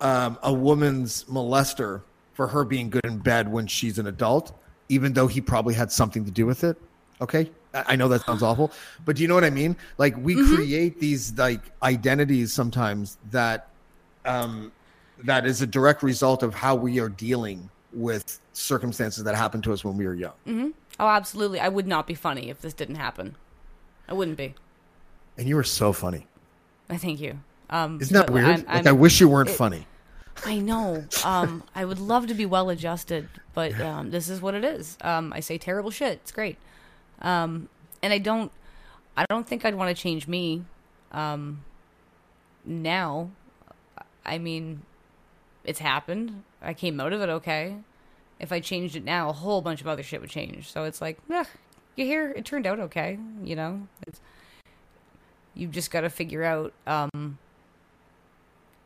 um, 0.00 0.38
a 0.42 0.52
woman's 0.52 1.24
molester 1.24 2.02
for 2.34 2.46
her 2.48 2.64
being 2.64 2.90
good 2.90 3.04
in 3.04 3.18
bed 3.18 3.50
when 3.50 3.66
she's 3.66 3.98
an 3.98 4.06
adult, 4.06 4.52
even 4.88 5.12
though 5.12 5.26
he 5.26 5.40
probably 5.40 5.74
had 5.74 5.92
something 5.92 6.24
to 6.24 6.30
do 6.30 6.46
with 6.46 6.64
it. 6.64 6.76
Okay. 7.20 7.50
I 7.72 7.94
know 7.96 8.08
that 8.08 8.24
sounds 8.26 8.42
awful, 8.42 8.72
but 9.04 9.14
do 9.16 9.22
you 9.22 9.28
know 9.28 9.34
what 9.34 9.44
I 9.44 9.50
mean? 9.50 9.76
Like 9.98 10.16
we 10.16 10.34
create 10.56 10.98
these 10.98 11.36
like 11.38 11.60
identities 11.82 12.52
sometimes 12.52 13.16
that 13.30 13.68
um, 14.24 14.72
that 15.24 15.46
is 15.46 15.62
a 15.62 15.66
direct 15.66 16.02
result 16.02 16.42
of 16.42 16.52
how 16.54 16.74
we 16.74 16.98
are 16.98 17.08
dealing 17.08 17.70
with 17.92 18.40
circumstances 18.54 19.22
that 19.24 19.34
happened 19.36 19.62
to 19.64 19.72
us 19.72 19.84
when 19.84 19.96
we 19.96 20.06
were 20.06 20.14
young. 20.14 20.32
Mm-hmm. 20.46 20.68
Oh, 20.98 21.06
absolutely. 21.08 21.60
I 21.60 21.68
would 21.68 21.86
not 21.86 22.06
be 22.06 22.14
funny 22.14 22.50
if 22.50 22.60
this 22.60 22.74
didn't 22.74 22.96
happen. 22.96 23.36
I 24.08 24.14
wouldn't 24.14 24.36
be. 24.36 24.54
And 25.38 25.48
you 25.48 25.54
were 25.56 25.62
so 25.64 25.92
funny. 25.92 26.26
I 26.88 26.96
thank 26.96 27.20
you. 27.20 27.38
Um, 27.70 28.00
Isn't 28.00 28.14
that 28.14 28.30
weird? 28.30 28.46
I'm- 28.46 28.58
like 28.66 28.68
I'm- 28.68 28.88
I 28.88 28.92
wish 28.92 29.20
you 29.20 29.28
weren't 29.28 29.48
it- 29.48 29.52
funny. 29.56 29.86
I 30.44 30.58
know. 30.58 31.04
Um, 31.24 31.62
I 31.74 31.84
would 31.84 31.98
love 31.98 32.26
to 32.28 32.34
be 32.34 32.46
well 32.46 32.70
adjusted, 32.70 33.28
but 33.52 33.78
um, 33.80 34.10
this 34.10 34.28
is 34.28 34.40
what 34.40 34.54
it 34.54 34.64
is. 34.64 34.96
Um, 35.02 35.32
I 35.34 35.40
say 35.40 35.58
terrible 35.58 35.90
shit. 35.90 36.14
It's 36.14 36.32
great. 36.32 36.56
Um, 37.20 37.68
and 38.02 38.12
I 38.12 38.18
don't. 38.18 38.50
I 39.16 39.26
don't 39.28 39.46
think 39.46 39.64
I'd 39.64 39.74
want 39.74 39.94
to 39.94 40.00
change 40.00 40.26
me. 40.26 40.64
Um, 41.12 41.64
now, 42.64 43.30
I 44.24 44.38
mean, 44.38 44.82
it's 45.64 45.80
happened. 45.80 46.42
I 46.62 46.74
came 46.74 47.00
out 47.00 47.12
of 47.12 47.20
it 47.20 47.28
okay. 47.28 47.76
If 48.38 48.52
I 48.52 48.60
changed 48.60 48.96
it 48.96 49.04
now, 49.04 49.28
a 49.28 49.32
whole 49.32 49.60
bunch 49.60 49.80
of 49.80 49.88
other 49.88 50.02
shit 50.02 50.20
would 50.20 50.30
change. 50.30 50.70
So 50.70 50.84
it's 50.84 51.00
like, 51.00 51.18
yeah, 51.28 51.44
you 51.96 52.06
hear 52.06 52.30
it 52.30 52.44
turned 52.44 52.66
out 52.66 52.80
okay. 52.80 53.18
You 53.42 53.56
know, 53.56 53.88
it's, 54.06 54.20
you've 55.54 55.72
just 55.72 55.90
got 55.90 56.02
to 56.02 56.10
figure 56.10 56.44
out. 56.44 56.72
Um, 56.86 57.38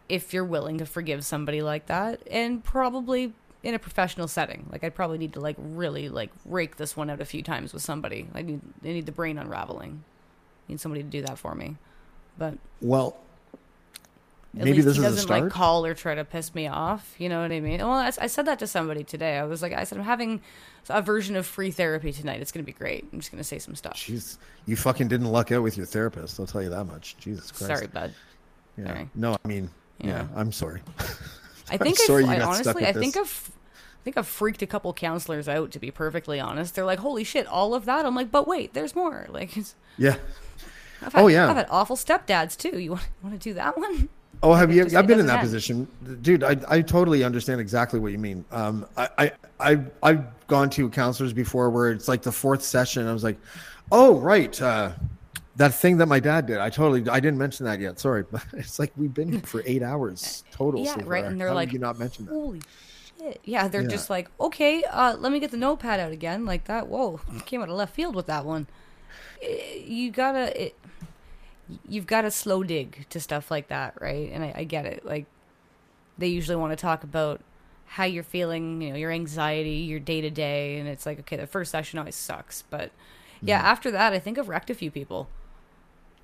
if 0.09 0.35
you're 0.35 0.45
willing 0.45 0.79
to 0.79 0.87
forgive 0.87 1.25
somebody 1.25 1.63
like 1.63 1.87
that 1.87 2.21
and 2.31 2.63
probably 2.63 3.33
in 3.65 3.75
a 3.75 3.79
professional 3.79 4.29
setting 4.29 4.67
like 4.71 4.85
i'd 4.85 4.95
probably 4.95 5.19
need 5.19 5.33
to 5.33 5.41
like 5.41 5.57
really 5.59 6.09
like 6.09 6.31
rake 6.45 6.77
this 6.77 6.97
one 6.97 7.11
out 7.11 7.21
a 7.21 7.25
few 7.25 7.43
times 7.43 7.73
with 7.73 7.83
somebody 7.83 8.29
i 8.35 8.43
need 8.43 8.61
i 8.85 8.89
need 8.89 9.07
the 9.07 9.13
brain 9.13 9.39
unraveling 9.39 10.05
I 10.69 10.73
need 10.73 10.81
somebody 10.81 11.03
to 11.03 11.09
do 11.09 11.23
that 11.23 11.39
for 11.39 11.55
me 11.55 11.77
but 12.39 12.55
Well, 12.81 13.17
at 14.57 14.65
maybe 14.65 14.75
least 14.83 14.87
this 14.87 14.97
he 14.97 15.03
is 15.03 15.09
doesn't 15.11 15.23
start. 15.27 15.43
like 15.45 15.53
call 15.53 15.85
or 15.85 15.95
try 15.95 16.15
to 16.15 16.25
piss 16.25 16.55
me 16.55 16.69
off 16.69 17.15
you 17.19 17.29
know 17.29 17.43
what 17.43 17.51
i 17.53 17.61
mean 17.61 17.79
well 17.79 17.91
I, 17.93 18.13
I 18.21 18.27
said 18.29 18.47
that 18.47 18.59
to 18.61 18.67
somebody 18.67 19.03
today 19.05 19.37
i 19.39 19.45
was 19.45 19.63
like 19.63 19.73
i 19.73 19.85
said 19.85 19.99
i'm 19.99 20.05
having 20.05 20.41
a 20.89 21.03
version 21.03 21.35
of 21.37 21.47
free 21.47 21.71
therapy 21.71 22.13
tonight 22.13 22.41
it's 22.41 22.53
gonna 22.53 22.63
be 22.65 22.73
great 22.73 23.07
i'm 23.13 23.19
just 23.21 23.31
gonna 23.33 23.43
say 23.45 23.59
some 23.59 23.75
stuff 23.75 23.95
Jeez, 23.97 24.39
you 24.67 24.77
fucking 24.77 25.09
didn't 25.09 25.27
luck 25.29 25.51
out 25.53 25.63
with 25.63 25.77
your 25.77 25.87
therapist. 25.87 26.39
I'll 26.39 26.47
tell 26.47 26.63
you 26.63 26.71
that 26.71 26.85
much. 26.85 27.17
Jesus 27.19 27.51
Christ. 27.51 27.67
sorry 27.75 27.87
bud 27.89 28.15
Yeah. 28.77 28.87
Sorry. 28.89 29.09
No, 29.15 29.37
I 29.45 29.49
mean, 29.49 29.71
yeah, 30.01 30.09
Yeah. 30.09 30.27
I'm 30.37 30.53
sorry. 30.53 30.83
I 31.71 31.77
think 31.79 31.99
I'm 32.01 32.07
sorry 32.07 32.25
I 32.25 32.37
stuck 32.39 32.49
honestly, 32.49 32.85
I 32.85 32.91
with 32.93 32.97
think 33.01 33.15
this. 33.15 33.23
I've, 33.23 33.51
I 33.54 33.54
think 34.05 34.17
I've 34.19 34.27
freaked 34.29 34.63
a 34.63 34.67
couple 34.67 34.93
counselors 34.93 35.49
out. 35.49 35.71
To 35.73 35.79
be 35.79 35.91
perfectly 35.91 36.39
honest, 36.39 36.75
they're 36.75 36.85
like, 36.85 36.99
"Holy 37.01 37.25
shit, 37.25 37.47
all 37.47 37.75
of 37.75 37.85
that!" 37.87 38.05
I'm 38.07 38.15
like, 38.15 38.31
"But 38.31 38.47
wait, 38.47 38.75
there's 38.75 38.95
more." 38.95 39.27
Like, 39.33 39.57
it's, 39.57 39.75
Yeah. 39.97 40.17
I've 41.03 41.13
had, 41.13 41.23
Oh, 41.23 41.27
yeah. 41.27 41.49
I've 41.51 41.57
had 41.57 41.67
awful 41.71 41.97
stepdads 41.97 42.57
too. 42.57 42.79
You 42.79 42.93
want 42.93 43.09
want 43.23 43.35
to 43.35 43.49
do 43.51 43.55
that 43.55 43.77
one? 43.77 44.09
Oh, 44.43 44.53
have 44.55 44.73
you? 44.75 44.85
just- 44.85 44.95
I've 44.97 45.07
been 45.07 45.21
in 45.21 45.27
that 45.27 45.35
end. 45.39 45.43
position, 45.43 45.89
dude. 46.23 46.45
I 46.45 46.57
I 46.69 46.83
totally 46.83 47.25
understand 47.25 47.61
exactly 47.61 47.99
what 48.01 48.13
you 48.13 48.19
mean. 48.19 48.45
Um, 48.53 48.87
I 48.97 49.09
I 49.19 49.33
I've, 49.61 49.91
I've 50.03 50.47
gone 50.47 50.69
to 50.71 50.89
counselors 50.91 51.33
before 51.33 51.71
where 51.71 51.91
it's 51.91 52.09
like 52.09 52.23
the 52.23 52.33
fourth 52.33 52.63
session. 52.63 53.07
I 53.07 53.13
was 53.13 53.25
like, 53.25 53.39
oh 53.91 54.17
right, 54.17 54.61
uh, 54.61 54.93
that 55.57 55.73
thing 55.75 55.97
that 55.99 56.07
my 56.07 56.21
dad 56.21 56.47
did. 56.47 56.59
I 56.59 56.69
totally 56.69 57.09
I 57.09 57.21
didn't 57.21 57.39
mention 57.39 57.65
that 57.67 57.81
yet. 57.81 57.99
Sorry, 58.01 58.25
but 58.31 58.45
it's 58.53 58.79
like 58.79 58.93
we've 58.97 59.15
been 59.15 59.33
here 59.33 59.41
for 59.41 59.63
eight 59.67 59.83
hours 59.83 60.45
total. 60.51 60.85
yeah, 60.85 60.95
so 60.95 61.01
right. 61.07 61.25
And 61.25 61.41
they're 61.41 61.49
How 61.49 61.55
like, 61.55 61.73
you 61.73 61.79
not 61.79 61.99
mention 61.99 62.27
that? 62.27 62.33
"Holy 62.33 62.61
shit!" 63.25 63.41
Yeah, 63.45 63.69
they're 63.69 63.83
Yeah. 63.83 63.89
just 63.89 64.11
like, 64.11 64.29
"Okay, 64.41 64.83
uh, 64.85 65.17
let 65.19 65.33
me 65.33 65.41
get 65.41 65.51
the 65.51 65.57
notepad 65.57 66.01
out 66.01 66.13
again." 66.13 66.45
Like 66.45 66.65
that. 66.65 66.89
Whoa, 66.89 67.21
came 67.47 67.63
out 67.63 67.69
of 67.69 67.75
left 67.77 67.95
field 67.95 68.15
with 68.15 68.27
that 68.27 68.45
one. 68.45 68.67
You 69.85 70.11
gotta. 70.11 70.67
It, 70.67 70.77
you've 71.89 72.07
got 72.07 72.23
to 72.23 72.31
slow 72.31 72.63
dig 72.63 73.07
to 73.09 73.19
stuff 73.19 73.51
like 73.51 73.69
that, 73.69 73.95
right? 74.01 74.31
And 74.33 74.45
I, 74.45 74.53
I 74.59 74.65
get 74.65 74.85
it. 74.85 75.05
Like 75.07 75.25
they 76.19 76.27
usually 76.29 76.57
want 76.57 76.73
to 76.73 76.77
talk 76.77 77.03
about 77.05 77.41
how 77.87 78.05
you're 78.05 78.23
feeling, 78.23 78.83
you 78.83 78.91
know, 78.91 78.97
your 78.97 79.11
anxiety, 79.11 79.71
your 79.71 79.99
day 80.01 80.21
to 80.21 80.31
day, 80.31 80.79
and 80.79 80.89
it's 80.89 81.07
like, 81.07 81.19
okay, 81.21 81.37
the 81.37 81.47
first 81.47 81.71
session 81.71 81.99
always 81.99 82.17
sucks, 82.17 82.63
but 82.69 82.91
yeah, 83.41 83.59
Mm-hmm. 83.59 83.67
after 83.67 83.91
that, 83.93 84.13
I 84.13 84.19
think 84.19 84.39
I've 84.39 84.49
wrecked 84.49 84.69
a 84.71 84.75
few 84.75 84.91
people. 84.91 85.29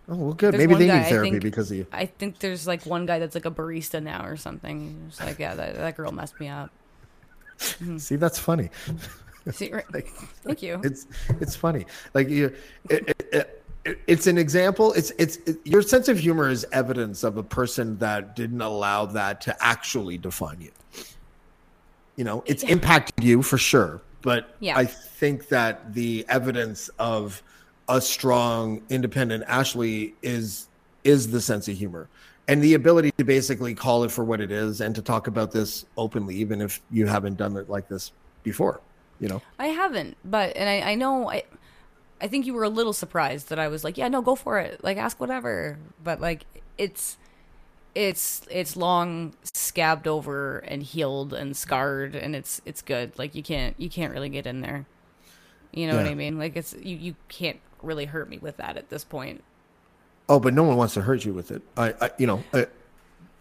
Oh 0.09 0.17
well, 0.17 0.33
good. 0.35 0.53
There's 0.55 0.67
Maybe 0.67 0.75
they 0.75 0.87
guy, 0.89 0.99
need 1.01 1.09
therapy 1.09 1.31
think- 1.31 1.43
because 1.43 1.71
of 1.71 1.77
you. 1.77 1.87
I 1.93 2.07
think 2.07 2.41
there's 2.41 2.67
like 2.67 2.85
one 2.85 3.07
guy 3.07 3.19
that's 3.19 3.35
like 3.35 3.45
a 3.47 3.51
barista 3.51 4.03
now 4.03 4.25
or 4.27 4.37
something. 4.37 5.05
It's 5.09 5.21
like, 5.21 5.39
yeah, 5.39 5.55
that, 5.55 5.77
that 5.77 5.97
girl 5.97 6.11
messed 6.13 6.39
me 6.41 6.49
up. 6.49 6.71
Mm-hmm. 7.61 7.99
See, 7.99 8.17
that's 8.17 8.39
funny. 8.39 8.71
See, 9.53 9.73
right- 9.73 9.85
Thank 10.45 10.63
you. 10.63 10.81
it's 10.83 11.07
it's 11.41 11.55
funny. 11.57 11.87
Like 12.15 12.29
you 12.29 12.55
it, 12.89 13.09
it, 13.33 13.63
it, 13.85 14.01
it's 14.07 14.27
an 14.27 14.39
example. 14.39 14.93
It's 14.95 15.11
it's 15.19 15.37
it, 15.47 15.59
your 15.65 15.83
sense 15.83 16.09
of 16.09 16.19
humor 16.19 16.49
is 16.49 16.67
evidence 16.73 17.23
of 17.25 17.37
a 17.37 17.43
person 17.43 17.97
that 17.99 18.37
didn't 18.37 18.61
allow 18.61 19.07
that 19.07 19.41
to 19.43 19.57
actually 19.65 20.19
define 20.19 20.61
you. 20.61 20.71
You 22.17 22.25
know 22.25 22.43
it's 22.47 22.63
impacted 22.65 23.25
you 23.25 23.41
for 23.41 23.57
sure 23.57 24.03
but 24.21 24.55
Yeah. 24.61 24.77
i 24.77 24.85
think 24.85 25.49
that 25.49 25.95
the 25.95 26.27
evidence 26.29 26.91
of 26.99 27.43
a 27.89 27.99
strong 27.99 28.83
independent 28.91 29.43
ashley 29.47 30.15
is 30.21 30.67
is 31.03 31.31
the 31.31 31.41
sense 31.41 31.67
of 31.69 31.79
humor 31.79 32.11
and 32.51 32.63
the 32.63 32.75
ability 32.75 33.13
to 33.19 33.25
basically 33.25 33.75
call 33.75 34.05
it 34.05 34.11
for 34.11 34.25
what 34.25 34.41
it 34.41 34.51
is 34.51 34.81
and 34.81 34.95
to 34.95 35.03
talk 35.03 35.27
about 35.27 35.53
this 35.53 35.87
openly 35.97 36.37
even 36.37 36.61
if 36.61 36.81
you 36.91 37.07
haven't 37.07 37.37
done 37.37 37.57
it 37.57 37.69
like 37.71 37.89
this 37.89 38.13
before 38.43 38.81
you 39.21 39.29
know 39.29 39.41
I 39.59 39.69
haven't, 39.69 40.17
but 40.25 40.57
and 40.57 40.69
I, 40.69 40.93
I 40.93 40.95
know 40.95 41.31
I 41.31 41.45
I 42.21 42.27
think 42.27 42.47
you 42.47 42.55
were 42.55 42.65
a 42.65 42.69
little 42.69 42.93
surprised 42.93 43.49
that 43.49 43.59
I 43.59 43.69
was 43.69 43.85
like, 43.85 43.97
yeah, 43.97 44.09
no, 44.09 44.21
go 44.21 44.35
for 44.35 44.59
it. 44.59 44.83
Like 44.83 44.97
ask 44.97 45.21
whatever. 45.21 45.79
But 46.03 46.21
like 46.21 46.47
it's 46.77 47.17
it's 47.95 48.43
it's 48.51 48.77
long 48.77 49.35
scabbed 49.43 50.07
over 50.07 50.59
and 50.59 50.83
healed 50.83 51.33
and 51.33 51.57
scarred 51.57 52.15
and 52.15 52.35
it's 52.35 52.61
it's 52.65 52.83
good. 52.83 53.19
Like 53.19 53.35
you 53.35 53.43
can't 53.43 53.75
you 53.79 53.89
can't 53.89 54.13
really 54.13 54.29
get 54.29 54.47
in 54.47 54.61
there. 54.61 54.87
You 55.73 55.87
know 55.87 55.97
what 55.97 56.07
I 56.07 56.15
mean? 56.15 56.39
Like 56.39 56.57
it's 56.57 56.75
you 56.75 56.97
you 56.97 57.15
can't 57.29 57.61
really 57.83 58.07
hurt 58.07 58.29
me 58.29 58.39
with 58.39 58.57
that 58.57 58.77
at 58.77 58.89
this 58.89 59.05
point. 59.05 59.45
Oh, 60.31 60.39
but 60.41 60.55
no 60.55 60.63
one 60.63 60.77
wants 60.77 60.95
to 60.95 61.03
hurt 61.03 61.25
you 61.25 61.35
with 61.35 61.51
it. 61.51 61.61
I, 61.77 61.93
I 62.01 62.11
you 62.17 62.27
know, 62.27 62.43
I, 62.55 62.67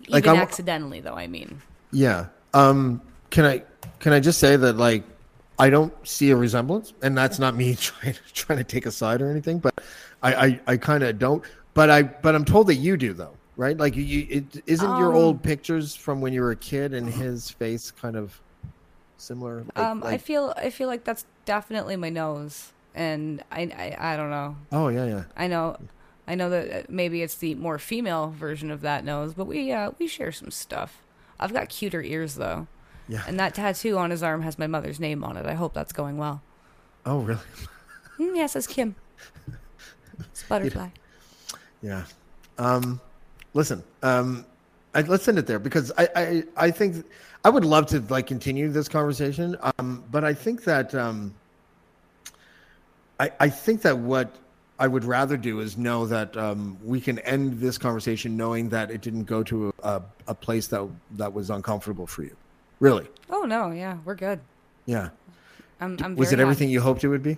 Like, 0.10 0.26
Even 0.26 0.38
accidentally 0.40 1.00
though, 1.00 1.14
I 1.14 1.28
mean. 1.28 1.62
yeah. 1.92 2.26
Um, 2.54 3.00
can 3.30 3.46
I 3.46 3.64
can 4.00 4.12
I 4.12 4.20
just 4.20 4.40
say 4.40 4.56
that 4.58 4.76
like 4.76 5.04
I 5.60 5.70
don't 5.70 5.94
see 6.08 6.32
a 6.32 6.36
resemblance, 6.36 6.94
and 7.04 7.16
that's 7.18 7.38
not 7.38 7.56
me 7.56 7.76
trying 7.80 8.16
trying 8.34 8.58
to 8.58 8.64
take 8.64 8.86
a 8.88 8.92
side 8.92 9.22
or 9.22 9.30
anything, 9.30 9.60
but 9.60 9.80
I 10.24 10.34
I, 10.34 10.60
I 10.68 10.78
kind 10.78 11.04
of 11.04 11.20
don't. 11.20 11.44
But 11.76 11.90
I 11.92 12.02
but 12.04 12.34
I'm 12.34 12.44
told 12.44 12.68
that 12.68 12.76
you 12.76 12.98
do 12.98 13.14
though, 13.14 13.36
right? 13.56 13.78
Like 13.78 13.96
you, 13.96 14.26
it 14.30 14.64
isn't 14.66 14.98
your 14.98 15.12
Um, 15.12 15.16
old 15.24 15.44
pictures 15.44 15.96
from 15.96 16.22
when 16.22 16.34
you 16.34 16.42
were 16.42 16.52
a 16.52 16.56
kid 16.56 16.94
and 16.96 17.08
his 17.08 17.52
face 17.52 17.92
kind 17.92 18.16
of 18.16 18.42
similar. 19.18 19.64
Like, 19.76 19.78
Um 19.86 20.02
I 20.04 20.12
like- 20.18 20.22
feel 20.22 20.54
I 20.58 20.72
feel 20.72 20.88
like 20.88 21.04
that's 21.04 21.26
definitely 21.46 21.98
my 21.98 22.10
nose 22.10 22.72
and 22.96 23.44
I 23.52 23.62
I, 24.00 24.14
I 24.14 24.18
don't 24.18 24.32
know. 24.32 24.56
oh 24.72 24.88
yeah 24.88 25.06
yeah. 25.06 25.24
I 25.38 25.46
know, 25.48 25.78
I 26.30 26.36
know 26.36 26.50
that 26.52 26.72
uh, 26.72 26.84
maybe 26.88 27.24
it's 27.24 27.36
the 27.36 27.56
more 27.56 27.80
female 27.80 28.30
version 28.38 28.70
of 28.70 28.82
that 28.82 29.04
nose, 29.04 29.34
but 29.34 29.46
we 29.46 29.72
uh, 29.72 29.92
we 29.98 30.08
share 30.08 30.32
some 30.32 30.52
stuff. 30.52 31.02
I've 31.40 31.52
got 31.52 31.70
cuter 31.70 32.02
ears 32.04 32.36
though, 32.36 32.68
Yeah. 33.08 33.24
and 33.28 33.40
that 33.40 33.56
tattoo 33.56 33.98
on 33.98 34.12
his 34.12 34.22
arm 34.22 34.44
has 34.44 34.60
my 34.60 34.68
mother's 34.68 35.00
name 35.00 35.24
on 35.24 35.38
it. 35.38 35.46
I 35.48 35.56
hope 35.56 35.74
that's 35.74 35.92
going 35.92 36.18
well. 36.18 36.42
Oh 37.06 37.20
really? 37.20 37.42
Mm, 38.20 38.36
yeah, 38.36 38.44
it 38.44 38.50
says 38.50 38.68
Kim. 38.68 38.96
It's 40.20 40.44
butterfly. 40.50 40.90
Yeah. 41.82 42.04
Um, 42.58 43.00
listen, 43.54 43.82
um, 44.04 44.46
I, 44.94 45.04
let's 45.04 45.26
end 45.30 45.40
it 45.40 45.48
there 45.48 45.58
because 45.58 45.90
I, 45.98 46.10
I, 46.14 46.44
I 46.58 46.70
think 46.72 47.06
I 47.46 47.50
would 47.50 47.64
love 47.64 47.86
to 47.88 48.02
like 48.10 48.28
continue 48.28 48.68
this 48.70 48.90
conversation. 48.90 49.56
Um, 49.78 50.04
but 50.12 50.26
I 50.26 50.34
think 50.34 50.66
that, 50.66 50.94
um, 50.94 51.34
I, 53.22 53.32
I 53.40 53.48
think 53.48 53.84
that 53.84 53.98
what 53.98 54.36
I 54.80 54.88
would 54.88 55.04
rather 55.04 55.36
do 55.36 55.60
is 55.60 55.78
know 55.78 56.06
that 56.08 56.36
um, 56.38 56.78
we 56.84 57.02
can 57.02 57.20
end 57.20 57.60
this 57.60 57.78
conversation 57.78 58.38
knowing 58.38 58.70
that 58.70 58.90
it 58.90 59.02
didn't 59.02 59.26
go 59.26 59.44
to 59.44 59.74
a, 59.84 60.02
a 60.28 60.34
place 60.34 60.68
that 60.68 60.88
that 61.18 61.34
was 61.34 61.50
uncomfortable 61.50 62.08
for 62.08 62.24
you. 62.24 62.36
Really? 62.80 63.08
Oh 63.30 63.44
no, 63.44 63.72
yeah, 63.72 63.98
we're 64.06 64.16
good. 64.16 64.40
Yeah. 64.86 65.10
I'm. 65.82 65.98
I'm 66.02 66.16
was 66.16 66.32
it 66.32 66.38
very 66.38 66.44
everything 66.44 66.70
happy. 66.70 66.74
you 66.74 66.82
hoped 66.82 67.04
it 67.04 67.10
would 67.10 67.24
be? 67.24 67.38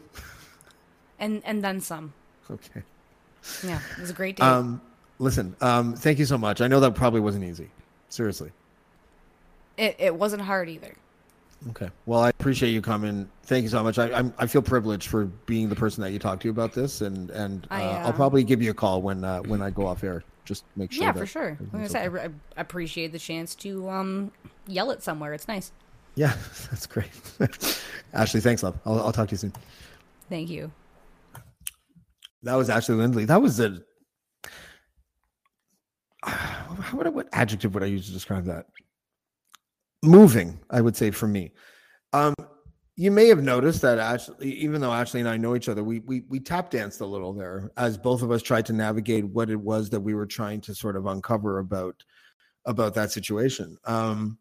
And 1.19 1.41
and 1.43 1.63
then 1.63 1.81
some. 1.81 2.13
Okay. 2.49 2.83
Yeah, 3.65 3.79
it 3.97 4.01
was 4.01 4.11
a 4.11 4.13
great 4.13 4.35
day. 4.35 4.43
Um, 4.43 4.81
listen, 5.17 5.55
um, 5.61 5.95
thank 5.95 6.19
you 6.19 6.25
so 6.25 6.37
much. 6.37 6.61
I 6.61 6.67
know 6.67 6.79
that 6.79 6.93
probably 6.93 7.21
wasn't 7.21 7.43
easy. 7.43 7.69
Seriously. 8.09 8.51
it 9.77 9.95
it 9.97 10.15
wasn't 10.15 10.43
hard 10.43 10.69
either. 10.69 10.95
Okay. 11.69 11.89
Well, 12.05 12.21
I 12.21 12.29
appreciate 12.29 12.71
you 12.71 12.81
coming. 12.81 13.29
Thank 13.43 13.63
you 13.63 13.69
so 13.69 13.83
much. 13.83 13.99
I, 13.99 14.11
I'm, 14.11 14.33
I 14.39 14.47
feel 14.47 14.63
privileged 14.63 15.07
for 15.07 15.25
being 15.25 15.69
the 15.69 15.75
person 15.75 16.01
that 16.01 16.11
you 16.11 16.17
talk 16.17 16.39
to 16.39 16.49
about 16.49 16.73
this, 16.73 17.01
and 17.01 17.29
and 17.29 17.67
uh, 17.69 17.75
I, 17.75 17.83
I'll 17.83 18.07
uh, 18.07 18.11
probably 18.13 18.43
give 18.43 18.61
you 18.61 18.71
a 18.71 18.73
call 18.73 19.01
when 19.01 19.23
uh, 19.23 19.41
when 19.41 19.61
I 19.61 19.69
go 19.69 19.85
off 19.85 20.03
air. 20.03 20.23
Just 20.43 20.65
make 20.75 20.91
sure. 20.91 21.03
yeah, 21.03 21.11
that 21.11 21.19
for 21.19 21.25
sure. 21.27 21.57
Like 21.59 21.59
I 21.59 21.65
everything's 21.65 21.91
said, 21.91 22.01
I, 22.01 22.05
okay. 22.07 22.27
re- 22.27 22.33
I 22.57 22.61
appreciate 22.61 23.11
the 23.11 23.19
chance 23.19 23.53
to 23.55 23.87
um 23.89 24.31
yell 24.65 24.91
at 24.91 25.03
somewhere. 25.03 25.33
It's 25.33 25.47
nice. 25.47 25.71
Yeah, 26.15 26.33
that's 26.69 26.87
great. 26.87 27.11
Ashley, 28.13 28.41
thanks, 28.41 28.63
love. 28.63 28.79
I'll, 28.85 28.99
I'll 28.99 29.11
talk 29.11 29.27
to 29.29 29.33
you 29.33 29.37
soon. 29.37 29.53
Thank 30.29 30.49
you. 30.49 30.71
That 32.43 32.55
was 32.55 32.69
Ashley 32.69 32.95
Lindley. 32.95 33.25
That 33.25 33.41
was 33.41 33.59
a. 33.59 33.79
What, 36.91 37.13
what 37.13 37.27
adjective 37.31 37.73
would 37.73 37.83
I 37.83 37.87
use 37.87 38.07
to 38.07 38.11
describe 38.11 38.45
that? 38.45 38.65
Moving, 40.03 40.59
I 40.69 40.81
would 40.81 40.95
say 40.95 41.11
for 41.11 41.27
me. 41.27 41.51
Um, 42.13 42.33
you 42.95 43.11
may 43.11 43.27
have 43.27 43.41
noticed 43.41 43.81
that 43.81 43.99
Ashley, 43.99 44.53
even 44.53 44.81
though 44.81 44.91
Ashley 44.91 45.21
and 45.21 45.29
I 45.29 45.37
know 45.37 45.55
each 45.55 45.69
other, 45.69 45.83
we 45.83 45.99
we 45.99 46.21
we 46.27 46.39
tap 46.39 46.69
danced 46.69 47.01
a 47.01 47.05
little 47.05 47.33
there 47.33 47.71
as 47.77 47.97
both 47.97 48.21
of 48.21 48.31
us 48.31 48.41
tried 48.41 48.65
to 48.67 48.73
navigate 48.73 49.25
what 49.25 49.49
it 49.49 49.59
was 49.59 49.89
that 49.89 50.01
we 50.01 50.13
were 50.13 50.25
trying 50.25 50.61
to 50.61 50.75
sort 50.75 50.95
of 50.95 51.05
uncover 51.05 51.59
about 51.59 52.03
about 52.65 52.93
that 52.95 53.11
situation. 53.11 53.77
Um, 53.85 54.37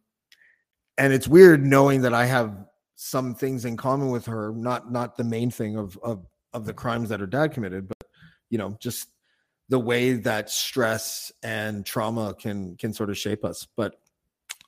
and 0.98 1.12
it's 1.12 1.28
weird 1.28 1.64
knowing 1.64 2.02
that 2.02 2.12
I 2.12 2.26
have 2.26 2.66
some 2.96 3.34
things 3.34 3.64
in 3.64 3.76
common 3.76 4.10
with 4.10 4.26
her, 4.26 4.52
not 4.52 4.90
not 4.92 5.16
the 5.16 5.24
main 5.24 5.50
thing 5.50 5.76
of 5.76 5.98
of 6.02 6.26
of 6.52 6.66
the 6.66 6.74
crimes 6.74 7.08
that 7.10 7.20
her 7.20 7.26
dad 7.26 7.52
committed, 7.52 7.88
but 7.88 8.08
you 8.50 8.58
know, 8.58 8.76
just 8.80 9.08
the 9.68 9.78
way 9.78 10.14
that 10.14 10.50
stress 10.50 11.32
and 11.42 11.86
trauma 11.86 12.34
can 12.34 12.76
can 12.76 12.92
sort 12.92 13.08
of 13.08 13.16
shape 13.16 13.44
us. 13.44 13.66
But 13.76 13.94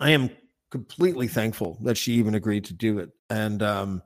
I 0.00 0.10
am 0.10 0.30
completely 0.72 1.28
thankful 1.28 1.78
that 1.82 1.98
she 1.98 2.14
even 2.14 2.34
agreed 2.34 2.64
to 2.64 2.72
do 2.72 2.98
it. 2.98 3.10
And 3.30 3.62
um 3.62 4.02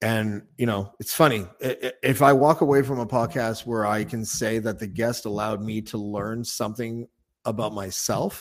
and 0.00 0.42
you 0.56 0.64
know, 0.64 0.94
it's 0.98 1.12
funny 1.12 1.46
if 1.60 2.22
I 2.22 2.32
walk 2.32 2.62
away 2.62 2.80
from 2.82 3.00
a 3.00 3.06
podcast 3.06 3.66
where 3.66 3.84
I 3.84 4.04
can 4.04 4.24
say 4.24 4.58
that 4.60 4.78
the 4.78 4.86
guest 4.86 5.26
allowed 5.26 5.60
me 5.60 5.82
to 5.82 5.98
learn 5.98 6.42
something 6.42 7.06
about 7.44 7.74
myself, 7.74 8.40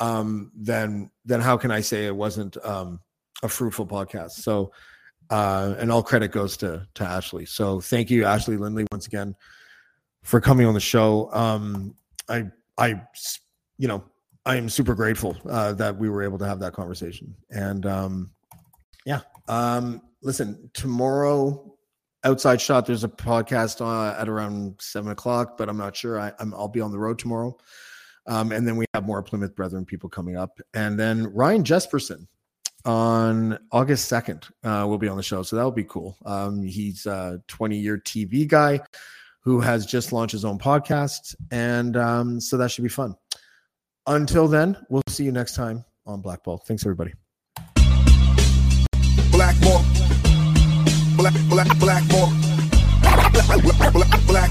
um, 0.00 0.50
then 0.54 1.10
then 1.24 1.40
how 1.40 1.56
can 1.56 1.70
I 1.70 1.80
say 1.80 2.06
it 2.06 2.14
wasn't 2.14 2.58
um 2.62 3.00
a 3.42 3.48
fruitful 3.48 3.86
podcast? 3.86 4.32
So 4.32 4.72
uh 5.30 5.76
and 5.78 5.90
all 5.90 6.02
credit 6.02 6.32
goes 6.32 6.56
to 6.58 6.86
to 6.94 7.04
Ashley. 7.04 7.46
So 7.46 7.80
thank 7.80 8.10
you, 8.10 8.24
Ashley 8.24 8.56
Lindley, 8.56 8.86
once 8.90 9.06
again 9.06 9.36
for 10.24 10.40
coming 10.40 10.66
on 10.66 10.74
the 10.74 10.80
show. 10.80 11.30
Um 11.32 11.94
I 12.28 12.46
I 12.76 13.00
you 13.78 13.86
know 13.86 14.04
I 14.46 14.56
am 14.56 14.68
super 14.68 14.94
grateful 14.94 15.36
uh, 15.48 15.72
that 15.74 15.96
we 15.96 16.08
were 16.08 16.22
able 16.22 16.38
to 16.38 16.46
have 16.46 16.60
that 16.60 16.74
conversation. 16.74 17.34
And 17.50 17.86
um, 17.86 18.30
yeah, 19.06 19.20
um, 19.48 20.02
listen, 20.22 20.70
tomorrow, 20.74 21.74
outside 22.24 22.60
shot, 22.60 22.86
there's 22.86 23.04
a 23.04 23.08
podcast 23.08 23.80
uh, 23.80 24.20
at 24.20 24.28
around 24.28 24.76
seven 24.80 25.12
o'clock, 25.12 25.56
but 25.56 25.68
I'm 25.68 25.78
not 25.78 25.96
sure. 25.96 26.20
I, 26.20 26.32
I'm, 26.38 26.52
I'll 26.54 26.68
be 26.68 26.80
on 26.80 26.90
the 26.90 26.98
road 26.98 27.18
tomorrow. 27.18 27.56
Um, 28.26 28.52
and 28.52 28.66
then 28.66 28.76
we 28.76 28.86
have 28.94 29.04
more 29.04 29.22
Plymouth 29.22 29.54
Brethren 29.54 29.84
people 29.84 30.08
coming 30.08 30.36
up. 30.36 30.60
And 30.72 30.98
then 30.98 31.32
Ryan 31.32 31.62
Jespersen 31.62 32.26
on 32.84 33.58
August 33.72 34.10
2nd 34.10 34.50
uh, 34.62 34.86
will 34.86 34.98
be 34.98 35.08
on 35.08 35.16
the 35.16 35.22
show. 35.22 35.42
So 35.42 35.56
that'll 35.56 35.70
be 35.70 35.84
cool. 35.84 36.16
Um, 36.24 36.62
he's 36.62 37.06
a 37.06 37.40
20 37.48 37.76
year 37.78 37.98
TV 37.98 38.46
guy 38.46 38.80
who 39.40 39.60
has 39.60 39.84
just 39.84 40.12
launched 40.12 40.32
his 40.32 40.44
own 40.44 40.58
podcast. 40.58 41.34
And 41.50 41.96
um, 41.96 42.40
so 42.40 42.56
that 42.56 42.70
should 42.70 42.84
be 42.84 42.88
fun. 42.88 43.14
Until 44.06 44.48
then, 44.48 44.76
we'll 44.90 45.02
see 45.08 45.24
you 45.24 45.32
next 45.32 45.54
time 45.54 45.82
on 46.06 46.20
Blackball. 46.20 46.58
Thanks, 46.58 46.84
everybody. 46.84 47.14
Black, 49.32 49.56
black, 51.16 51.34
Blackmore. 51.48 51.48
Black, 51.48 51.48
black, 51.48 51.78
Blackmore. 51.78 52.28
Black, 54.26 54.50